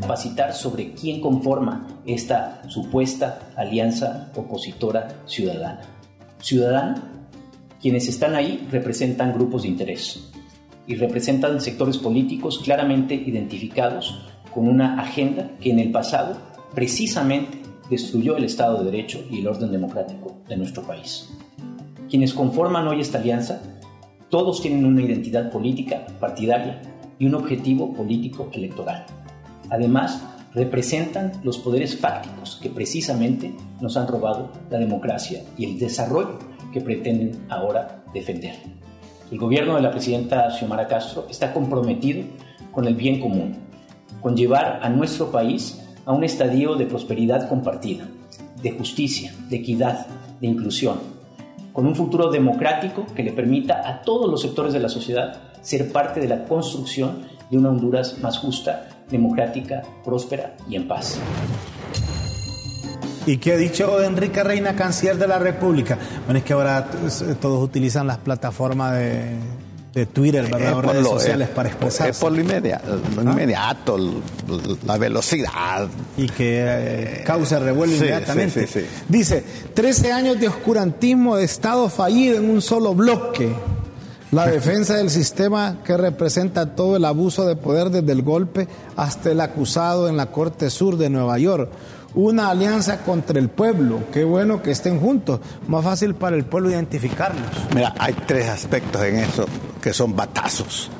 capacitar 0.00 0.52
sobre 0.52 0.92
quién 0.94 1.20
conforma 1.20 1.86
esta 2.04 2.68
supuesta 2.68 3.52
alianza 3.56 4.32
opositora 4.34 5.22
ciudadana. 5.26 5.82
Ciudadana, 6.40 7.00
quienes 7.80 8.08
están 8.08 8.34
ahí 8.34 8.66
representan 8.72 9.32
grupos 9.32 9.62
de 9.62 9.68
interés 9.68 10.28
y 10.88 10.96
representan 10.96 11.60
sectores 11.60 11.98
políticos 11.98 12.60
claramente 12.64 13.14
identificados 13.14 14.26
con 14.52 14.66
una 14.66 15.00
agenda 15.00 15.52
que 15.60 15.70
en 15.70 15.78
el 15.78 15.92
pasado 15.92 16.36
precisamente 16.74 17.59
destruyó 17.90 18.36
el 18.36 18.44
Estado 18.44 18.78
de 18.78 18.90
Derecho 18.90 19.22
y 19.28 19.40
el 19.40 19.48
orden 19.48 19.72
democrático 19.72 20.36
de 20.48 20.56
nuestro 20.56 20.82
país. 20.82 21.28
Quienes 22.08 22.32
conforman 22.32 22.86
hoy 22.88 23.00
esta 23.00 23.18
alianza, 23.18 23.60
todos 24.28 24.62
tienen 24.62 24.86
una 24.86 25.02
identidad 25.02 25.50
política 25.50 26.06
partidaria 26.20 26.80
y 27.18 27.26
un 27.26 27.34
objetivo 27.34 27.92
político 27.92 28.48
electoral. 28.52 29.04
Además, 29.70 30.22
representan 30.54 31.32
los 31.42 31.58
poderes 31.58 31.96
fácticos 31.96 32.58
que 32.62 32.70
precisamente 32.70 33.54
nos 33.80 33.96
han 33.96 34.08
robado 34.08 34.50
la 34.70 34.78
democracia 34.78 35.42
y 35.58 35.64
el 35.64 35.78
desarrollo 35.78 36.38
que 36.72 36.80
pretenden 36.80 37.44
ahora 37.48 38.04
defender. 38.14 38.54
El 39.30 39.38
gobierno 39.38 39.76
de 39.76 39.82
la 39.82 39.92
presidenta 39.92 40.50
Xiomara 40.50 40.88
Castro 40.88 41.26
está 41.30 41.52
comprometido 41.52 42.24
con 42.72 42.86
el 42.86 42.94
bien 42.94 43.20
común, 43.20 43.56
con 44.20 44.36
llevar 44.36 44.80
a 44.82 44.88
nuestro 44.88 45.30
país 45.30 45.80
a 46.04 46.12
un 46.12 46.24
estadio 46.24 46.74
de 46.74 46.86
prosperidad 46.86 47.48
compartida, 47.48 48.08
de 48.62 48.72
justicia, 48.72 49.32
de 49.48 49.56
equidad, 49.56 50.06
de 50.40 50.46
inclusión, 50.46 50.98
con 51.72 51.86
un 51.86 51.94
futuro 51.94 52.30
democrático 52.30 53.06
que 53.14 53.22
le 53.22 53.32
permita 53.32 53.88
a 53.88 54.02
todos 54.02 54.30
los 54.30 54.42
sectores 54.42 54.72
de 54.72 54.80
la 54.80 54.88
sociedad 54.88 55.40
ser 55.62 55.92
parte 55.92 56.20
de 56.20 56.28
la 56.28 56.44
construcción 56.44 57.22
de 57.50 57.58
una 57.58 57.70
Honduras 57.70 58.18
más 58.20 58.38
justa, 58.38 58.88
democrática, 59.10 59.82
próspera 60.04 60.56
y 60.68 60.76
en 60.76 60.88
paz. 60.88 61.18
¿Y 63.26 63.36
qué 63.36 63.52
ha 63.52 63.56
dicho 63.56 64.02
Enrique 64.02 64.42
Reina, 64.42 64.74
canciller 64.74 65.18
de 65.18 65.28
la 65.28 65.38
República? 65.38 65.98
Bueno, 66.24 66.38
es 66.38 66.44
que 66.44 66.52
ahora 66.52 66.86
eh, 67.04 67.34
todos 67.40 67.62
utilizan 67.62 68.06
las 68.06 68.18
plataformas 68.18 68.94
de, 68.94 69.36
de 69.94 70.06
Twitter, 70.06 70.44
¿verdad? 70.44 70.60
Es 70.62 70.72
O 70.72 70.74
por 70.76 70.86
redes 70.86 71.02
lo- 71.02 71.10
sociales 71.10 71.48
es- 71.48 71.54
para 71.54 71.68
Es 71.68 71.74
expresarse. 71.74 72.20
por 72.20 72.30
lo, 72.32 72.38
lo 72.38 73.30
inmediato, 73.32 73.96
l- 73.96 74.12
la 74.86 74.96
velocidad. 74.98 75.88
Y 76.16 76.28
que 76.28 76.64
eh, 76.64 77.22
causa 77.26 77.58
revuelo 77.58 77.92
Sí, 77.92 77.98
inmediatamente. 77.98 78.66
sí, 78.66 78.72
sí, 78.72 78.80
sí. 78.80 79.04
Dice, 79.08 79.44
13 79.74 80.12
años 80.12 80.38
de 80.38 80.46
oscurantismo 80.48 81.36
de 81.36 81.44
Estado 81.44 81.88
fallido 81.88 82.38
en 82.38 82.48
un 82.50 82.62
solo 82.62 82.94
bloque. 82.94 83.52
La 84.30 84.46
defensa 84.50 84.94
del 84.94 85.10
sistema 85.10 85.78
que 85.84 85.96
representa 85.96 86.76
todo 86.76 86.94
el 86.96 87.04
abuso 87.04 87.44
de 87.46 87.56
poder 87.56 87.90
desde 87.90 88.12
el 88.12 88.22
golpe 88.22 88.68
hasta 88.96 89.32
el 89.32 89.40
acusado 89.40 90.08
en 90.08 90.16
la 90.16 90.26
Corte 90.26 90.70
Sur 90.70 90.98
de 90.98 91.10
Nueva 91.10 91.36
York. 91.38 91.68
Una 92.14 92.50
alianza 92.50 92.98
contra 93.02 93.38
el 93.40 93.48
pueblo. 93.48 94.00
Qué 94.12 94.22
bueno 94.24 94.62
que 94.62 94.70
estén 94.72 95.00
juntos. 95.00 95.40
Más 95.66 95.82
fácil 95.84 96.14
para 96.14 96.36
el 96.36 96.44
pueblo 96.44 96.70
identificarlos. 96.70 97.42
Mira, 97.74 97.92
hay 97.98 98.14
tres 98.26 98.48
aspectos 98.48 99.02
en 99.02 99.16
eso 99.18 99.46
que 99.80 99.92
son 99.92 100.14
batazos, 100.16 100.90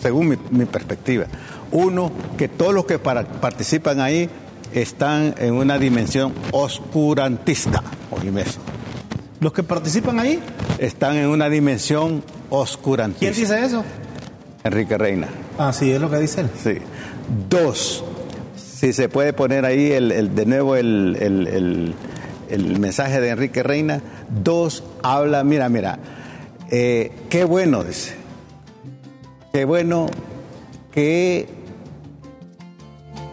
según 0.00 0.28
mi, 0.28 0.36
mi 0.50 0.64
perspectiva. 0.66 1.26
Uno, 1.72 2.10
que 2.36 2.48
todos 2.48 2.74
los 2.74 2.84
que 2.86 2.98
para- 2.98 3.24
participan 3.24 4.00
ahí 4.00 4.28
están 4.72 5.34
en 5.38 5.54
una 5.54 5.78
dimensión 5.78 6.32
oscurantista. 6.52 7.82
Oíme 8.10 8.42
eso. 8.42 8.60
Los 9.40 9.52
que 9.52 9.62
participan 9.62 10.18
ahí, 10.18 10.40
Están 10.78 11.16
en 11.16 11.26
una 11.28 11.48
dimensión 11.48 12.20
¿quién 12.20 12.34
oscurantista. 12.50 13.34
dice 13.40 13.64
eso? 13.64 13.84
Enrique 14.64 14.96
Reina. 14.98 15.28
Ah, 15.58 15.72
sí, 15.72 15.90
es 15.90 16.00
lo 16.00 16.10
que 16.10 16.18
dice 16.18 16.42
él. 16.42 16.50
Sí. 16.62 16.78
Dos, 17.48 18.04
si 18.56 18.92
se 18.92 19.08
puede 19.08 19.32
poner 19.32 19.64
ahí 19.64 19.92
el, 19.92 20.10
el- 20.12 20.34
de 20.34 20.46
nuevo 20.46 20.76
el, 20.76 21.16
el- 21.20 21.46
el- 21.46 21.94
el 22.50 22.78
mensaje 22.80 23.20
de 23.20 23.30
Enrique 23.30 23.62
Reina. 23.62 24.00
Dos, 24.42 24.82
habla, 25.02 25.44
mira, 25.44 25.68
mira, 25.68 25.98
eh, 26.70 27.12
qué 27.30 27.44
bueno, 27.44 27.84
dice. 27.84 28.14
Qué 29.52 29.64
bueno 29.64 30.06
que 30.92 31.48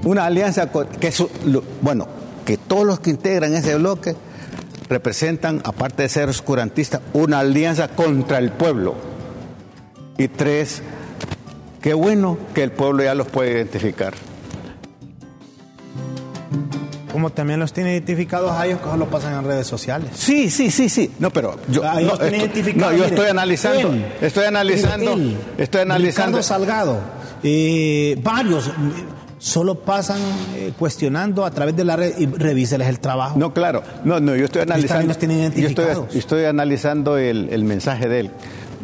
una 0.03 0.25
alianza, 0.25 0.71
que 0.71 1.13
bueno, 1.81 2.07
que 2.45 2.57
todos 2.57 2.85
los 2.85 2.99
que 2.99 3.09
integran 3.09 3.53
ese 3.53 3.75
bloque 3.75 4.15
representan, 4.89 5.61
aparte 5.63 6.03
de 6.03 6.09
ser 6.09 6.29
oscurantistas, 6.29 7.01
una 7.13 7.39
alianza 7.39 7.89
contra 7.89 8.39
el 8.39 8.51
pueblo. 8.51 8.95
Y 10.17 10.27
tres, 10.29 10.81
qué 11.81 11.93
bueno 11.93 12.37
que 12.55 12.63
el 12.63 12.71
pueblo 12.71 13.03
ya 13.03 13.13
los 13.13 13.27
puede 13.27 13.51
identificar. 13.51 14.13
Como 17.17 17.31
también 17.31 17.59
los 17.59 17.73
tiene 17.73 17.93
identificados 17.93 18.51
a 18.51 18.67
ellos 18.67 18.79
que 18.79 18.85
solo 18.91 19.09
pasan 19.09 19.33
en 19.33 19.43
redes 19.43 19.65
sociales. 19.65 20.11
Sí, 20.13 20.51
sí, 20.51 20.69
sí, 20.69 20.87
sí. 20.87 21.09
No, 21.17 21.31
pero 21.31 21.55
yo, 21.67 21.81
Ah, 21.83 21.95
no, 21.99 22.13
esto- 22.13 22.25
no, 22.75 22.91
yo 22.91 22.91
mire, 22.91 23.05
estoy 23.07 23.25
analizando, 23.31 23.89
él, 23.89 24.05
estoy 24.21 24.45
analizando, 24.45 25.13
él, 25.13 25.37
estoy 25.57 25.81
analizando. 25.81 26.37
Ricardo 26.37 26.43
Salgado, 26.43 26.99
eh, 27.41 28.19
varios, 28.21 28.69
solo 29.39 29.79
pasan 29.79 30.19
eh, 30.57 30.73
cuestionando 30.77 31.43
a 31.43 31.49
través 31.49 31.75
de 31.75 31.85
la 31.85 31.95
red 31.95 32.13
y 32.19 32.27
revíseles 32.27 32.87
el 32.87 32.99
trabajo. 32.99 33.39
No, 33.39 33.51
claro. 33.51 33.81
No, 34.03 34.19
no, 34.19 34.35
yo 34.35 34.45
estoy 34.45 34.59
también 34.67 34.73
analizando. 34.91 35.07
los 35.07 35.17
tienen 35.17 35.37
yo 35.39 35.45
estoy, 35.47 35.61
identificados. 35.63 36.15
estoy 36.15 36.45
analizando 36.45 37.17
el, 37.17 37.49
el 37.51 37.63
mensaje 37.63 38.07
de 38.07 38.19
él. 38.19 38.31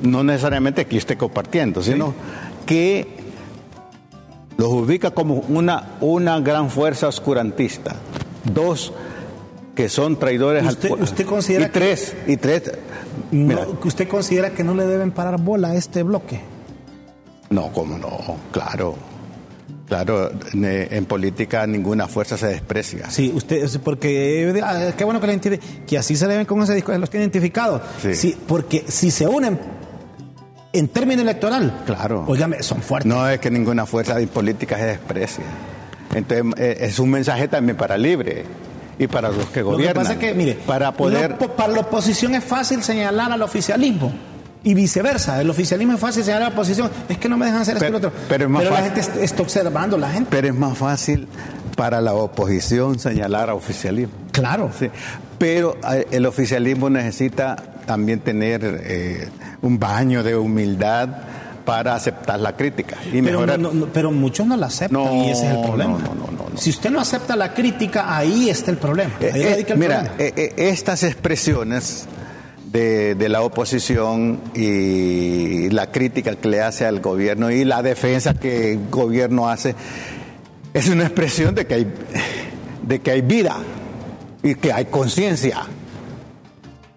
No 0.02 0.24
necesariamente 0.24 0.88
que 0.88 0.94
yo 0.94 0.98
esté 0.98 1.18
compartiendo, 1.18 1.84
sino 1.84 2.16
que 2.66 3.22
los 4.58 4.70
ubica 4.70 5.12
como 5.12 5.36
una, 5.50 5.98
una 6.02 6.40
gran 6.40 6.72
fuerza 6.72 7.08
oscurantista. 7.08 7.96
Dos, 8.44 8.94
que 9.76 9.90
son 9.90 10.18
traidores 10.20 10.66
¿Usted- 10.66 10.92
al 10.92 11.02
usted 11.04 11.26
considera 11.26 11.66
y 11.68 11.70
tres, 11.70 12.14
y 12.28 12.38
tres. 12.38 12.72
Mira, 13.32 13.66
¿Usted 13.84 14.08
considera 14.08 14.52
que 14.52 14.64
no 14.64 14.74
le 14.76 14.86
deben 14.86 15.12
parar 15.12 15.40
bola 15.40 15.70
a 15.70 15.76
este 15.76 16.04
bloque? 16.04 16.40
no, 17.50 17.72
cómo 17.72 17.98
no, 17.98 18.38
claro. 18.52 18.96
Claro, 19.88 20.32
en 20.54 21.06
política 21.06 21.68
ninguna 21.68 22.08
fuerza 22.08 22.36
se 22.38 22.48
desprecia. 22.48 23.12
Sí, 23.12 23.32
usted, 23.36 23.68
porque 23.84 24.60
ah, 24.64 24.92
qué 24.98 25.04
bueno 25.04 25.20
que, 25.22 25.28
le 25.28 25.34
identifi- 25.40 25.60
que 25.86 25.98
así 26.00 26.16
se 26.16 26.26
le 26.26 26.38
ven 26.38 26.46
con 26.48 26.62
ese 26.64 26.74
disco, 26.74 26.98
los 26.98 27.10
tiene 27.12 27.26
identificados. 27.26 27.82
Sí. 28.02 28.36
porque 28.48 28.86
si 28.88 29.12
se 29.12 29.28
unen 29.28 29.60
en 30.72 30.88
término 30.88 31.22
electoral, 31.22 31.84
Claro. 31.86 32.26
óigame, 32.28 32.64
son 32.64 32.82
fuertes. 32.82 33.08
No 33.12 33.28
es 33.30 33.40
que 33.40 33.52
ninguna 33.52 33.86
fuerza 33.86 34.16
política 34.34 34.78
se 34.78 34.86
desprecia. 34.86 35.44
Entonces, 36.16 36.46
eh, 36.58 36.78
es 36.82 37.00
un 37.00 37.10
mensaje 37.10 37.48
también 37.48 37.78
para 37.78 37.98
libre 37.98 38.44
y 39.00 39.08
para 39.08 39.30
los 39.30 39.46
que 39.48 39.62
Lo 39.62 39.70
que 39.70 39.74
gobiernan. 39.76 40.04
pasa 40.04 40.14
es 40.14 40.20
que, 40.20 40.34
mire, 40.34 40.54
para 40.66 40.92
poder. 40.92 41.36
lo- 41.40 41.56
para 41.56 41.74
la 41.74 41.80
oposición 41.82 42.36
es 42.36 42.44
fácil 42.44 42.84
señalar 42.84 43.32
al 43.32 43.42
oficialismo. 43.42 44.14
Y 44.66 44.76
viceversa, 44.76 45.42
el 45.42 45.50
oficialismo 45.50 45.94
es 45.96 46.00
fácil 46.00 46.24
señalar 46.24 46.44
a 46.44 46.50
la 46.50 46.54
oposición, 46.56 46.90
es 47.10 47.18
que 47.18 47.28
no 47.28 47.38
me 47.38 47.46
dejan 47.48 47.62
hacer 47.64 47.76
esto 47.76 47.88
y 47.88 47.92
lo 47.92 47.98
otro. 47.98 48.14
pero 48.30 48.46
es 48.46 48.50
más 48.50 48.64
la 48.64 48.70
fácil- 48.70 48.84
gente 48.86 49.00
est- 49.02 49.18
está 49.18 49.42
observando, 49.42 49.98
la 49.98 50.10
gente. 50.10 50.30
Pero 50.32 50.48
es 50.48 50.56
más 50.56 50.78
fácil 50.78 51.28
para 51.76 52.00
la 52.00 52.14
oposición 52.14 52.98
señalar 52.98 53.50
a 53.50 53.56
oficialismo. 53.56 54.14
Claro. 54.32 54.72
Sí. 54.80 54.90
Pero 55.38 55.76
eh, 55.92 56.08
el 56.12 56.26
oficialismo 56.26 56.90
necesita 56.90 57.58
también 57.86 58.22
tener 58.22 58.62
eh, 58.86 59.28
un 59.62 59.80
baño 59.80 60.24
de 60.24 60.38
humildad 60.38 61.10
para 61.66 61.96
aceptar 61.96 62.40
la 62.40 62.56
crítica 62.56 62.98
y 63.08 63.12
Pero, 63.22 63.24
mejorar. 63.24 63.60
no- 63.60 63.72
no- 63.74 63.88
pero 63.88 64.12
muchos 64.12 64.46
no 64.46 64.58
la 64.58 64.68
aceptan 64.68 65.04
No, 65.04 65.24
y 65.26 65.30
ese 65.30 65.46
es 65.48 65.54
el 65.56 65.62
problema. 65.62 65.98
no, 66.00 66.14
no, 66.16 66.32
no. 66.32 66.58
Si 66.58 66.70
usted 66.70 66.90
no 66.92 67.00
acepta 67.00 67.36
la 67.36 67.54
crítica, 67.54 68.16
ahí 68.18 68.50
está 68.50 68.72
el 68.72 68.78
problema. 68.78 69.14
Ahí 69.20 69.26
Eh, 69.28 69.32
eh, 69.60 69.66
el 69.68 69.78
mira, 69.78 70.04
problema. 70.04 70.16
eh, 70.20 70.34
eh, 70.36 70.54
estas 70.70 71.04
expresiones 71.04 72.06
de, 72.72 73.16
de 73.16 73.30
la 73.30 73.42
oposición 73.44 74.40
y 74.54 75.70
la 75.70 75.92
crítica 75.92 76.36
que 76.36 76.48
le 76.50 76.62
hace 76.62 76.86
al 76.86 77.00
gobierno 77.02 77.50
y 77.52 77.64
la 77.66 77.82
defensa 77.82 78.34
que 78.34 78.74
el 78.74 78.90
gobierno 78.90 79.48
hace 79.50 79.76
es 80.74 80.90
una 80.90 81.04
expresión 81.04 81.54
de 81.56 81.66
que 81.68 81.74
hay, 81.76 81.94
de 82.82 83.00
que 83.02 83.12
hay 83.12 83.22
vida 83.22 83.58
y 84.42 84.56
que 84.56 84.74
hay 84.74 84.86
conciencia. 84.86 85.62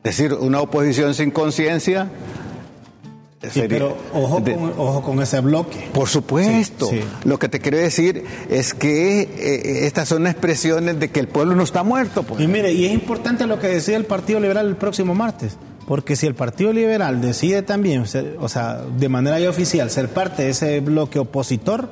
Es 0.03 0.17
decir, 0.17 0.35
una 0.35 0.61
oposición 0.61 1.15
sin 1.15 1.31
conciencia 1.31 2.09
Sí, 3.51 3.61
sería- 3.61 3.79
pero 3.79 3.97
ojo 4.15 4.41
de- 4.41 4.55
con, 4.55 4.73
ojo 4.77 5.03
con 5.03 5.21
ese 5.23 5.41
bloque. 5.41 5.89
por 5.93 6.09
supuesto. 6.09 6.87
Sí, 6.91 7.01
sí. 7.01 7.05
Lo 7.25 7.39
que 7.39 7.49
te 7.49 7.61
quiero 7.61 7.79
decir 7.79 8.25
es 8.49 8.75
que 8.75 9.23
eh, 9.23 9.87
estas 9.87 10.09
son 10.09 10.27
expresiones 10.27 10.99
de 11.01 11.09
que 11.09 11.21
el 11.21 11.29
pueblo 11.29 11.55
no 11.55 11.63
está 11.63 11.83
muerto. 11.83 12.23
Pues. 12.23 12.41
Y 12.41 12.47
mire, 12.47 12.73
y 12.73 12.87
es 12.87 12.93
importante 12.93 13.47
lo 13.47 13.59
que 13.59 13.69
decide 13.69 13.97
el 13.97 14.05
Partido 14.05 14.41
Liberal 14.41 14.67
el 14.67 14.77
próximo 14.77 15.15
martes, 15.15 15.57
porque 15.87 16.17
si 16.17 16.27
el 16.27 16.35
Partido 16.35 16.73
Liberal 16.73 17.21
decide 17.21 17.63
también, 17.63 18.07
ser- 18.07 18.37
o 18.41 18.49
sea, 18.49 18.83
de 18.99 19.09
manera 19.09 19.39
ya 19.41 19.51
oficial, 19.51 19.91
ser 19.91 20.09
parte 20.09 20.43
de 20.45 20.51
ese 20.51 20.81
bloque 20.81 21.19
opositor, 21.19 21.89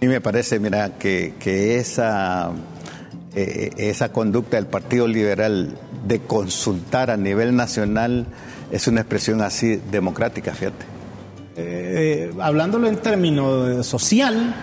Y 0.00 0.06
me 0.06 0.20
parece, 0.20 0.60
mira, 0.60 0.96
que, 0.96 1.34
que 1.40 1.76
esa, 1.78 2.52
eh, 3.34 3.70
esa 3.78 4.12
conducta 4.12 4.56
del 4.56 4.66
Partido 4.66 5.08
Liberal 5.08 5.76
de 6.06 6.20
consultar 6.20 7.10
a 7.10 7.16
nivel 7.16 7.56
nacional 7.56 8.26
es 8.70 8.86
una 8.88 9.00
expresión 9.00 9.40
así 9.42 9.80
democrática, 9.90 10.52
fíjate. 10.54 10.84
eh, 11.60 12.32
hablándolo 12.40 12.86
en 12.88 12.96
términos 12.98 13.84
social, 13.86 14.54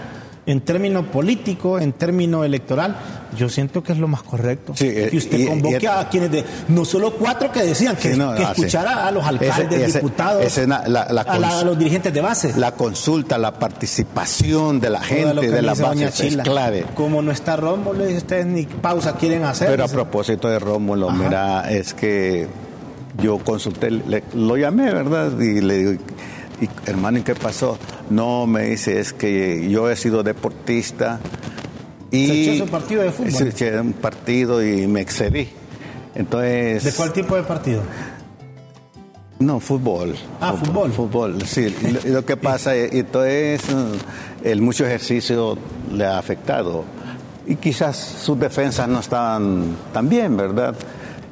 en 0.46 0.62
términos 0.62 1.06
político, 1.08 1.78
en 1.80 1.92
términos 1.92 2.46
electoral, 2.46 2.96
yo 3.36 3.50
siento 3.50 3.84
que 3.84 3.92
es 3.94 3.98
lo 3.98 4.08
más 4.08 4.22
correcto. 4.24 4.74
Sí, 4.78 4.86
eh, 4.88 5.08
que 5.12 5.18
usted 5.18 5.40
y- 5.40 5.46
convoque 5.48 5.80
y- 5.82 5.86
a 5.88 6.08
quienes 6.08 6.32
de, 6.32 6.46
no 6.70 6.86
solo 6.86 7.12
cuatro 7.16 7.52
que 7.52 7.64
decían 7.64 7.96
que, 7.98 8.14
Sí, 8.14 8.18
no, 8.18 8.34
que 8.36 8.44
ah, 8.44 8.54
sí. 8.56 8.62
escuchara 8.62 9.08
a 9.08 9.12
los 9.12 9.26
alcaldes, 9.26 9.72
Ese- 9.72 9.86
ese- 9.86 9.98
diputados, 10.00 10.46
ese 10.46 10.68
na- 10.68 10.84
la- 10.88 11.08
la 11.12 11.22
a, 11.24 11.40
la- 11.40 11.60
a 11.60 11.64
los 11.66 11.78
dirigentes 11.78 12.14
de 12.14 12.22
base. 12.22 12.54
La 12.56 12.72
consulta, 12.74 13.38
la 13.40 13.60
participación 13.60 14.80
de 14.80 14.90
la 14.92 15.02
gente, 15.02 15.50
de 15.50 15.62
doña 15.62 15.74
bases 15.74 16.22
es 16.22 16.38
clave. 16.38 16.86
Como 16.96 17.22
no 17.22 17.32
está 17.32 17.56
Rómulo, 17.58 18.00
le 18.00 18.06
dice 18.08 18.18
usted 18.20 18.46
ni 18.46 18.64
pausa 18.68 19.16
quieren 19.18 19.44
hacer. 19.44 19.68
Pero 19.68 19.84
a 19.84 19.88
propósito 19.88 20.48
de 20.48 20.60
Rómulo, 20.60 21.10
Ajá. 21.10 21.18
mira, 21.24 21.72
es 21.72 21.94
que 21.94 22.48
yo 23.22 23.38
consulté, 23.40 23.92
le- 23.92 24.24
lo 24.34 24.58
llamé, 24.58 24.94
¿verdad? 24.94 25.40
Y 25.40 25.62
le 25.62 25.78
digo, 25.78 25.92
y, 26.62 26.70
hermano, 26.90 27.18
¿y 27.20 27.22
qué 27.22 27.36
pasó? 27.36 27.78
No, 28.10 28.48
me 28.48 28.64
dice, 28.64 29.00
es 29.00 29.14
que 29.14 29.70
yo 29.70 29.90
he 29.90 29.96
sido 29.96 30.24
deportista 30.24 31.20
y... 32.12 32.28
Se 32.28 32.54
echó 32.54 32.66
su 32.66 32.72
partido 32.72 33.02
de 33.04 33.12
fútbol. 33.12 33.32
Se 33.32 33.50
eché 33.50 33.80
un 33.80 33.94
partido 33.94 34.66
y 34.66 34.88
me 34.88 35.02
excedí. 35.02 35.50
Entonces... 36.14 36.84
¿De 36.84 36.92
cuál 36.94 37.12
tipo 37.14 37.36
de 37.36 37.44
partido? 37.44 37.82
No, 39.40 39.60
fútbol. 39.60 40.16
Ah, 40.40 40.54
fútbol. 40.54 40.92
Fútbol, 40.94 41.42
sí. 41.46 41.74
Y 41.82 41.88
lo, 41.92 42.00
lo 42.20 42.26
que 42.26 42.38
pasa 42.38 42.74
es, 42.74 42.94
entonces, 42.94 43.62
eh, 43.70 43.98
el 44.52 44.62
mucho 44.62 44.86
ejercicio 44.86 45.58
le 45.92 46.06
ha 46.06 46.18
afectado. 46.18 46.86
Y 47.46 47.58
quizás 47.58 47.98
sus 47.98 48.40
defensas 48.40 48.88
no 48.88 49.00
estaban 49.02 49.76
tan 49.94 50.08
bien, 50.08 50.38
¿verdad? 50.38 50.74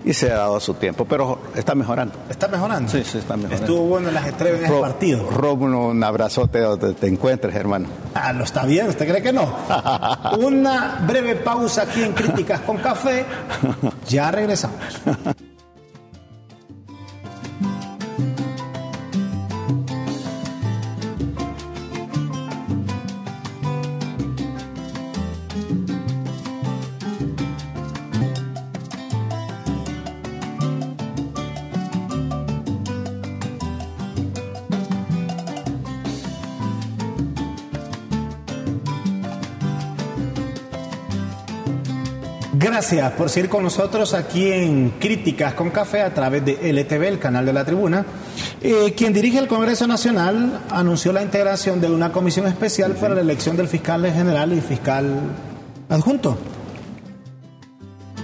Y 0.06 0.14
se 0.14 0.32
ha 0.32 0.36
dado 0.36 0.60
su 0.60 0.74
tiempo, 0.74 1.06
pero 1.06 1.40
está 1.56 1.76
mejorando. 1.76 2.16
¿Está 2.30 2.48
mejorando? 2.50 2.92
Sí, 2.92 3.04
sí, 3.06 3.20
está 3.20 3.38
mejorando. 3.38 3.64
Estuvo 3.66 3.86
bueno 3.88 4.10
el 4.10 4.18
ajetreo 4.18 4.56
en 4.58 4.64
ese 4.66 4.74
Ro- 4.74 4.82
partido. 4.82 5.30
Rómulo, 5.32 5.88
un 5.88 6.04
abrazote 6.04 6.60
donde 6.60 6.94
te 6.94 7.08
encuentres, 7.08 7.56
hermano. 7.56 7.88
Ah, 8.14 8.34
no 8.34 8.44
está 8.44 8.66
bien, 8.66 8.90
¿usted 8.90 9.08
cree 9.08 9.22
que 9.22 9.32
no? 9.32 9.54
Una 10.40 11.04
breve 11.08 11.36
pausa 11.36 11.84
aquí 11.84 12.04
en 12.04 12.12
Críticas 12.14 12.60
con 12.62 12.78
Café. 12.78 13.26
Ya 14.10 14.30
regresamos. 14.32 14.78
Gracias 42.74 43.12
por 43.12 43.30
seguir 43.30 43.52
con 43.52 43.62
nosotros 43.62 44.16
aquí 44.16 44.52
en 44.52 44.96
Críticas 45.00 45.54
con 45.54 45.70
Café 45.70 46.02
a 46.02 46.12
través 46.12 46.44
de 46.44 46.54
LTV, 46.74 47.04
el 47.04 47.20
canal 47.20 47.46
de 47.46 47.54
la 47.54 47.64
tribuna. 47.64 48.04
Eh, 48.62 48.96
quien 48.98 49.14
dirige 49.14 49.38
el 49.38 49.48
Congreso 49.48 49.86
Nacional 49.86 50.60
anunció 50.72 51.14
la 51.14 51.22
integración 51.22 51.80
de 51.80 51.92
una 51.92 52.12
comisión 52.12 52.48
especial 52.48 52.94
para 52.94 53.14
la 53.14 53.22
elección 53.22 53.56
del 53.56 53.68
fiscal 53.68 54.12
general 54.12 54.54
y 54.54 54.60
fiscal 54.60 55.06
adjunto. 55.88 56.36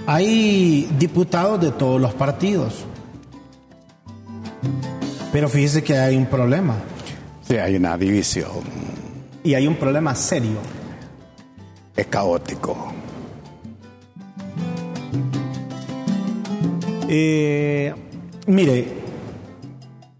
Hay 0.08 0.90
diputados 0.98 1.60
de 1.60 1.70
todos 1.70 2.00
los 2.00 2.12
partidos. 2.14 2.86
Pero 5.30 5.48
fíjese 5.48 5.84
que 5.84 5.96
hay 5.96 6.16
un 6.16 6.26
problema. 6.26 6.74
Sí, 7.46 7.56
hay 7.56 7.76
una 7.76 7.96
división. 7.96 8.64
Y 9.44 9.54
hay 9.54 9.68
un 9.68 9.76
problema 9.76 10.12
serio. 10.16 10.58
Es 11.94 12.08
caótico. 12.08 12.99
Eh, 17.12 17.92
mire, 18.46 18.86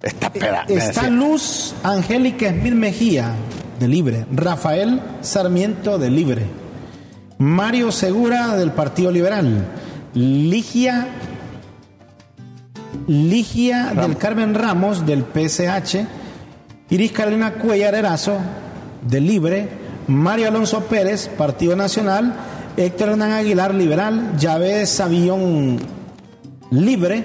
está, 0.02 0.32
está 0.66 1.08
Luz 1.08 1.72
Angélica 1.84 2.50
Smith 2.50 2.74
Mejía, 2.74 3.30
de 3.78 3.86
Libre. 3.86 4.26
Rafael 4.32 5.00
Sarmiento, 5.20 5.98
de 5.98 6.10
Libre. 6.10 6.42
Mario 7.38 7.92
Segura, 7.92 8.56
del 8.56 8.72
Partido 8.72 9.12
Liberal. 9.12 9.68
Ligia, 10.14 11.06
Ligia 13.06 13.92
del 13.94 14.16
Carmen 14.16 14.56
Ramos, 14.56 15.06
del 15.06 15.22
PSH. 15.22 16.04
Iris 16.90 17.12
Carolina 17.12 17.52
Cuellar 17.52 17.94
Erazo, 17.94 18.36
de 19.08 19.20
Libre. 19.20 19.68
Mario 20.08 20.48
Alonso 20.48 20.80
Pérez, 20.86 21.28
Partido 21.28 21.76
Nacional. 21.76 22.34
Héctor 22.76 23.10
Hernán 23.10 23.30
Aguilar, 23.30 23.76
Liberal. 23.76 24.32
Yavés 24.40 24.90
Savillón 24.90 25.99
Libre, 26.70 27.24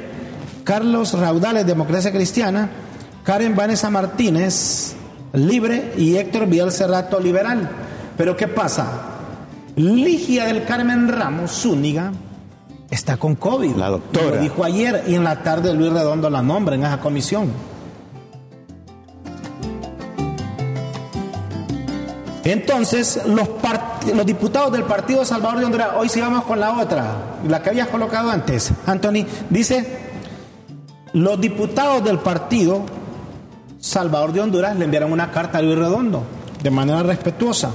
Carlos 0.63 1.13
Raudales, 1.13 1.65
Democracia 1.65 2.11
Cristiana, 2.11 2.69
Karen 3.23 3.55
Vanessa 3.55 3.89
Martínez, 3.89 4.95
Libre 5.33 5.93
y 5.97 6.15
Héctor 6.15 6.47
Vial 6.47 6.71
Cerrato, 6.71 7.19
Liberal. 7.19 7.69
Pero 8.17 8.35
¿qué 8.35 8.47
pasa? 8.47 8.87
Ligia 9.75 10.45
del 10.45 10.63
Carmen 10.63 11.07
Ramos 11.09 11.51
Zúñiga 11.51 12.11
está 12.89 13.17
con 13.17 13.35
COVID. 13.35 13.75
La 13.75 13.89
doctora. 13.89 14.35
Lo 14.35 14.41
dijo 14.41 14.63
ayer 14.63 15.03
y 15.07 15.15
en 15.15 15.23
la 15.23 15.43
tarde 15.43 15.73
Luis 15.73 15.91
Redondo 15.91 16.29
la 16.29 16.41
nombra 16.41 16.75
en 16.75 16.83
esa 16.83 16.99
comisión. 16.99 17.51
Entonces, 22.45 23.21
los, 23.25 23.49
los 24.13 24.25
diputados 24.25 24.71
del 24.71 24.83
Partido 24.83 25.25
Salvador 25.25 25.59
de 25.59 25.65
Honduras, 25.65 25.89
hoy 25.97 26.09
sigamos 26.09 26.43
con 26.43 26.59
la 26.59 26.77
otra, 26.77 27.39
la 27.47 27.63
que 27.63 27.71
habías 27.71 27.87
colocado 27.87 28.29
antes, 28.29 28.71
Anthony, 28.85 29.25
dice, 29.49 29.97
los 31.13 31.41
diputados 31.41 32.03
del 32.03 32.19
Partido 32.19 32.83
Salvador 33.79 34.31
de 34.31 34.41
Honduras 34.41 34.75
le 34.75 34.85
enviaron 34.85 35.11
una 35.11 35.31
carta 35.31 35.57
a 35.57 35.61
Luis 35.63 35.75
Redondo, 35.75 36.23
de 36.61 36.69
manera 36.69 37.01
respetuosa. 37.01 37.71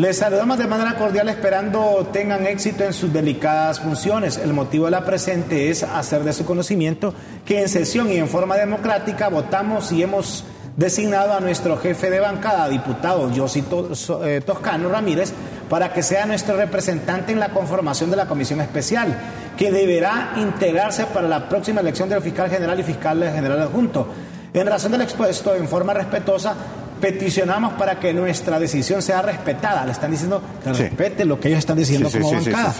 Les 0.00 0.16
saludamos 0.16 0.56
de 0.56 0.66
manera 0.66 0.96
cordial 0.96 1.28
esperando 1.28 2.08
tengan 2.10 2.46
éxito 2.46 2.84
en 2.84 2.94
sus 2.94 3.12
delicadas 3.12 3.80
funciones. 3.80 4.38
El 4.38 4.54
motivo 4.54 4.86
de 4.86 4.92
la 4.92 5.04
presente 5.04 5.68
es 5.68 5.82
hacer 5.82 6.24
de 6.24 6.32
su 6.32 6.46
conocimiento 6.46 7.12
que 7.44 7.60
en 7.60 7.68
sesión 7.68 8.10
y 8.10 8.16
en 8.16 8.26
forma 8.26 8.56
democrática 8.56 9.28
votamos 9.28 9.92
y 9.92 10.02
hemos 10.02 10.44
designado 10.74 11.34
a 11.34 11.40
nuestro 11.40 11.76
jefe 11.76 12.08
de 12.08 12.18
bancada, 12.18 12.70
diputado 12.70 13.30
Josito 13.30 13.90
eh, 14.24 14.40
Toscano 14.40 14.88
Ramírez, 14.88 15.34
para 15.68 15.92
que 15.92 16.02
sea 16.02 16.24
nuestro 16.24 16.56
representante 16.56 17.32
en 17.32 17.38
la 17.38 17.50
conformación 17.50 18.10
de 18.10 18.16
la 18.16 18.26
comisión 18.26 18.62
especial, 18.62 19.14
que 19.58 19.70
deberá 19.70 20.32
integrarse 20.38 21.04
para 21.04 21.28
la 21.28 21.46
próxima 21.46 21.82
elección 21.82 22.08
del 22.08 22.22
fiscal 22.22 22.48
general 22.48 22.80
y 22.80 22.84
fiscal 22.84 23.22
general 23.22 23.60
adjunto. 23.60 24.06
En 24.54 24.66
razón 24.66 24.92
del 24.92 25.02
expuesto, 25.02 25.54
en 25.54 25.68
forma 25.68 25.92
respetuosa, 25.92 26.54
peticionamos 27.00 27.74
para 27.74 27.98
que 27.98 28.12
nuestra 28.12 28.58
decisión 28.58 29.02
sea 29.02 29.22
respetada. 29.22 29.84
Le 29.84 29.92
están 29.92 30.10
diciendo 30.10 30.42
que 30.62 30.72
respete 30.72 31.24
lo 31.24 31.40
que 31.40 31.48
ellos 31.48 31.60
están 31.60 31.78
diciendo 31.78 32.10
como 32.10 32.32
bancada. 32.32 32.74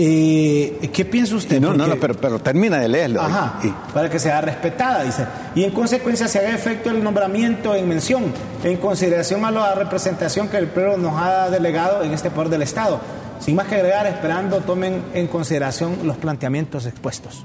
Eh, 0.00 0.90
¿Qué 0.92 1.04
piensa 1.04 1.34
usted? 1.34 1.60
No, 1.60 1.74
no, 1.74 1.88
no, 1.88 1.96
pero, 1.96 2.14
pero, 2.14 2.38
termina 2.38 2.78
de 2.78 2.88
leerlo. 2.88 3.20
Ajá, 3.20 3.58
para 3.92 4.08
que 4.08 4.20
sea 4.20 4.40
respetada, 4.40 5.02
dice. 5.02 5.26
Y 5.56 5.64
en 5.64 5.72
consecuencia 5.72 6.28
se 6.28 6.38
haga 6.38 6.54
efecto 6.54 6.90
el 6.90 7.02
nombramiento 7.02 7.74
en 7.74 7.88
mención, 7.88 8.32
en 8.62 8.76
consideración 8.76 9.44
a 9.44 9.50
la 9.50 9.74
representación 9.74 10.46
que 10.48 10.56
el 10.56 10.68
pueblo 10.68 10.98
nos 10.98 11.20
ha 11.20 11.50
delegado 11.50 12.04
en 12.04 12.12
este 12.12 12.30
poder 12.30 12.48
del 12.48 12.62
Estado. 12.62 13.00
Sin 13.40 13.56
más 13.56 13.66
que 13.66 13.74
agregar, 13.74 14.06
esperando 14.06 14.60
tomen 14.60 15.02
en 15.14 15.26
consideración 15.26 15.98
los 16.04 16.16
planteamientos 16.16 16.86
expuestos. 16.86 17.44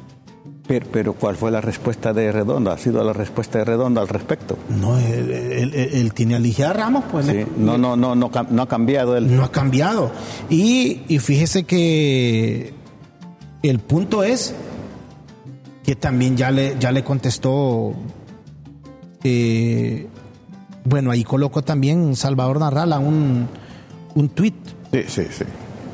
Pero, 0.65 1.13
¿cuál 1.13 1.36
fue 1.36 1.52
la 1.52 1.60
respuesta 1.60 2.13
de 2.13 2.32
Redondo? 2.32 2.71
¿Ha 2.71 2.78
sido 2.78 3.04
la 3.04 3.12
respuesta 3.12 3.60
de 3.60 3.65
Redondo 3.65 3.99
al 3.99 4.08
respecto? 4.08 4.58
No, 4.69 4.97
él, 4.97 6.13
tiene 6.13 6.36
a 6.36 6.39
Ligia 6.39 6.71
Ramos, 6.71 7.04
pues. 7.12 7.28
no, 7.58 7.78
no, 7.78 7.97
no, 7.97 8.15
no, 8.15 8.32
no 8.49 8.62
ha 8.62 8.67
cambiado. 8.67 9.17
Él. 9.17 9.36
No 9.36 9.43
ha 9.43 9.52
cambiado. 9.52 10.12
Y, 10.49 11.02
fíjese 11.19 11.65
que 11.65 12.73
el 13.62 13.80
punto 13.80 14.23
es 14.23 14.56
que 15.84 15.97
también 15.97 16.38
ya 16.38 16.49
le, 16.49 16.78
ya 16.80 16.93
le 16.93 17.04
contestó, 17.04 17.93
eh, 19.26 20.08
bueno, 20.86 21.12
ahí 21.12 21.26
colocó 21.26 21.62
también 21.62 22.15
Salvador 22.15 22.60
Narrala 22.60 22.99
un, 22.99 23.49
un 24.15 24.30
tuit. 24.30 24.56
Sí, 24.93 25.04
sí, 25.08 25.23
sí. 25.30 25.43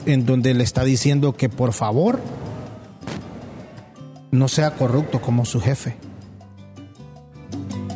En 0.06 0.28
donde 0.28 0.54
le 0.54 0.64
está 0.64 0.84
diciendo 0.84 1.34
que 1.34 1.50
por 1.50 1.74
favor 1.74 2.20
no 4.32 4.48
sea 4.48 4.72
corrupto 4.72 5.22
como 5.22 5.46
su 5.46 5.60
jefe. 5.60 5.96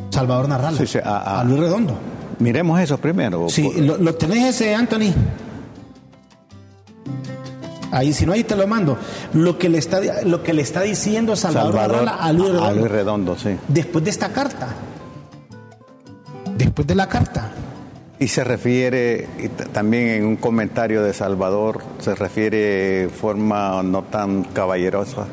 Salvador 0.10 0.48
Narrala. 0.48 0.78
a, 1.04 1.44
Luis 1.44 1.60
Redondo. 1.60 1.98
Miremos 2.40 2.80
eso 2.80 2.98
primero. 2.98 3.48
Sí, 3.50 3.72
lo, 3.82 4.16
tenés 4.16 4.56
ese, 4.56 4.76
Anthony. 4.76 5.14
Ahí, 7.92 8.12
si 8.12 8.26
no, 8.26 8.34
ahí 8.34 8.44
te 8.44 8.56
lo 8.56 8.68
mando. 8.68 8.98
Lo 9.34 9.58
que 9.58 9.70
le 9.70 9.78
está, 9.78 10.00
lo 10.24 10.42
que 10.44 10.54
le 10.54 10.62
está 10.62 10.82
diciendo 10.82 11.36
Salvador, 11.36 11.76
Narrala 11.76 12.16
a 12.16 12.34
Luis 12.34 12.50
Redondo. 12.50 12.68
A 12.68 12.74
Luis 12.74 12.92
Redondo, 12.92 13.38
sí. 13.38 13.58
Después 13.68 14.04
de 14.04 14.12
esta 14.12 14.30
carta. 14.30 14.70
Después 16.58 16.88
de 16.88 16.96
la 16.96 17.08
carta. 17.08 17.52
Y 18.20 18.28
se 18.28 18.44
refiere, 18.44 19.28
también 19.74 20.10
en 20.10 20.26
un 20.26 20.36
comentario 20.38 21.04
de 21.04 21.14
Salvador, 21.14 21.82
se 22.00 22.16
refiere 22.16 22.58
de 22.58 23.10
forma 23.10 23.82
no 23.84 24.04
tan 24.04 24.44
caballerosa 24.44 25.26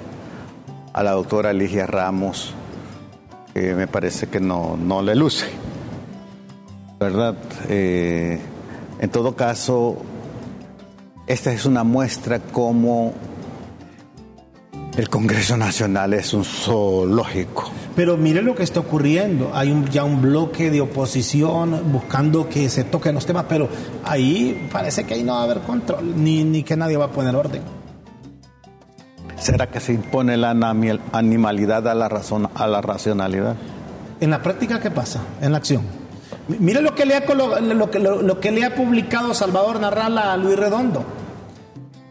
a 0.93 1.03
la 1.03 1.13
doctora 1.13 1.53
Ligia 1.53 1.87
Ramos, 1.87 2.55
que 3.55 3.75
me 3.75 3.87
parece 3.87 4.29
que 4.29 4.41
no, 4.41 4.77
no 4.77 5.03
le 5.03 5.15
luce. 5.15 5.47
¿Verdad? 6.99 7.35
Eh, 7.69 8.39
en 8.99 9.11
todo 9.11 9.35
caso, 9.35 9.97
esta 11.27 11.53
es 11.53 11.65
una 11.65 11.85
muestra 11.85 12.41
como 12.41 13.15
el 14.97 15.09
Congreso 15.09 15.57
Nacional 15.57 16.13
es 16.15 16.35
un 16.35 16.45
zoológico. 16.45 17.71
Pero 17.97 18.17
mire 18.17 18.43
lo 18.43 18.55
que 18.55 18.63
está 18.63 18.81
ocurriendo. 18.81 19.51
Hay 19.55 19.71
un, 19.71 19.87
ya 19.87 20.05
un 20.05 20.21
bloque 20.21 20.71
de 20.71 20.81
oposición 20.81 21.93
buscando 21.93 22.49
que 22.49 22.69
se 22.69 22.85
toquen 22.85 23.15
los 23.15 23.25
temas, 23.25 23.47
pero 23.49 23.69
ahí 24.05 24.69
parece 24.71 25.05
que 25.05 25.15
ahí 25.15 25.23
no 25.23 25.35
va 25.35 25.41
a 25.41 25.45
haber 25.45 25.61
control, 25.61 26.23
ni, 26.23 26.45
ni 26.45 26.63
que 26.63 26.77
nadie 26.77 26.97
va 26.97 27.07
a 27.07 27.11
poner 27.13 27.35
orden. 27.35 27.63
¿Será 29.41 29.69
que 29.69 29.81
se 29.81 29.95
impone 29.95 30.37
la 30.37 30.51
animalidad 31.13 31.89
a 31.89 31.95
la, 31.95 32.11
razón, 32.11 32.51
a 32.55 32.67
la 32.67 32.83
racionalidad? 32.83 33.57
En 34.21 34.29
la 34.29 34.43
práctica, 34.43 34.81
¿qué 34.81 34.91
pasa? 34.91 35.23
En 35.41 35.53
la 35.53 35.59
acción. 35.59 35.83
Mire 36.47 36.83
lo 36.83 36.95
que 36.95 37.07
le 37.07 37.17
ha, 37.17 38.75
publicado 38.75 39.33
Salvador 39.33 39.81
Narrala 39.81 40.35
a 40.35 40.37
Luis 40.37 40.59
Redondo. 40.59 41.05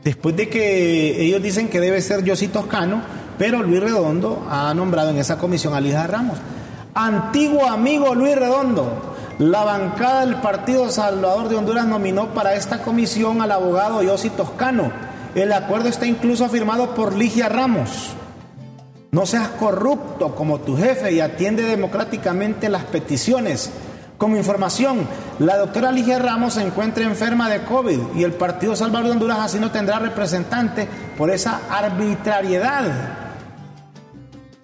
Después 0.03 0.35
de 0.35 0.49
que 0.49 1.21
ellos 1.23 1.43
dicen 1.43 1.67
que 1.67 1.79
debe 1.79 2.01
ser 2.01 2.23
Yossi 2.23 2.47
Toscano, 2.47 3.03
pero 3.37 3.61
Luis 3.61 3.79
Redondo 3.79 4.47
ha 4.49 4.73
nombrado 4.73 5.11
en 5.11 5.19
esa 5.19 5.37
comisión 5.37 5.75
a 5.75 5.81
Lija 5.81 6.07
Ramos. 6.07 6.39
Antiguo 6.95 7.67
amigo 7.67 8.15
Luis 8.15 8.35
Redondo, 8.35 9.15
la 9.37 9.63
bancada 9.65 10.25
del 10.25 10.37
Partido 10.37 10.89
Salvador 10.89 11.47
de 11.47 11.57
Honduras 11.57 11.85
nominó 11.85 12.33
para 12.33 12.55
esta 12.55 12.81
comisión 12.81 13.39
al 13.43 13.51
abogado 13.51 14.01
Yossi 14.01 14.31
Toscano 14.31 15.08
el 15.35 15.53
acuerdo 15.53 15.89
está 15.89 16.05
incluso 16.05 16.49
firmado 16.49 16.95
por 16.95 17.15
Ligia 17.15 17.49
Ramos. 17.49 18.13
No 19.11 19.25
seas 19.25 19.47
corrupto 19.49 20.35
como 20.35 20.59
tu 20.59 20.77
jefe 20.77 21.11
y 21.11 21.19
atiende 21.19 21.63
democráticamente 21.63 22.69
las 22.69 22.83
peticiones. 22.85 23.71
Como 24.17 24.37
información, 24.37 25.07
la 25.39 25.57
doctora 25.57 25.91
Ligia 25.91 26.19
Ramos 26.19 26.55
se 26.55 26.61
encuentra 26.61 27.05
enferma 27.05 27.49
de 27.49 27.63
COVID 27.63 27.99
y 28.15 28.23
el 28.23 28.33
Partido 28.33 28.75
Salvador 28.75 29.05
de 29.07 29.11
Honduras 29.13 29.39
así 29.39 29.59
no 29.59 29.71
tendrá 29.71 29.97
representante 29.97 30.87
por 31.17 31.31
esa 31.31 31.61
arbitrariedad 31.69 32.83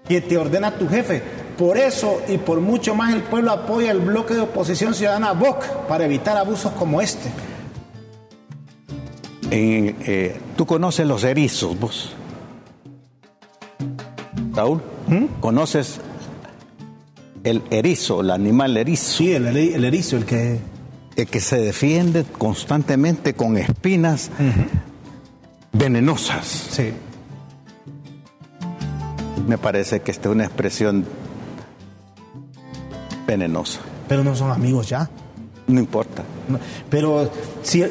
que 0.07 0.21
te 0.21 0.37
ordena 0.37 0.71
tu 0.71 0.87
jefe. 0.87 1.23
Por 1.57 1.77
eso 1.77 2.21
y 2.27 2.37
por 2.37 2.59
mucho 2.59 2.95
más 2.95 3.13
el 3.13 3.23
pueblo 3.23 3.51
apoya 3.51 3.91
el 3.91 3.99
bloque 3.99 4.33
de 4.33 4.41
oposición 4.41 4.93
ciudadana 4.93 5.31
VOC 5.31 5.87
para 5.87 6.03
evitar 6.05 6.35
abusos 6.37 6.73
como 6.73 7.01
este. 7.01 7.29
Eh, 9.51 10.39
¿Tú 10.55 10.65
conoces 10.65 11.05
los 11.07 11.23
erizos, 11.23 11.79
vos? 11.79 12.11
Raúl, 14.53 14.81
¿Mm? 15.07 15.25
¿conoces 15.39 15.99
el 17.43 17.61
erizo, 17.69 18.21
el 18.21 18.31
animal 18.31 18.75
erizo? 18.77 19.17
Sí, 19.17 19.33
el, 19.33 19.45
erizo, 19.85 20.17
el 20.17 20.25
que... 20.25 20.59
El 21.15 21.27
que 21.27 21.39
se 21.39 21.57
defiende 21.57 22.25
constantemente 22.37 23.35
con 23.35 23.55
espinas 23.55 24.31
venenosas. 25.71 26.45
Sí. 26.45 26.91
Me 29.47 29.57
parece 29.57 30.01
que 30.01 30.11
esta 30.11 30.27
es 30.27 30.35
una 30.35 30.43
expresión 30.43 31.05
venenosa. 33.25 33.79
Pero 34.09 34.25
no 34.25 34.35
son 34.35 34.51
amigos 34.51 34.89
ya. 34.89 35.09
No 35.67 35.79
importa. 35.79 36.23
pero 36.89 37.31
si 37.63 37.83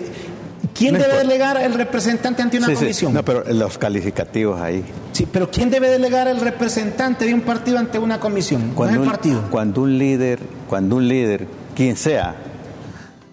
¿Quién 0.74 0.94
debe 0.98 1.18
delegar 1.18 1.56
el 1.62 1.72
representante 1.72 2.42
ante 2.42 2.58
una 2.58 2.74
comisión? 2.74 3.14
No, 3.14 3.24
pero 3.24 3.44
los 3.52 3.78
calificativos 3.78 4.60
ahí. 4.60 4.84
Sí, 5.12 5.26
pero 5.30 5.48
¿quién 5.48 5.70
debe 5.70 5.88
delegar 5.88 6.26
el 6.26 6.40
representante 6.40 7.26
de 7.26 7.32
un 7.32 7.42
partido 7.42 7.78
ante 7.78 7.98
una 8.00 8.18
comisión? 8.18 8.72
Cuando 8.74 9.00
un, 9.00 9.06
partido? 9.06 9.42
Cuando 9.50 9.82
un 9.82 9.96
líder, 9.96 10.40
cuando 10.68 10.96
un 10.96 11.06
líder, 11.06 11.46
quien 11.76 11.96
sea, 11.96 12.34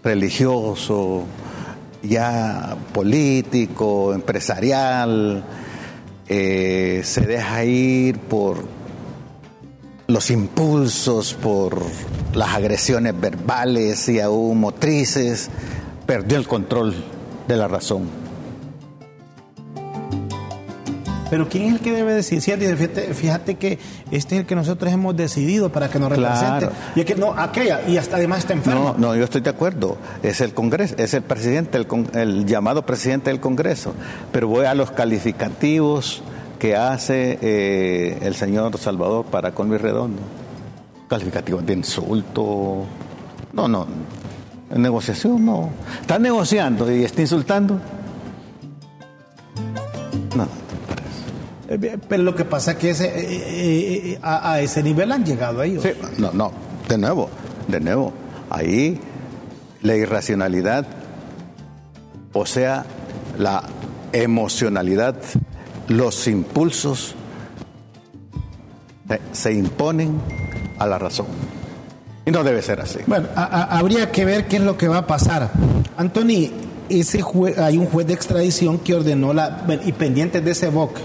religioso, 0.04 1.26
ya 2.04 2.78
político, 2.94 4.14
empresarial, 4.14 5.44
eh, 6.28 7.02
se 7.04 7.22
deja 7.22 7.66
ir 7.66 8.20
por 8.20 8.64
los 10.06 10.30
impulsos, 10.30 11.34
por 11.34 11.82
las 12.36 12.50
agresiones 12.50 13.20
verbales 13.20 14.08
y 14.10 14.20
aún 14.20 14.60
motrices, 14.60 15.50
perdió 16.06 16.38
el 16.38 16.48
control 16.48 16.94
de 17.52 17.58
la 17.58 17.68
razón. 17.68 18.04
Pero 21.30 21.47
¿quién 21.47 21.64
es 21.64 21.74
el 21.76 21.80
que 21.80 21.93
debe 21.93 22.14
decir? 22.14 22.41
Fíjate, 22.41 22.76
fíjate, 23.14 23.56
que 23.56 23.80
este 24.12 24.36
es 24.36 24.41
el 24.41 24.45
que 24.45 24.54
nosotros 24.54 24.91
hemos 24.91 25.16
decidido 25.16 25.72
para 25.72 25.89
que 25.89 25.97
nos 25.97 26.10
represente. 26.10 26.70
Y 26.93 27.06
que 27.06 27.16
no, 27.16 27.32
aquella, 27.32 27.88
y 27.88 27.95
hasta 27.95 28.18
además 28.18 28.39
está 28.39 28.52
enfermo. 28.52 28.95
No, 28.97 29.08
no, 29.08 29.16
yo 29.16 29.24
estoy 29.24 29.39
de 29.39 29.49
acuerdo. 29.49 29.95
Es 30.24 30.41
el 30.41 30.54
Congreso, 30.54 30.95
es 30.97 31.14
el 31.14 31.22
presidente, 31.22 31.78
el, 31.78 31.88
el 32.16 32.45
llamado 32.45 32.86
presidente 32.86 33.30
del 33.30 33.39
Congreso. 33.39 33.93
Pero 34.34 34.49
voy 34.49 34.66
a 34.66 34.76
los 34.76 34.91
calificativos 34.91 36.22
que 36.60 36.76
hace 36.76 37.39
eh, 37.41 38.18
el 38.24 38.36
señor 38.36 38.78
Salvador 38.78 39.24
para 39.26 39.54
con 39.54 39.70
Luis 39.70 39.80
Redondo. 39.80 40.22
Calificativos 41.08 41.66
de 41.66 41.74
insulto. 41.74 42.84
No, 43.54 43.70
no. 43.70 43.88
En 44.72 44.82
negociación 44.82 45.45
no. 45.45 45.69
Está 46.01 46.17
negociando 46.19 46.91
y 46.91 47.03
está 47.03 47.22
insultando. 47.22 47.80
No, 50.36 50.47
eh, 51.67 51.97
Pero 52.07 52.24
lo 52.24 52.36
que 52.36 52.45
pasa 52.45 52.72
es 52.72 52.78
que 52.78 52.89
ese, 52.91 53.11
eh, 53.15 54.19
a, 54.22 54.59
ese 54.61 54.82
nivel 54.84 55.11
han 55.11 55.26
llegado 55.26 55.61
ellos. 55.61 55.84
Sí, 55.84 55.91
no, 56.17 56.32
no. 56.32 56.51
De 56.88 56.97
nuevo, 56.97 57.30
de 57.67 57.80
nuevo. 57.80 58.13
Ahí 58.49 58.99
la 59.82 59.95
irracionalidad, 59.95 60.86
o 62.34 62.45
sea, 62.45 62.86
la 63.38 63.63
emocionalidad 64.13 65.15
los 65.88 66.28
impulsos 66.28 67.15
se 69.34 69.53
imponen 69.53 70.22
a 70.80 70.88
la 70.88 70.97
razón. 70.97 71.28
Y 72.26 72.32
no 72.32 72.43
debe 72.43 72.61
ser 72.61 72.80
así. 72.82 72.99
Bueno, 73.07 73.28
habría 73.36 74.11
que 74.11 74.26
ver 74.26 74.47
qué 74.47 74.57
es 74.57 74.61
lo 74.61 74.78
que 74.78 74.88
va 74.88 74.99
a 74.99 75.07
pasar. 75.07 75.51
Anthony, 75.97 76.51
ese 76.89 77.24
hay 77.57 77.78
un 77.78 77.88
juez 77.88 78.07
de 78.07 78.13
extradición 78.13 78.80
que 78.80 78.93
ordenó 78.93 79.34
la. 79.34 79.65
y 79.84 79.91
pendientes 79.91 80.43
de 80.43 80.51
ese 80.51 80.69
BOC, 80.69 80.99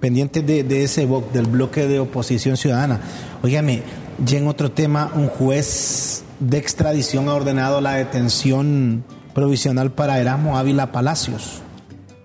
pendientes 0.00 0.46
de, 0.46 0.84
ese 0.84 1.06
BOC, 1.06 1.32
del 1.32 1.46
bloque 1.46 1.86
de 1.86 2.00
oposición 2.00 2.56
ciudadana. 2.56 3.00
Óigame, 3.42 3.82
ya 4.24 4.38
en 4.38 4.48
otro 4.48 4.72
tema, 4.72 5.12
un 5.14 5.28
juez 5.28 6.24
de 6.40 6.58
extradición 6.58 7.28
ha 7.28 7.34
ordenado 7.34 7.80
la 7.80 7.94
detención 7.94 9.04
provisional 9.34 9.92
para 9.92 10.18
Erasmo 10.18 10.56
Ávila 10.56 10.92
Palacios 10.92 11.62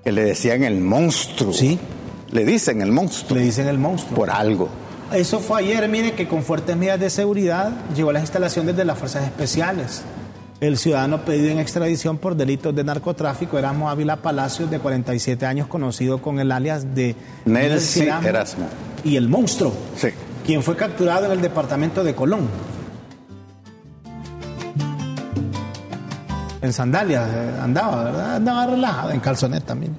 que 0.03 0.11
le 0.11 0.23
decían 0.23 0.63
el 0.63 0.81
monstruo. 0.81 1.53
Sí. 1.53 1.79
Le 2.31 2.45
dicen 2.45 2.81
el 2.81 2.91
monstruo. 2.91 3.39
Le 3.39 3.45
dicen 3.45 3.67
el 3.67 3.77
monstruo. 3.77 4.15
Por 4.15 4.29
algo. 4.29 4.69
Eso 5.13 5.39
fue 5.39 5.59
ayer, 5.59 5.87
mire 5.89 6.13
que 6.13 6.27
con 6.27 6.43
fuertes 6.43 6.75
medidas 6.75 6.99
de 6.99 7.09
seguridad 7.09 7.71
llegó 7.95 8.09
a 8.09 8.13
las 8.13 8.23
instalaciones 8.23 8.75
de 8.75 8.83
las 8.83 8.97
fuerzas 8.97 9.23
especiales. 9.25 10.01
El 10.59 10.77
ciudadano 10.77 11.23
pedido 11.23 11.51
en 11.51 11.59
extradición 11.59 12.17
por 12.17 12.35
delitos 12.35 12.73
de 12.73 12.83
narcotráfico, 12.83 13.59
Erasmo 13.59 13.89
Ávila 13.89 14.17
Palacios, 14.17 14.71
de 14.71 14.79
47 14.79 15.45
años, 15.45 15.67
conocido 15.67 16.21
con 16.21 16.39
el 16.39 16.51
alias 16.51 16.95
de 16.95 17.15
Nelson 17.45 18.25
Erasmo. 18.25 18.67
Y 19.03 19.17
el 19.17 19.29
monstruo. 19.29 19.73
Sí. 19.95 20.09
Quien 20.45 20.63
fue 20.63 20.75
capturado 20.75 21.25
en 21.25 21.33
el 21.33 21.41
departamento 21.41 22.03
de 22.03 22.15
Colón. 22.15 22.47
en 26.63 26.71
sandalias 26.71 27.29
eh, 27.29 27.59
andaba, 27.61 28.05
¿verdad? 28.05 28.35
Andaba 28.37 28.65
relajado, 28.67 29.11
en 29.11 29.19
calzonet 29.19 29.65
también. 29.65 29.95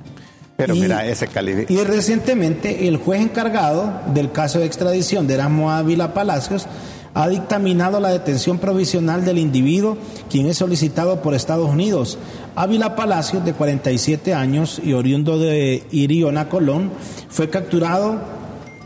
Pero 0.57 0.74
mira, 0.74 1.05
ese 1.07 1.26
calibre. 1.26 1.66
Y 1.68 1.78
recientemente 1.78 2.86
el 2.86 2.96
juez 2.96 3.20
encargado 3.20 3.92
del 4.14 4.30
caso 4.30 4.61
de 4.61 4.66
extradición 4.66 5.26
de 5.26 5.34
Erasmo 5.34 5.72
Ávila 5.72 6.14
Palacios 6.14 6.66
ha 7.14 7.28
dictaminado 7.28 8.00
la 8.00 8.11
detención 8.11 8.59
provisional 8.59 9.24
del 9.24 9.38
individuo, 9.38 9.96
quien 10.28 10.46
es 10.46 10.59
solicitado 10.59 11.22
por 11.22 11.34
Estados 11.34 11.70
Unidos. 11.70 12.18
Ávila 12.57 12.96
Palacios, 12.96 13.44
de 13.44 13.52
47 13.52 14.34
años 14.34 14.80
y 14.82 14.92
oriundo 14.92 15.38
de 15.38 15.84
Iriona, 15.92 16.48
Colón, 16.48 16.90
fue 17.28 17.50
capturado 17.50 18.20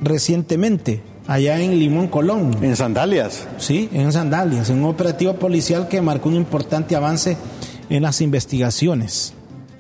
recientemente 0.01 1.03
allá 1.27 1.61
en 1.61 1.79
Limón, 1.79 2.09
Colón. 2.09 2.57
¿En 2.63 2.77
sandalias? 2.77 3.47
Sí, 3.59 3.89
en 3.93 4.13
sandalias, 4.13 4.71
en 4.71 4.79
un 4.83 4.91
operativo 4.91 5.35
policial 5.35 5.89
que 5.89 6.01
marcó 6.01 6.29
un 6.29 6.37
importante 6.37 6.97
avance 6.97 7.37
en 7.89 8.03
las 8.03 8.21
investigaciones. 8.21 9.35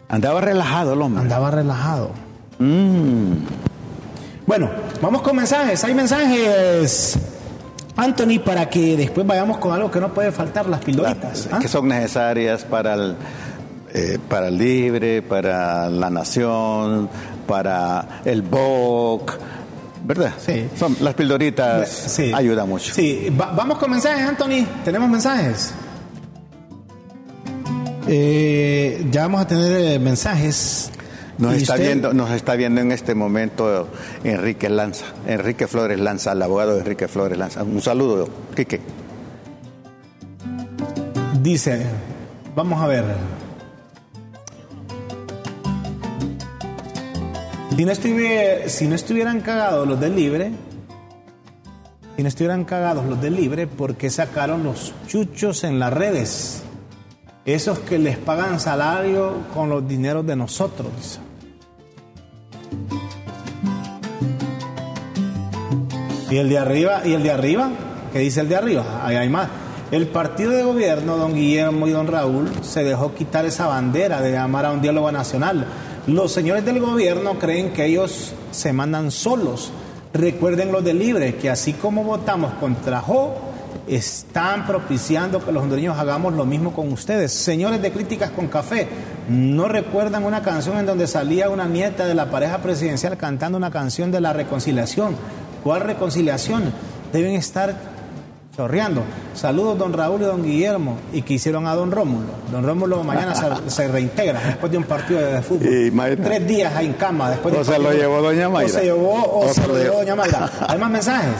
Andaba 0.08 0.40
relajado 0.40 0.94
el 0.94 1.02
hombre. 1.02 1.22
Andaba 1.22 1.50
relajado. 1.50 2.10
Mm. 2.58 3.32
Bueno, 4.46 4.70
vamos 5.02 5.20
con 5.20 5.36
mensajes. 5.36 5.84
Hay 5.84 5.94
mensajes, 5.94 7.18
Anthony, 7.96 8.38
para 8.42 8.68
que 8.70 8.96
después 8.96 9.26
vayamos 9.26 9.58
con 9.58 9.72
algo 9.72 9.90
que 9.90 10.00
no 10.00 10.14
puede 10.14 10.32
faltar, 10.32 10.66
las 10.66 10.80
pildoritas. 10.80 11.48
¿ah? 11.52 11.58
Que 11.60 11.68
son 11.68 11.86
necesarias 11.88 12.64
para 12.64 12.94
el, 12.94 13.16
eh, 13.92 14.18
para 14.28 14.48
el 14.48 14.56
libre, 14.56 15.20
para 15.20 15.90
la 15.90 16.08
nación, 16.08 17.10
para 17.46 18.22
el 18.24 18.40
BOC. 18.40 19.38
¿Verdad? 20.04 20.32
Sí. 20.38 20.70
Son, 20.78 20.96
las 21.00 21.12
pildoritas 21.12 21.86
sí. 21.86 22.32
ayudan 22.34 22.66
mucho. 22.66 22.94
Sí, 22.94 23.28
vamos 23.30 23.76
con 23.76 23.90
mensajes, 23.90 24.26
Anthony. 24.26 24.64
Tenemos 24.82 25.10
mensajes. 25.10 25.74
Eh, 28.10 29.06
ya 29.10 29.22
vamos 29.22 29.42
a 29.42 29.46
tener 29.46 29.72
eh, 29.72 29.98
mensajes. 29.98 30.90
Nos 31.36 31.54
está, 31.54 31.76
viendo, 31.76 32.14
nos 32.14 32.30
está 32.30 32.56
viendo 32.56 32.80
en 32.80 32.90
este 32.90 33.14
momento 33.14 33.88
Enrique 34.24 34.68
Lanza, 34.68 35.04
Enrique 35.26 35.68
Flores 35.68 36.00
Lanza, 36.00 36.32
el 36.32 36.42
abogado 36.42 36.74
de 36.74 36.80
Enrique 36.80 37.06
Flores 37.06 37.38
Lanza. 37.38 37.62
Un 37.62 37.80
saludo, 37.80 38.28
Quique. 38.56 38.80
Dice, 41.42 41.86
vamos 42.56 42.82
a 42.82 42.86
ver. 42.88 43.04
Si 47.76 47.84
no, 47.84 47.94
si 48.66 48.88
no 48.88 48.94
estuvieran 48.96 49.40
cagados 49.40 49.86
los 49.86 50.00
del 50.00 50.16
libre, 50.16 50.50
si 52.16 52.22
no 52.22 52.28
estuvieran 52.28 52.64
cagados 52.64 53.06
los 53.06 53.20
del 53.20 53.36
libre, 53.36 53.68
¿por 53.68 53.94
qué 53.94 54.10
sacaron 54.10 54.64
los 54.64 54.92
chuchos 55.06 55.62
en 55.62 55.78
las 55.78 55.92
redes? 55.92 56.64
Esos 57.54 57.78
que 57.78 57.98
les 57.98 58.18
pagan 58.18 58.60
salario 58.60 59.44
con 59.54 59.70
los 59.70 59.86
dineros 59.88 60.26
de 60.26 60.36
nosotros. 60.36 61.20
Y 66.30 66.36
el 66.36 66.50
de 66.50 66.58
arriba, 66.58 67.00
y 67.06 67.14
el 67.14 67.22
de 67.22 67.30
arriba, 67.30 67.70
¿qué 68.12 68.18
dice 68.18 68.42
el 68.42 68.50
de 68.50 68.56
arriba? 68.56 69.02
Ahí 69.02 69.16
hay 69.16 69.30
más. 69.30 69.48
El 69.90 70.08
partido 70.08 70.50
de 70.50 70.62
gobierno, 70.62 71.16
don 71.16 71.34
Guillermo 71.34 71.86
y 71.86 71.90
don 71.90 72.06
Raúl, 72.06 72.50
se 72.60 72.84
dejó 72.84 73.14
quitar 73.14 73.46
esa 73.46 73.66
bandera 73.66 74.20
de 74.20 74.32
llamar 74.32 74.66
a 74.66 74.72
un 74.72 74.82
diálogo 74.82 75.10
nacional. 75.10 75.66
Los 76.06 76.32
señores 76.32 76.66
del 76.66 76.80
gobierno 76.80 77.38
creen 77.38 77.72
que 77.72 77.86
ellos 77.86 78.34
se 78.50 78.74
mandan 78.74 79.10
solos. 79.10 79.72
Recuerden 80.12 80.70
los 80.70 80.84
de 80.84 80.92
Libre, 80.92 81.36
que 81.36 81.48
así 81.48 81.72
como 81.72 82.04
votamos 82.04 82.52
contra 82.60 83.00
Jo, 83.00 83.47
están 83.88 84.66
propiciando 84.66 85.44
que 85.44 85.52
los 85.52 85.62
hondureños 85.62 85.98
hagamos 85.98 86.34
lo 86.34 86.44
mismo 86.44 86.72
con 86.72 86.92
ustedes. 86.92 87.32
Señores 87.32 87.80
de 87.82 87.90
Críticas 87.90 88.30
con 88.30 88.48
Café, 88.48 88.88
¿no 89.28 89.68
recuerdan 89.68 90.24
una 90.24 90.42
canción 90.42 90.78
en 90.78 90.86
donde 90.86 91.06
salía 91.06 91.50
una 91.50 91.66
nieta 91.66 92.06
de 92.06 92.14
la 92.14 92.30
pareja 92.30 92.58
presidencial 92.58 93.16
cantando 93.16 93.58
una 93.58 93.70
canción 93.70 94.10
de 94.10 94.20
la 94.20 94.32
reconciliación? 94.32 95.16
¿Cuál 95.62 95.82
reconciliación? 95.82 96.72
deben 97.12 97.34
estar 97.34 97.74
chorreando. 98.62 99.04
Saludos 99.34 99.78
don 99.78 99.92
Raúl 99.92 100.20
y 100.20 100.24
don 100.24 100.42
Guillermo 100.42 100.96
y 101.12 101.22
que 101.22 101.34
hicieron 101.34 101.68
a 101.68 101.76
don 101.76 101.92
Rómulo. 101.92 102.26
Don 102.50 102.64
Rómulo 102.66 103.04
mañana 103.04 103.32
se, 103.32 103.46
se 103.70 103.86
reintegra 103.86 104.40
después 104.44 104.72
de 104.72 104.78
un 104.78 104.82
partido 104.84 105.20
de 105.20 105.40
fútbol. 105.42 106.18
Tres 106.24 106.44
días 106.44 106.74
ahí 106.74 106.86
en 106.86 106.94
cama 106.94 107.30
después 107.30 107.52
de 107.54 107.58
O 107.60 107.62
un 107.62 107.66
se 107.68 107.78
lo 107.78 107.92
llevó 107.92 108.20
doña 108.20 108.48
Mayra. 108.48 108.66
O 108.66 108.72
se 108.74 108.82
llevó 108.84 109.12
o, 109.14 109.46
O 109.46 109.54
se 109.54 109.60
lo 109.60 109.74
llevó 109.74 109.82
llevó. 109.84 109.98
doña 109.98 110.16
Mayra. 110.16 110.50
¿Hay 110.68 110.76
más 110.76 110.90
mensajes? 110.90 111.34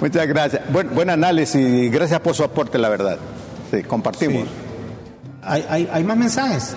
Muchas 0.00 0.26
gracias. 0.26 0.62
Buen, 0.72 0.94
buen 0.94 1.10
análisis 1.10 1.60
y 1.60 1.90
gracias 1.90 2.20
por 2.20 2.34
su 2.34 2.42
aporte, 2.42 2.78
la 2.78 2.88
verdad. 2.88 3.18
Sí, 3.70 3.82
compartimos. 3.82 4.44
Sí. 4.44 4.48
Hay, 5.42 5.66
hay- 5.68 5.90
hay 5.92 6.04
más 6.04 6.16
mensajes. 6.16 6.74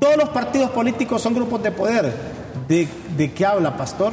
Todos 0.00 0.16
los 0.16 0.30
partidos 0.30 0.70
políticos 0.72 1.22
son 1.22 1.34
grupos 1.34 1.62
de 1.62 1.70
poder. 1.70 2.12
¿De, 2.66 2.88
de 3.16 3.32
qué 3.32 3.46
habla, 3.46 3.76
pastor? 3.76 4.12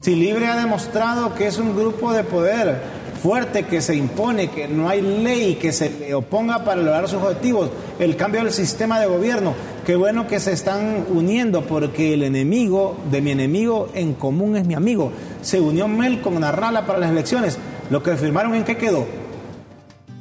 Si 0.00 0.16
Libre 0.16 0.48
ha 0.48 0.56
demostrado 0.56 1.32
que 1.36 1.46
es 1.46 1.58
un 1.58 1.76
grupo 1.76 2.12
de 2.12 2.24
poder 2.24 3.01
fuerte, 3.22 3.64
que 3.64 3.80
se 3.80 3.94
impone, 3.94 4.48
que 4.50 4.66
no 4.66 4.88
hay 4.88 5.00
ley 5.00 5.54
que 5.54 5.72
se 5.72 5.90
le 5.90 6.12
oponga 6.12 6.64
para 6.64 6.82
lograr 6.82 7.08
sus 7.08 7.22
objetivos, 7.22 7.70
el 8.00 8.16
cambio 8.16 8.42
del 8.42 8.52
sistema 8.52 8.98
de 8.98 9.06
gobierno, 9.06 9.54
qué 9.86 9.94
bueno 9.94 10.26
que 10.26 10.40
se 10.40 10.52
están 10.52 11.06
uniendo 11.08 11.62
porque 11.62 12.14
el 12.14 12.24
enemigo 12.24 12.96
de 13.10 13.20
mi 13.20 13.30
enemigo 13.30 13.88
en 13.94 14.14
común 14.14 14.56
es 14.56 14.66
mi 14.66 14.74
amigo. 14.74 15.12
Se 15.40 15.60
unió 15.60 15.86
Mel 15.86 16.20
con 16.20 16.40
Narrala 16.40 16.84
para 16.84 16.98
las 16.98 17.10
elecciones. 17.10 17.58
Lo 17.90 18.02
que 18.02 18.16
firmaron 18.16 18.54
en 18.54 18.64
qué 18.64 18.76
quedó? 18.76 19.06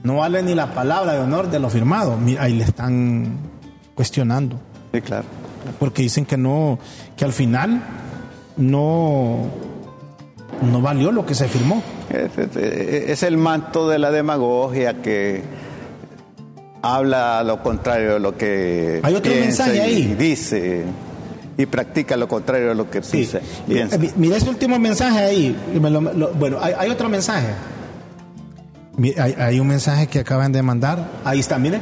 No 0.04 0.18
vale 0.18 0.43
ni 0.43 0.54
la 0.54 0.74
palabra 0.74 1.14
de 1.14 1.20
honor 1.20 1.49
de 1.49 1.60
lo 1.60 1.70
firmado. 1.70 2.18
Mira, 2.18 2.43
Ahí 2.43 2.54
le 2.54 2.64
están 2.64 3.38
cuestionando. 3.95 4.60
Sí, 4.93 5.02
claro. 5.02 5.26
Porque 5.80 6.04
dicen 6.04 6.26
que 6.26 6.38
no, 6.38 6.80
que 7.16 7.26
al 7.26 7.34
final 7.34 7.82
no, 8.58 9.38
no 10.62 10.82
valió 10.82 11.12
lo 11.12 11.26
que 11.26 11.36
se 11.36 11.47
firmó. 11.47 11.82
Es, 12.12 13.24
el 13.24 13.38
manto 13.38 13.88
de 13.88 13.99
la 13.99 14.12
demagogia 14.12 15.01
que 15.01 15.41
habla 16.82 17.43
lo 17.43 17.62
contrario 17.64 18.14
de 18.16 18.20
lo 18.20 18.38
que 18.38 18.99
Hay 19.03 19.14
otro 19.16 19.32
piensa 19.32 19.68
mensaje 19.68 19.91
y 19.91 20.05
dice 20.16 20.84
y 21.57 21.66
practica 21.68 22.18
lo 22.18 22.28
contrario 22.28 22.70
de 22.70 22.76
lo 22.76 22.89
que 22.89 23.03
Sí. 23.03 23.18
piensa. 23.18 23.39
piensa. 23.68 23.97
Mi- 23.97 24.09
Mira 24.16 24.38
ese 24.38 24.49
último 24.49 24.80
mensaje 24.80 25.20
ahí. 25.20 25.55
Me 25.80 25.89
lo- 25.89 26.01
lo- 26.01 26.34
bueno, 26.34 26.57
hay, 26.62 26.74
hay 26.78 26.89
otro 26.89 27.07
mensaje. 27.09 27.47
Hay 29.38 29.59
un 29.59 29.68
mensaje 29.68 30.07
que 30.07 30.20
acaban 30.20 30.51
de 30.51 30.62
mandar. 30.62 31.07
Ahí 31.24 31.39
está, 31.39 31.57
mire. 31.57 31.80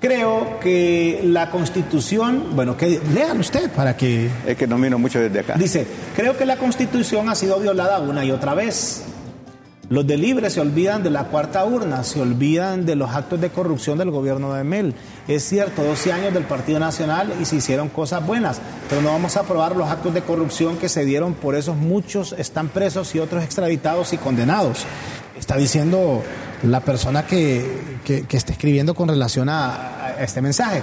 Creo 0.00 0.58
que 0.60 1.20
la 1.24 1.50
constitución, 1.50 2.44
bueno, 2.54 2.76
que 2.76 3.00
lean 3.12 3.38
usted 3.38 3.70
para 3.70 3.96
que 3.96 4.30
Es 4.46 4.56
que 4.56 4.66
no 4.66 4.78
miro 4.78 4.98
mucho 4.98 5.20
desde 5.20 5.40
acá. 5.40 5.54
Dice, 5.58 5.86
creo 6.16 6.36
que 6.38 6.46
la 6.46 6.56
constitución 6.56 7.28
ha 7.28 7.34
sido 7.34 7.58
violada 7.60 7.98
una 8.00 8.24
y 8.24 8.30
otra 8.30 8.54
vez. 8.54 9.02
Los 9.90 10.06
de 10.06 10.16
Libre 10.16 10.50
se 10.50 10.60
olvidan 10.60 11.02
de 11.02 11.10
la 11.10 11.24
cuarta 11.24 11.64
urna, 11.64 12.04
se 12.04 12.20
olvidan 12.20 12.86
de 12.86 12.94
los 12.94 13.10
actos 13.10 13.40
de 13.40 13.50
corrupción 13.50 13.98
del 13.98 14.12
gobierno 14.12 14.54
de 14.54 14.62
Mel. 14.62 14.94
Es 15.26 15.42
cierto, 15.42 15.82
12 15.82 16.12
años 16.12 16.32
del 16.32 16.44
Partido 16.44 16.78
Nacional 16.78 17.34
y 17.40 17.44
se 17.44 17.56
hicieron 17.56 17.88
cosas 17.88 18.24
buenas, 18.24 18.60
pero 18.88 19.02
no 19.02 19.08
vamos 19.10 19.36
a 19.36 19.40
aprobar 19.40 19.74
los 19.74 19.88
actos 19.90 20.14
de 20.14 20.22
corrupción 20.22 20.76
que 20.76 20.88
se 20.88 21.04
dieron, 21.04 21.34
por 21.34 21.56
eso 21.56 21.74
muchos 21.74 22.32
están 22.38 22.68
presos 22.68 23.12
y 23.16 23.18
otros 23.18 23.42
extraditados 23.42 24.12
y 24.12 24.18
condenados. 24.18 24.84
Está 25.36 25.56
diciendo 25.56 26.22
la 26.62 26.80
persona 26.80 27.26
que, 27.26 27.98
que- 28.04 28.24
está 28.36 28.52
escribiendo 28.52 28.94
con 28.94 29.08
relación 29.08 29.48
a 29.48 30.14
este 30.20 30.40
mensaje. 30.40 30.82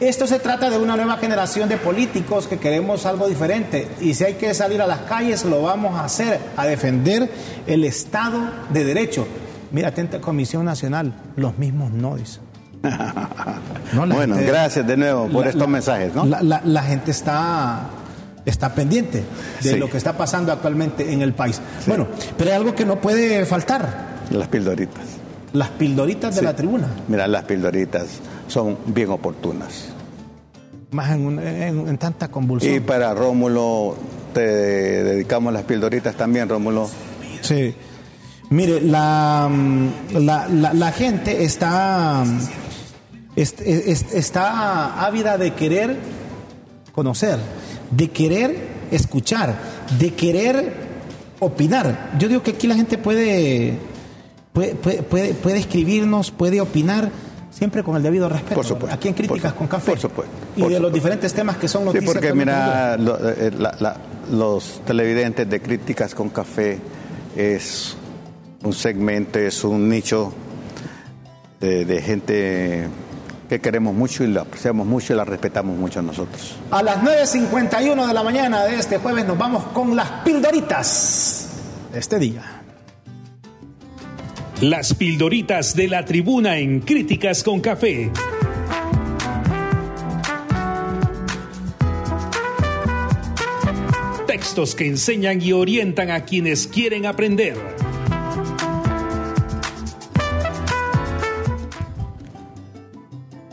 Esto 0.00 0.26
se 0.26 0.38
trata 0.38 0.70
de 0.70 0.78
una 0.78 0.96
nueva 0.96 1.18
generación 1.18 1.68
de 1.68 1.76
políticos 1.76 2.46
que 2.46 2.58
queremos 2.58 3.04
algo 3.04 3.28
diferente 3.28 3.86
y 4.00 4.14
si 4.14 4.24
hay 4.24 4.34
que 4.34 4.54
salir 4.54 4.80
a 4.80 4.86
las 4.86 5.00
calles 5.00 5.44
lo 5.44 5.62
vamos 5.62 5.94
a 5.98 6.04
hacer, 6.04 6.40
a 6.56 6.66
defender 6.66 7.30
el 7.66 7.84
Estado 7.84 8.38
de 8.72 8.84
Derecho. 8.84 9.26
Mira, 9.72 9.88
atenta 9.88 10.18
Comisión 10.20 10.64
Nacional, 10.64 11.12
los 11.36 11.58
mismos 11.58 11.90
no 11.92 12.16
dicen. 12.16 12.42
No, 13.92 14.06
bueno, 14.06 14.36
gente- 14.36 14.50
gracias 14.50 14.86
de 14.86 14.96
nuevo 14.96 15.26
por 15.28 15.42
la- 15.44 15.50
estos 15.50 15.62
la- 15.62 15.66
mensajes, 15.66 16.14
¿no? 16.14 16.24
La, 16.24 16.82
gente 16.82 17.10
está, 17.10 17.80
está 18.46 18.72
pendiente 18.74 19.24
de 19.62 19.70
Sí. 19.72 19.76
lo 19.78 19.90
que 19.90 19.96
está 19.98 20.12
pasando 20.16 20.52
actualmente 20.52 21.12
en 21.12 21.20
el 21.22 21.32
país. 21.34 21.60
Bueno, 21.86 22.06
pero 22.38 22.50
hay 22.50 22.56
algo 22.56 22.74
que 22.74 22.84
no 22.86 23.00
puede 23.00 23.44
faltar, 23.46 24.20
Las 24.30 24.46
pildoritas. 24.48 25.02
las 25.52 25.68
pildoritas 25.70 26.34
de 26.36 26.38
Sí. 26.40 26.44
la 26.44 26.54
tribuna. 26.54 26.86
Mira, 27.08 27.26
las 27.26 27.42
pildoritas 27.44 28.06
son 28.50 28.76
bien 28.86 29.10
oportunas. 29.10 29.86
Más 30.90 31.10
en, 31.12 31.38
en- 31.38 31.88
en 31.88 31.98
tanta 31.98 32.28
convulsión. 32.28 32.74
Y 32.74 32.80
para 32.80 33.14
Rómulo 33.14 33.96
te 34.34 34.40
dedicamos 34.40 35.52
las 35.52 35.62
pildoritas 35.62 36.14
también, 36.16 36.48
Rómulo. 36.48 36.88
Sí. 37.42 37.74
Mire, 38.50 38.80
la, 38.80 39.48
mm, 39.50 39.88
la, 40.18 40.48
la- 40.48 40.74
la 40.74 40.92
gente 40.92 41.44
está, 41.44 42.24
mm, 42.26 42.38
est- 43.36 43.60
est- 43.60 44.12
está 44.12 45.04
ávida 45.06 45.38
de 45.38 45.54
querer 45.54 45.96
conocer, 46.92 47.38
de 47.92 48.10
querer 48.10 48.68
escuchar, 48.90 49.54
de 49.98 50.12
querer 50.14 50.74
opinar. 51.38 52.10
Yo 52.18 52.26
digo 52.28 52.42
que 52.42 52.50
aquí 52.50 52.66
la 52.66 52.74
gente 52.74 52.98
puede, 52.98 53.74
puede, 54.52 54.74
puede, 54.74 55.02
puede- 55.04 55.34
puede 55.34 55.58
escribirnos, 55.58 56.32
puede 56.32 56.60
opinar. 56.60 57.10
Siempre 57.50 57.82
con 57.82 57.96
el 57.96 58.02
debido 58.02 58.28
respeto. 58.28 58.54
Por 58.54 58.64
supuesto. 58.64 58.94
Aquí 58.94 59.08
en 59.08 59.14
Críticas 59.14 59.52
con 59.54 59.66
Café. 59.66 59.90
por 59.90 59.98
supuesto, 60.00 60.32
Y 60.56 60.62
de 60.68 60.78
los 60.80 60.92
diferentes 60.92 61.32
temas 61.34 61.56
que 61.56 61.66
son 61.68 61.82
Sí, 61.82 61.86
noticias. 61.86 62.12
porque 62.12 62.28
actualmente 62.28 62.52
mira, 62.54 62.96
lo- 62.96 63.28
eh, 63.30 63.50
la- 63.58 63.76
la- 63.80 63.96
los 64.30 64.82
televidentes 64.86 65.50
de 65.50 65.60
Críticas 65.60 66.14
con 66.14 66.28
Café 66.30 66.78
es 67.36 67.96
un 68.62 68.72
segmento, 68.72 69.38
es 69.40 69.64
un 69.64 69.88
nicho 69.88 70.32
de, 71.60 71.84
de 71.84 72.02
gente 72.02 72.88
que 73.48 73.60
queremos 73.60 73.94
mucho 73.94 74.22
y 74.22 74.28
la 74.28 74.42
apreciamos 74.42 74.86
mucho 74.86 75.12
y 75.12 75.16
la 75.16 75.24
respetamos 75.24 75.76
mucho 75.76 76.00
nosotros. 76.02 76.56
A 76.70 76.82
las 76.84 76.98
9.51 77.02 78.06
de 78.06 78.14
la 78.14 78.22
mañana 78.22 78.62
de 78.64 78.76
este 78.78 78.98
jueves 78.98 79.26
nos 79.26 79.36
vamos 79.36 79.64
con 79.74 79.96
las 79.96 80.08
pildoritas 80.24 81.48
de 81.92 81.98
este 81.98 82.18
día. 82.20 82.59
Las 84.60 84.92
pildoritas 84.92 85.74
de 85.74 85.88
la 85.88 86.04
tribuna 86.04 86.58
en 86.58 86.80
Críticas 86.80 87.42
con 87.42 87.60
Café. 87.60 88.10
Textos 94.26 94.74
que 94.74 94.86
enseñan 94.86 95.40
y 95.40 95.54
orientan 95.54 96.10
a 96.10 96.26
quienes 96.26 96.66
quieren 96.66 97.06
aprender. 97.06 97.56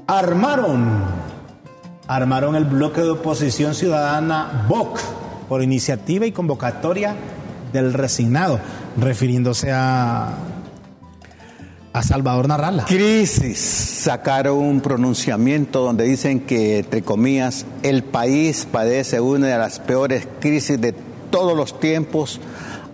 Armaron, 0.08 1.06
armaron 2.10 2.58
el 2.58 2.66
bloque 2.66 3.00
de 3.00 3.12
oposición 3.12 3.76
ciudadana 3.76 4.66
BOC 4.68 5.00
por 5.48 5.64
iniciativa 5.64 6.26
y 6.26 6.34
convocatoria 6.34 7.16
del 7.72 7.94
resignado, 7.94 8.60
refiriéndose 8.98 9.72
a, 9.72 10.36
a 11.98 12.04
Salvador 12.04 12.48
Narrala. 12.48 12.86
Crisis. 12.86 13.58
Sacaron 13.60 14.58
un 14.60 14.82
pronunciamiento 14.82 15.82
donde 15.82 16.06
dicen 16.06 16.42
que, 16.42 16.80
entre 16.80 17.02
comillas, 17.02 17.66
el 17.84 18.04
país 18.04 18.68
padece 18.72 19.20
una 19.20 19.48
de 19.48 19.58
las 19.58 19.80
peores 19.80 20.28
crisis 20.40 20.80
de 20.80 20.94
todos 21.32 21.58
los 21.58 21.80
tiempos 21.80 22.40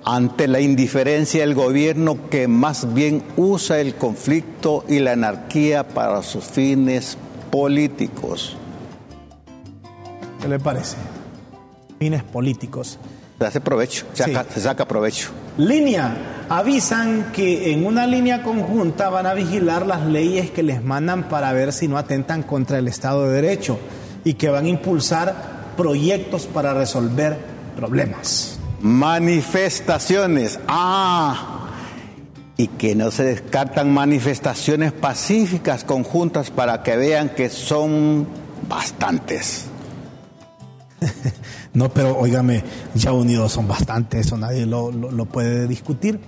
ante 0.05 0.47
la 0.47 0.59
indiferencia 0.59 1.41
del 1.41 1.53
gobierno 1.53 2.29
que 2.29 2.47
más 2.47 2.93
bien 2.93 3.23
usa 3.37 3.79
el 3.79 3.95
conflicto 3.95 4.83
y 4.87 4.99
la 4.99 5.13
anarquía 5.13 5.87
para 5.87 6.23
sus 6.23 6.45
fines 6.45 7.17
políticos. 7.51 8.55
¿Qué 10.41 10.47
le 10.47 10.59
parece? 10.59 10.97
Fines 11.99 12.23
políticos. 12.23 12.97
Se 13.39 13.45
hace 13.45 13.61
provecho, 13.61 14.05
se 14.13 14.23
saca, 14.23 14.43
Sí. 14.43 14.49
se 14.55 14.61
saca 14.61 14.87
provecho. 14.87 15.29
Línea. 15.57 16.45
Avisan 16.49 17.31
que 17.31 17.71
en 17.71 17.85
una 17.85 18.05
línea 18.05 18.43
conjunta 18.43 19.09
van 19.09 19.25
a 19.25 19.33
vigilar 19.33 19.87
las 19.87 20.05
leyes 20.05 20.51
que 20.51 20.61
les 20.61 20.83
mandan 20.83 21.29
para 21.29 21.53
ver 21.53 21.71
si 21.71 21.87
no 21.87 21.97
atentan 21.97 22.43
contra 22.43 22.77
el 22.77 22.87
Estado 22.87 23.27
de 23.27 23.41
Derecho 23.41 23.79
y 24.23 24.33
que 24.33 24.49
van 24.49 24.65
a 24.65 24.69
impulsar 24.69 25.73
proyectos 25.77 26.45
para 26.45 26.73
resolver 26.73 27.37
problemas. 27.75 28.59
Manifestaciones. 28.81 30.59
Ah, 30.67 31.69
y 32.57 32.67
que 32.67 32.95
no 32.95 33.09
se 33.11 33.23
descartan 33.23 33.91
manifestaciones 33.91 34.91
pacíficas 34.91 35.83
conjuntas 35.83 36.51
para 36.51 36.83
que 36.83 36.97
vean 36.97 37.29
que 37.29 37.49
son 37.49 38.27
bastantes. 38.67 39.65
No, 41.73 41.89
pero 41.89 42.17
óigame, 42.17 42.63
ya 42.93 43.11
unidos 43.13 43.51
son 43.51 43.67
bastantes, 43.67 44.27
eso 44.27 44.37
nadie 44.37 44.65
lo, 44.65 44.91
lo- 44.91 45.11
lo 45.11 45.25
puede 45.25 45.67
discutir. 45.67 46.19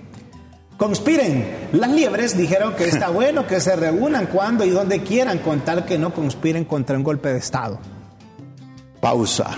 Conspiren. 0.76 1.68
Las 1.72 1.90
liebres 1.90 2.36
dijeron 2.36 2.74
que 2.74 2.84
está 2.88 3.08
bueno 3.10 3.46
que 3.46 3.60
se 3.60 3.76
reúnan 3.76 4.26
cuando 4.26 4.64
y 4.64 4.70
donde 4.70 5.02
quieran, 5.02 5.38
con 5.38 5.60
tal 5.60 5.84
que 5.84 5.98
no 5.98 6.12
conspiren 6.12 6.64
contra 6.64 6.96
un 6.96 7.04
golpe 7.04 7.28
de 7.32 7.38
Estado. 7.38 7.78
Pausa. 9.00 9.50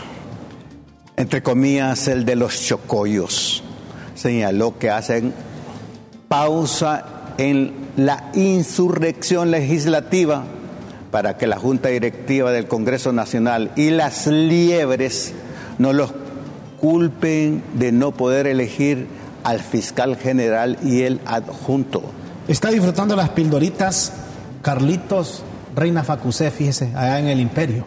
Entre 1.16 1.42
comillas, 1.42 2.06
el 2.08 2.24
de 2.24 2.36
los 2.36 2.60
chocollos. 2.62 3.62
señaló 4.14 4.78
que 4.78 4.90
hacen 4.90 5.32
pausa 6.28 7.04
en 7.38 7.72
la 7.96 8.30
insurrección 8.34 9.50
legislativa 9.50 10.44
para 11.10 11.36
que 11.38 11.46
la 11.46 11.56
Junta 11.56 11.88
Directiva 11.88 12.52
del 12.52 12.66
Congreso 12.68 13.12
Nacional 13.12 13.72
y 13.76 13.90
las 13.90 14.26
liebres 14.26 15.32
no 15.78 15.92
los 15.92 16.12
culpen 16.80 17.62
de 17.74 17.92
no 17.92 18.12
poder 18.12 18.46
elegir 18.46 19.06
al 19.44 19.60
fiscal 19.60 20.16
general 20.16 20.78
y 20.82 21.02
el 21.02 21.20
adjunto. 21.26 22.02
Está 22.46 22.70
disfrutando 22.70 23.16
las 23.16 23.30
pildoritas 23.30 24.12
Carlitos 24.62 25.42
Reina 25.74 26.02
Facusé, 26.02 26.50
fíjese, 26.50 26.92
allá 26.94 27.20
en 27.20 27.28
el 27.28 27.40
imperio. 27.40 27.84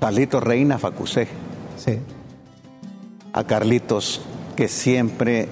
Carlitos 0.00 0.42
Reina 0.42 0.78
Facusé. 0.78 1.28
Sí. 1.76 1.98
A 3.32 3.44
Carlitos, 3.44 4.20
que 4.54 4.68
siempre 4.68 5.48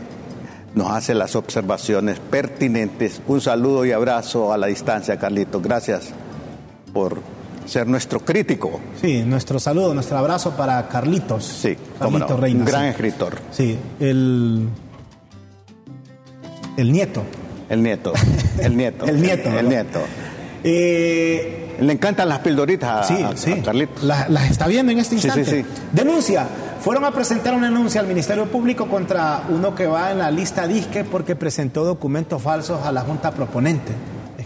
nos 0.74 0.90
hace 0.90 1.14
las 1.14 1.36
observaciones 1.36 2.18
pertinentes. 2.18 3.22
Un 3.26 3.40
saludo 3.40 3.84
y 3.84 3.92
abrazo 3.92 4.52
a 4.52 4.58
la 4.58 4.66
distancia, 4.66 5.18
Carlitos. 5.18 5.62
Gracias 5.62 6.10
por 6.92 7.34
ser 7.66 7.86
nuestro 7.86 8.20
crítico. 8.20 8.80
Sí, 9.00 9.22
nuestro 9.24 9.58
saludo, 9.58 9.94
nuestro 9.94 10.18
abrazo 10.18 10.56
para 10.56 10.86
Carlitos. 10.88 11.44
Sí, 11.44 11.76
Carlitos 11.98 12.30
no, 12.30 12.36
Reina. 12.36 12.60
un 12.60 12.64
gran 12.66 12.82
sí. 12.82 12.88
escritor. 12.88 13.38
Sí, 13.50 13.78
el, 14.00 14.68
el 16.76 16.92
nieto. 16.92 17.22
El 17.68 17.82
nieto, 17.82 18.12
el 18.58 18.76
nieto. 18.76 19.04
El 19.06 19.20
nieto, 19.22 19.48
El 19.58 19.68
nieto. 19.68 20.00
Eh, 20.62 21.76
Le 21.80 21.92
encantan 21.92 22.28
las 22.28 22.38
pildoritas 22.40 23.10
a, 23.10 23.14
sí, 23.16 23.22
a- 23.22 23.28
a 23.30 23.36
sí. 23.36 23.60
Carlitos. 23.64 24.02
Las, 24.02 24.28
las 24.30 24.50
está 24.50 24.66
viendo 24.66 24.92
en 24.92 24.98
este 24.98 25.14
instante. 25.16 25.44
sí, 25.44 25.62
sí. 25.62 25.66
Denuncia. 25.92 26.46
Fueron 26.80 27.04
a 27.06 27.12
presentar 27.12 27.54
una 27.54 27.66
denuncia 27.70 28.00
al 28.02 28.06
Ministerio 28.06 28.44
Público 28.46 28.86
contra 28.88 29.44
uno 29.48 29.74
que 29.74 29.86
va 29.86 30.10
en 30.12 30.18
la 30.18 30.30
lista 30.30 30.66
disque 30.66 31.02
porque 31.02 31.34
presentó 31.34 31.82
documentos 31.84 32.42
falsos 32.42 32.84
a 32.84 32.92
la 32.92 33.00
Junta 33.00 33.30
Proponente. 33.32 33.92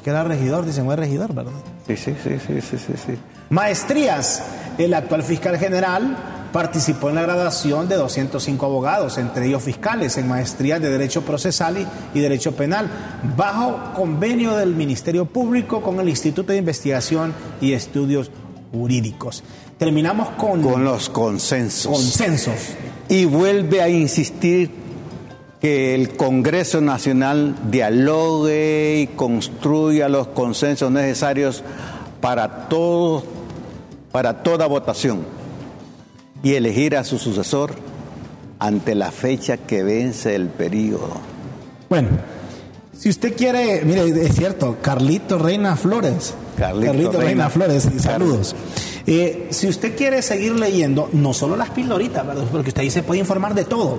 Que 0.08 0.12
era 0.12 0.24
regidor, 0.24 0.64
dicen, 0.64 0.86
no 0.86 0.92
es 0.94 0.98
regidor, 0.98 1.34
¿verdad? 1.34 1.52
Sí, 1.86 1.94
sí, 1.94 2.14
sí, 2.24 2.30
sí, 2.46 2.62
sí, 2.62 2.78
sí, 2.78 2.94
sí. 3.06 3.18
Maestrías. 3.50 4.42
El 4.78 4.94
actual 4.94 5.22
fiscal 5.22 5.58
general 5.58 6.16
participó 6.50 7.10
en 7.10 7.16
la 7.16 7.20
graduación 7.20 7.90
de 7.90 7.96
205 7.96 8.64
abogados, 8.64 9.18
entre 9.18 9.44
ellos 9.48 9.62
fiscales, 9.62 10.16
en 10.16 10.26
maestrías 10.26 10.80
de 10.80 10.88
Derecho 10.88 11.26
Procesal 11.26 11.76
y, 11.76 11.86
y 12.18 12.20
Derecho 12.22 12.52
Penal, 12.56 12.88
bajo 13.36 13.92
convenio 13.94 14.56
del 14.56 14.74
Ministerio 14.74 15.26
Público 15.26 15.82
con 15.82 16.00
el 16.00 16.08
Instituto 16.08 16.52
de 16.52 16.58
Investigación 16.58 17.34
y 17.60 17.74
Estudios 17.74 18.30
Jurídicos. 18.72 19.44
Terminamos 19.76 20.30
con, 20.38 20.62
Con 20.62 20.84
los 20.84 21.10
consensos. 21.10 21.92
consensos. 21.92 22.54
Y 23.10 23.26
vuelve 23.26 23.82
a 23.82 23.90
insistir 23.90 24.70
que 25.60 25.94
el 25.94 26.16
Congreso 26.16 26.80
Nacional 26.80 27.56
dialogue 27.70 29.00
y 29.00 29.06
construya 29.08 30.08
los 30.08 30.28
consensos 30.28 30.90
necesarios 30.90 31.64
para 32.20 32.68
todo, 32.68 33.24
para 34.12 34.42
toda 34.42 34.66
votación 34.66 35.20
y 36.42 36.54
elegir 36.54 36.96
a 36.96 37.04
su 37.04 37.18
sucesor 37.18 37.74
ante 38.58 38.94
la 38.94 39.10
fecha 39.10 39.56
que 39.56 39.82
vence 39.82 40.34
el 40.34 40.48
periodo. 40.48 41.16
Bueno, 41.88 42.08
si 42.96 43.08
usted 43.08 43.36
quiere, 43.36 43.82
mire, 43.84 44.08
es 44.26 44.34
cierto, 44.34 44.76
Carlito 44.82 45.38
Reina 45.38 45.76
Flores. 45.76 46.34
Carlito 46.56 46.92
Reina, 46.92 47.18
Reina. 47.18 47.50
Flores, 47.50 47.88
y 47.94 47.98
saludos. 48.00 48.56
Eh, 49.06 49.46
si 49.50 49.68
usted 49.68 49.96
quiere 49.96 50.20
seguir 50.20 50.52
leyendo, 50.52 51.08
no 51.12 51.32
solo 51.32 51.56
las 51.56 51.70
pildoritas, 51.70 52.26
¿verdad? 52.26 52.44
porque 52.50 52.68
usted 52.68 52.82
ahí 52.82 52.90
se 52.90 53.02
puede 53.02 53.20
informar 53.20 53.54
de 53.54 53.64
todo. 53.64 53.98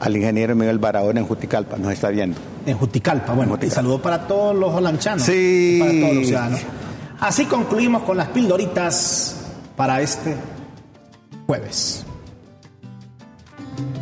al 0.00 0.16
ingeniero 0.16 0.56
Miguel 0.56 0.78
Barahona 0.78 1.20
en 1.20 1.26
Juticalpa, 1.26 1.76
nos 1.76 1.92
está 1.92 2.08
viendo. 2.08 2.38
En 2.66 2.76
Juticalpa, 2.76 3.32
bueno, 3.32 3.52
Juticalpa. 3.52 3.72
y 3.72 3.74
saludo 3.74 4.02
para 4.02 4.26
todos 4.26 4.54
los 4.56 4.74
holanchanos. 4.74 5.22
Sí. 5.22 5.76
y 5.76 5.80
Para 5.80 5.92
todos 5.92 6.14
los 6.14 6.26
ciudadanos. 6.26 6.60
Así 7.20 7.44
concluimos 7.46 8.02
con 8.02 8.16
las 8.16 8.28
pildoritas 8.28 9.36
para 9.76 10.00
este 10.02 10.36
jueves. 11.46 12.04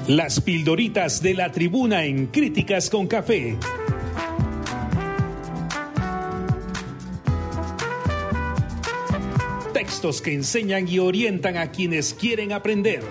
Las 0.08 0.40
pildoritas 0.40 1.22
de 1.22 1.34
la 1.34 1.52
tribuna 1.52 2.04
en 2.04 2.26
Críticas 2.26 2.90
con 2.90 3.06
Café. 3.06 3.56
Textos 9.72 10.22
que 10.22 10.32
enseñan 10.34 10.88
y 10.88 10.98
orientan 10.98 11.56
a 11.56 11.70
quienes 11.70 12.14
quieren 12.14 12.52
aprender. 12.52 13.02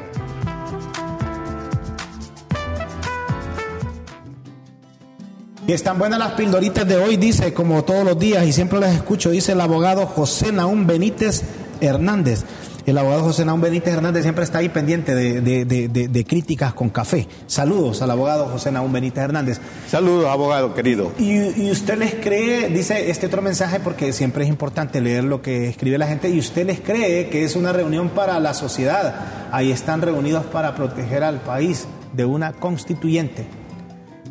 Y 5.66 5.72
están 5.72 5.98
buenas 5.98 6.20
las 6.20 6.34
pildoritas 6.34 6.86
de 6.88 6.98
hoy, 6.98 7.16
dice, 7.16 7.54
como 7.54 7.84
todos 7.86 8.04
los 8.04 8.20
días, 8.20 8.46
y 8.46 8.52
siempre 8.52 8.80
las 8.80 8.94
escucho, 8.94 9.30
dice 9.32 9.54
el 9.54 9.62
abogado 9.62 10.06
José 10.06 10.52
Naún 10.52 10.86
Benítez 10.86 11.42
Hernández. 11.80 12.44
El 12.86 12.98
abogado 12.98 13.24
José 13.24 13.46
Naún 13.46 13.62
Benítez 13.62 13.94
Hernández 13.94 14.24
siempre 14.24 14.44
está 14.44 14.58
ahí 14.58 14.68
pendiente 14.68 15.16
de, 15.16 15.40
de- 15.40 15.64
de- 15.64 15.88
de- 15.88 16.26
críticas 16.26 16.74
con 16.74 16.90
café. 16.90 17.30
Saludos 17.48 18.02
al 18.02 18.12
abogado 18.12 18.48
José 18.48 18.74
Naún 18.74 18.92
Benítez 18.92 19.24
Hernández. 19.24 19.62
Saludos, 19.88 20.26
abogado 20.30 20.74
querido. 20.74 21.14
Y, 21.18 21.32
y 21.64 21.72
usted 21.72 21.98
les 21.98 22.14
cree, 22.16 22.68
dice 22.68 23.10
este 23.10 23.28
otro 23.28 23.42
mensaje, 23.42 23.80
porque 23.80 24.12
siempre 24.12 24.44
es 24.44 24.50
importante 24.50 25.00
leer 25.00 25.24
lo 25.24 25.42
que 25.42 25.70
escribe 25.70 25.98
la 25.98 26.08
gente, 26.08 26.28
y 26.30 26.40
usted 26.40 26.66
les 26.68 26.82
cree 26.82 27.30
que 27.30 27.46
es 27.46 27.56
una 27.56 27.72
reunión 27.72 28.10
para 28.10 28.38
la 28.42 28.54
sociedad. 28.54 29.16
Ahí 29.54 29.72
están 29.72 30.02
reunidos 30.02 30.46
para 30.46 30.76
proteger 30.76 31.24
al 31.24 31.40
país 31.40 31.86
de 32.12 32.26
una 32.26 32.52
constituyente. 32.52 33.46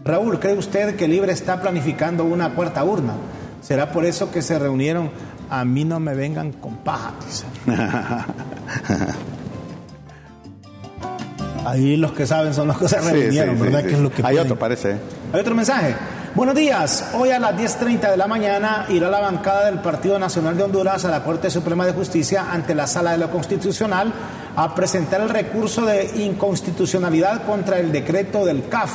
Raúl, 0.04 0.38
¿cree 0.40 0.54
usted 0.56 0.96
que 0.96 1.06
Libre 1.06 1.32
está 1.32 1.60
planificando 1.60 2.24
una 2.24 2.54
cuarta 2.54 2.82
urna? 2.84 3.14
¿Será 3.60 3.92
por 3.92 4.04
eso 4.04 4.30
que 4.32 4.42
se 4.42 4.58
reunieron? 4.58 5.10
A 5.48 5.64
mí 5.64 5.84
no 5.84 6.00
me 6.00 6.14
vengan 6.14 6.52
con 6.52 6.76
paja. 6.78 7.12
Ahí 11.64 11.96
los 11.96 12.10
que 12.12 12.26
saben 12.26 12.52
son 12.54 12.66
los 12.68 12.78
que 12.78 12.88
se 12.88 13.00
reunieron, 13.00 13.54
sí, 13.56 13.60
sí, 13.60 13.62
¿verdad? 13.64 13.80
sí. 13.82 13.86
Que 13.88 13.94
es 13.94 14.00
lo 14.00 14.10
que 14.10 14.16
Hay 14.16 14.22
pueden. 14.34 14.40
otro, 14.40 14.58
parece. 14.58 14.96
Hay 15.32 15.40
otro 15.40 15.54
mensaje. 15.54 15.94
Buenos 16.34 16.54
días. 16.56 17.10
Hoy 17.14 17.30
a 17.30 17.38
las 17.38 17.54
10.30 17.54 18.10
de 18.10 18.16
la 18.16 18.26
mañana 18.26 18.86
irá 18.88 19.08
la 19.10 19.20
bancada 19.20 19.66
del 19.66 19.78
Partido 19.80 20.18
Nacional 20.18 20.56
de 20.56 20.64
Honduras 20.64 21.04
a 21.04 21.10
la 21.10 21.22
Corte 21.22 21.50
Suprema 21.50 21.86
de 21.86 21.92
Justicia 21.92 22.46
ante 22.50 22.74
la 22.74 22.86
Sala 22.88 23.12
de 23.12 23.18
lo 23.18 23.30
Constitucional 23.30 24.12
a 24.56 24.74
presentar 24.74 25.20
el 25.20 25.28
recurso 25.28 25.84
de 25.86 26.10
inconstitucionalidad 26.24 27.44
contra 27.44 27.78
el 27.78 27.92
decreto 27.92 28.44
del 28.46 28.68
CAF, 28.68 28.90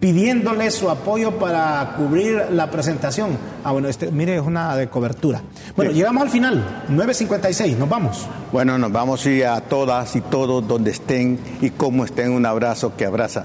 pidiéndole 0.00 0.70
su 0.70 0.88
apoyo 0.90 1.38
para 1.38 1.94
cubrir 1.96 2.46
la 2.52 2.70
presentación. 2.70 3.36
Ah, 3.62 3.72
bueno, 3.72 3.88
este, 3.88 4.10
mire, 4.10 4.36
es 4.36 4.40
una 4.42 4.74
de 4.74 4.88
cobertura. 4.88 5.42
Bueno, 5.76 5.90
Sí. 5.90 5.98
llegamos 5.98 6.22
al 6.22 6.30
final, 6.30 6.84
9.56, 6.88 7.76
nos 7.76 7.88
vamos. 7.88 8.26
Bueno, 8.50 8.78
nos 8.78 8.90
vamos 8.90 9.26
y 9.26 9.42
a 9.42 9.60
todas 9.60 10.16
y 10.16 10.22
todos 10.22 10.66
donde 10.66 10.90
estén 10.90 11.38
y 11.60 11.70
como 11.70 12.04
estén, 12.04 12.30
un 12.32 12.46
abrazo 12.46 12.96
que 12.96 13.04
abraza, 13.04 13.44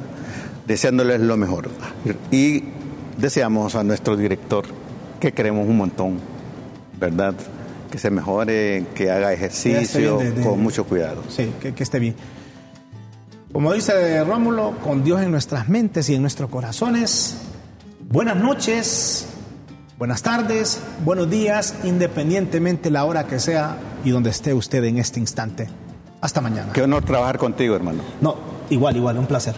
deseándoles 0.66 1.20
lo 1.20 1.36
mejor. 1.36 1.70
Y 2.32 2.64
deseamos 3.18 3.76
a 3.76 3.84
nuestro 3.84 4.16
director, 4.16 4.66
que 5.20 5.34
queremos 5.34 5.68
un 5.68 5.78
montón, 5.78 6.20
¿verdad? 7.00 7.34
Que 7.92 7.98
se 7.98 8.10
mejore, 8.10 8.86
que 8.96 9.12
haga 9.12 9.34
ejercicio 9.34 10.18
bien 10.20 10.36
de- 10.36 10.42
de- 10.42 10.48
con 10.48 10.62
mucho 10.64 10.86
cuidado. 10.86 11.22
Sí, 11.30 11.52
que, 11.62 11.74
que 11.74 11.84
esté 11.84 12.00
bien. 12.00 12.16
Como 13.56 13.72
dice 13.72 14.22
Rómulo, 14.26 14.74
con 14.84 15.02
Dios 15.06 15.22
en 15.22 15.32
nuestras 15.32 15.70
mentes 15.70 16.10
y 16.10 16.16
en 16.16 16.22
nuestros 16.22 16.50
corazones. 16.50 17.38
Buenas 18.02 18.36
noches, 18.36 19.28
buenas 19.98 20.22
tardes, 20.22 20.82
buenos 21.06 21.30
días, 21.30 21.74
independientemente 21.86 22.92
la 22.92 23.06
hora 23.06 23.28
que 23.28 23.40
sea 23.40 23.78
y 24.04 24.10
donde 24.10 24.32
esté 24.32 24.54
usted 24.54 24.84
en 24.84 24.98
este 24.98 25.22
instante. 25.22 25.70
Hasta 26.20 26.42
mañana. 26.42 26.74
Qué 26.74 26.82
honor 26.82 27.06
trabajar 27.06 27.38
contigo, 27.38 27.78
hermano. 27.78 28.04
No, 28.20 28.36
igual, 28.70 28.98
igual, 28.98 29.18
un 29.20 29.26
placer. 29.26 29.56